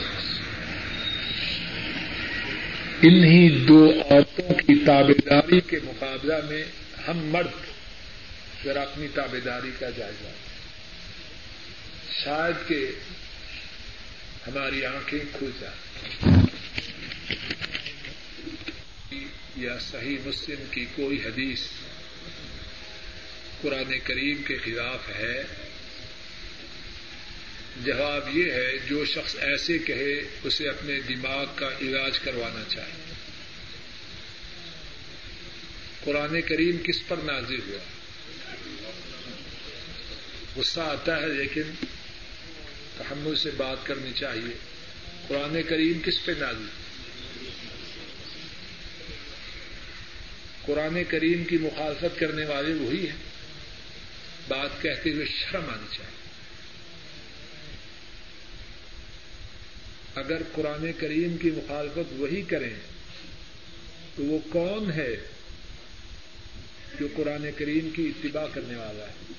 انہی 3.02 3.64
دو 3.64 3.92
عورتوں 4.10 4.54
کی 4.54 4.84
تابے 4.84 5.12
داری 5.30 5.60
کے 5.60 5.78
مقابلہ 5.84 6.34
میں 6.48 6.64
ہم 7.08 7.18
مرد، 7.18 7.66
ذرا 8.64 8.80
اپنی 8.80 9.06
تابے 9.14 9.40
داری 9.40 9.70
کا 9.80 9.90
جائزہ۔ 9.90 10.28
شاید 12.24 12.68
کہ 12.68 12.86
ہماری 14.46 14.84
آنکھیں 14.84 15.18
کھل 15.38 15.50
جائیں۔ 15.60 15.91
یا 19.56 19.78
صحیح 19.78 20.18
مسلم 20.24 20.64
کی 20.70 20.86
کوئی 20.96 21.18
حدیث 21.24 21.60
قرآن 23.62 23.98
کریم 24.04 24.42
کے 24.42 24.56
خلاف 24.56 25.08
ہے؟ 25.08 25.44
جواب 27.84 28.36
یہ 28.36 28.52
ہے، 28.52 28.78
جو 28.88 29.04
شخص 29.04 29.36
ایسے 29.38 29.78
کہے، 29.78 30.38
اسے 30.44 30.68
اپنے 30.68 31.00
دماغ 31.00 31.46
کا 31.54 31.68
علاج 31.80 32.18
کروانا 32.18 32.64
چاہیے 32.68 33.12
قرآن 36.04 36.42
کریم 36.42 36.76
کس 36.84 37.08
پر 37.08 37.16
نازل 37.16 37.60
ہوا؟ 37.68 37.78
غصہ 40.56 40.80
آتا 40.80 41.22
ہے، 41.22 41.28
لیکن 41.28 41.62
تحمل 42.96 43.36
سے 43.36 43.50
بات 43.50 43.86
کرنی 43.86 44.12
چاہیے۔ 44.12 44.71
قرآن 45.28 45.62
کریم 45.68 46.00
کس 46.04 46.24
پہ 46.24 46.32
نازل؟ 46.38 46.66
قرآن 50.62 51.02
کریم 51.08 51.44
کی 51.44 51.58
مخالفت 51.58 52.20
کرنے 52.20 52.44
والے 52.44 52.74
وہی 52.74 53.08
ہیں۔ 53.08 53.16
بات 54.48 54.82
کہتے 54.82 55.12
ہوئے 55.12 55.26
شرم 55.26 55.70
آنی 55.70 55.96
چاہیے۔ 55.96 56.22
اگر 60.14 60.42
قرآن 60.52 60.92
کریم 60.98 61.36
کی 61.36 61.50
مخالفت 61.50 62.12
وہی 62.12 62.42
کریں، 62.42 62.74
تو 64.16 64.22
وہ 64.22 64.38
کون 64.50 64.92
ہے 64.92 65.16
جو 67.00 67.08
قرآن 67.16 67.46
کریم 67.56 67.90
کی 67.90 68.06
اتباع 68.06 68.46
کرنے 68.54 68.76
والا 68.76 69.04
ہے؟ 69.04 69.32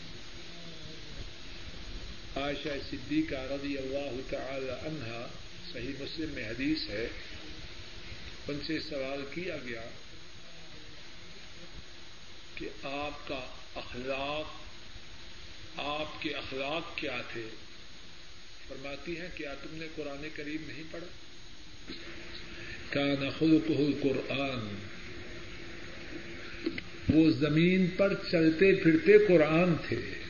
عائشہ 2.35 2.69
صدیقہ 2.91 3.35
رضی 3.35 3.77
اللہ 3.77 4.31
تعالی 4.31 4.69
عنہا 4.69 5.27
صحیح 5.73 5.93
مسلم 5.99 6.29
میں 6.29 6.49
حدیث 6.49 6.89
ہے۔ 6.89 7.07
ان 8.47 8.59
سے 8.67 8.79
سوال 8.79 9.25
کیا 9.33 9.57
گیا 9.65 9.81
کہ 12.55 12.69
آپ 12.83 13.27
کا 13.27 13.53
اخلاق، 13.75 14.61
آپ 15.79 16.21
کے 16.21 16.33
اخلاق 16.33 16.97
کیا 16.97 17.21
تھے؟ 17.33 17.47
فرماتی 18.67 19.17
ہیں، 19.17 19.27
کیا 19.35 19.53
تم 19.53 19.69
نے 19.71 19.87
قرآن 19.95 20.27
کریم 20.35 20.63
نہیں 20.67 20.83
پڑھا؟ 20.91 21.07
کا 22.89 23.05
نخلق 23.05 23.71
قرآن 24.03 24.75
وہ 27.13 27.31
زمین 27.31 27.87
پر 27.97 28.13
چلتے 28.31 28.83
پھرتے 28.83 29.13
قرآن 29.27 29.73
تھے۔ 29.87 30.22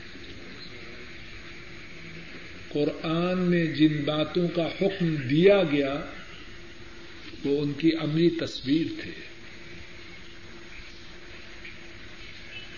قرآن 2.74 3.38
میں 3.38 3.66
جن 3.66 4.02
باتوں 4.04 4.48
کا 4.48 4.68
حکم 4.80 5.14
دیا 5.14 5.62
گیا، 5.72 6.00
وہ 7.44 7.62
ان 7.62 7.72
کی 7.72 7.90
عملی 8.00 8.30
تصویر 8.30 8.86
تھے۔ 9.02 9.10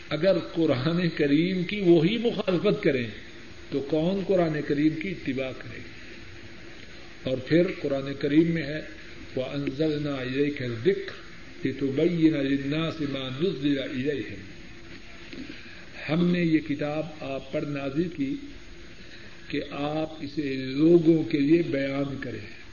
اگر 0.08 0.38
قرآن 0.38 1.08
کریم 1.16 1.64
کی 1.64 1.80
وہی 1.80 2.18
مخالفت 2.18 2.82
کریں، 2.82 3.06
تو 3.70 3.80
کون 3.80 4.24
قرآن 4.26 4.60
کریم 4.68 4.94
کی 5.02 5.10
اتباع 5.10 5.50
کرے 5.58 5.80
اور 7.22 7.38
پھر 7.38 7.62
قرآن 7.80 8.12
کریم 8.18 8.46
میں 8.46 8.62
ہے 8.62 8.80
وہ 9.34 9.44
انزل 9.44 10.02
نہ 10.02 10.16
کا 10.58 10.66
ذکر 10.84 11.12
کہ 11.62 11.72
تو 11.80 11.86
بئی 11.86 12.30
نہ 12.64 12.90
سے 12.98 13.04
ہے 14.30 14.36
ہم 16.08 16.26
نے 16.26 16.42
یہ 16.42 16.58
کتاب 16.58 17.06
آپ 17.20 17.52
پر 17.52 17.62
نازل 17.62 18.08
کی۔ 18.16 18.34
کہ 19.48 19.60
آپ 19.70 20.14
اسے 20.20 20.54
لوگوں 20.56 21.24
کے 21.24 21.38
لیے 21.38 21.62
بیان 21.62 22.16
کریں۔ 22.20 22.65